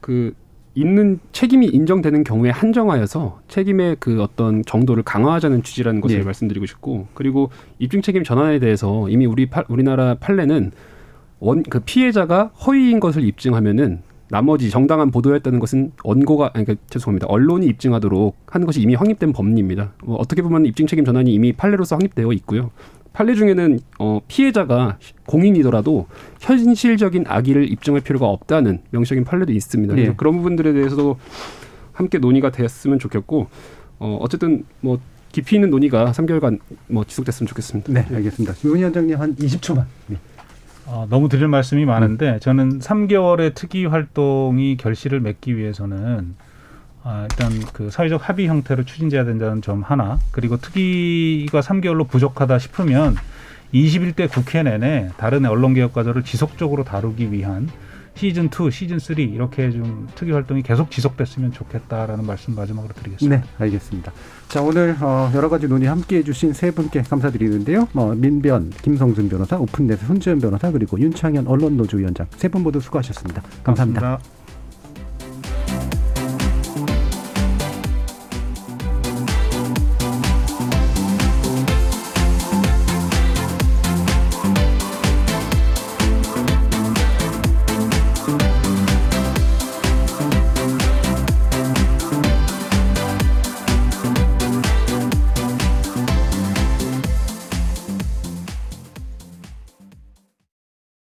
그 0.00 0.32
있는 0.76 1.20
책임이 1.32 1.66
인정되는 1.66 2.24
경우에 2.24 2.50
한정하여서 2.50 3.40
책임의 3.48 3.96
그 4.00 4.22
어떤 4.22 4.64
정도를 4.64 5.02
강화하자는 5.04 5.62
취지라는 5.62 6.00
것을 6.00 6.18
예. 6.20 6.22
말씀드리고 6.22 6.66
싶고 6.66 7.06
그리고 7.14 7.50
입증 7.78 8.02
책임 8.02 8.24
전환에 8.24 8.58
대해서 8.58 9.08
이미 9.08 9.26
우리 9.26 9.46
파, 9.46 9.62
우리나라 9.68 10.14
판례는 10.14 10.72
원 11.44 11.62
그 11.62 11.80
피해자가 11.80 12.46
허위인 12.66 13.00
것을 13.00 13.22
입증하면은 13.24 14.02
나머지 14.30 14.70
정당한 14.70 15.10
보도였다는 15.10 15.58
것은 15.58 15.92
원고가 16.02 16.50
아니 16.54 16.64
그러니까 16.64 16.84
죄송합니다 16.88 17.26
언론이 17.28 17.66
입증하도록 17.66 18.36
하는 18.46 18.66
것이 18.66 18.80
이미 18.80 18.94
확립된 18.94 19.32
법리입니다. 19.32 19.92
뭐 20.04 20.16
어떻게 20.16 20.42
보면 20.42 20.64
입증 20.66 20.86
책임 20.86 21.04
전환이 21.04 21.32
이미 21.32 21.52
판례로서 21.52 21.96
확립되어 21.96 22.32
있고요. 22.32 22.70
판례 23.12 23.34
중에는 23.34 23.78
어, 24.00 24.20
피해자가 24.26 24.98
공인이더라도 25.26 26.06
현실적인 26.40 27.24
악의를 27.28 27.70
입증할 27.70 28.00
필요가 28.00 28.26
없다는 28.26 28.80
명시적인 28.90 29.24
판례도 29.24 29.52
있습니다. 29.52 29.96
예. 29.98 30.14
그런 30.16 30.36
부분들에 30.38 30.72
대해서도 30.72 31.16
함께 31.92 32.18
논의가 32.18 32.50
됐으면 32.50 32.98
좋겠고 32.98 33.46
어, 34.00 34.18
어쨌든 34.20 34.64
뭐 34.80 34.98
깊이 35.30 35.56
있는 35.56 35.70
논의가 35.70 36.10
3개월간 36.12 36.58
뭐 36.88 37.04
지속됐으면 37.04 37.46
좋겠습니다. 37.48 37.92
네, 37.92 38.06
알겠습니다. 38.16 38.54
윤 38.64 38.76
위원장님 38.76 39.20
한 39.20 39.36
20초만. 39.36 39.84
네. 40.08 40.16
어, 40.86 41.06
너무 41.08 41.28
드릴 41.28 41.48
말씀이 41.48 41.84
많은데 41.84 42.38
저는 42.40 42.80
3개월의 42.80 43.54
특위 43.54 43.86
활동이 43.86 44.76
결실을 44.76 45.20
맺기 45.20 45.56
위해서는 45.56 46.34
아, 47.02 47.26
일단 47.30 47.50
그 47.72 47.90
사회적 47.90 48.28
합의 48.28 48.48
형태로 48.48 48.84
추진돼야 48.84 49.24
된다는 49.24 49.60
점 49.60 49.82
하나. 49.82 50.18
그리고 50.30 50.56
특위가 50.56 51.60
3개월로 51.60 52.08
부족하다 52.08 52.58
싶으면 52.58 53.16
21대 53.74 54.30
국회 54.30 54.62
내내 54.62 55.10
다른 55.18 55.44
언론개혁 55.44 55.92
과제를 55.92 56.22
지속적으로 56.22 56.84
다루기 56.84 57.30
위한 57.32 57.68
시즌 58.16 58.46
2, 58.48 58.70
시즌 58.70 58.98
3 58.98 59.18
이렇게 59.18 59.70
좀 59.70 60.06
특위 60.14 60.32
활동이 60.32 60.62
계속 60.62 60.90
지속됐으면 60.90 61.52
좋겠다라는 61.52 62.24
말씀 62.24 62.54
마지막으로 62.54 62.94
드리겠습니다. 62.94 63.36
네, 63.42 63.48
알겠습니다. 63.58 64.12
자, 64.48 64.62
오늘 64.62 64.96
어, 65.00 65.30
여러 65.34 65.48
가지 65.48 65.66
논의 65.68 65.88
함께 65.88 66.18
해주신 66.18 66.52
세 66.52 66.70
분께 66.70 67.02
감사드리는데요. 67.02 67.88
어, 67.94 68.14
민변, 68.14 68.70
김성준 68.82 69.28
변호사, 69.28 69.58
오픈넷 69.58 69.98
손지현 69.98 70.38
변호사, 70.40 70.70
그리고 70.70 70.98
윤창현 70.98 71.46
언론노조 71.46 71.96
위원장 71.98 72.26
세 72.36 72.48
분 72.48 72.62
모두 72.62 72.80
수고하셨습니다 72.80 73.42
감사합니다. 73.64 74.00
고맙습니다. 74.00 74.43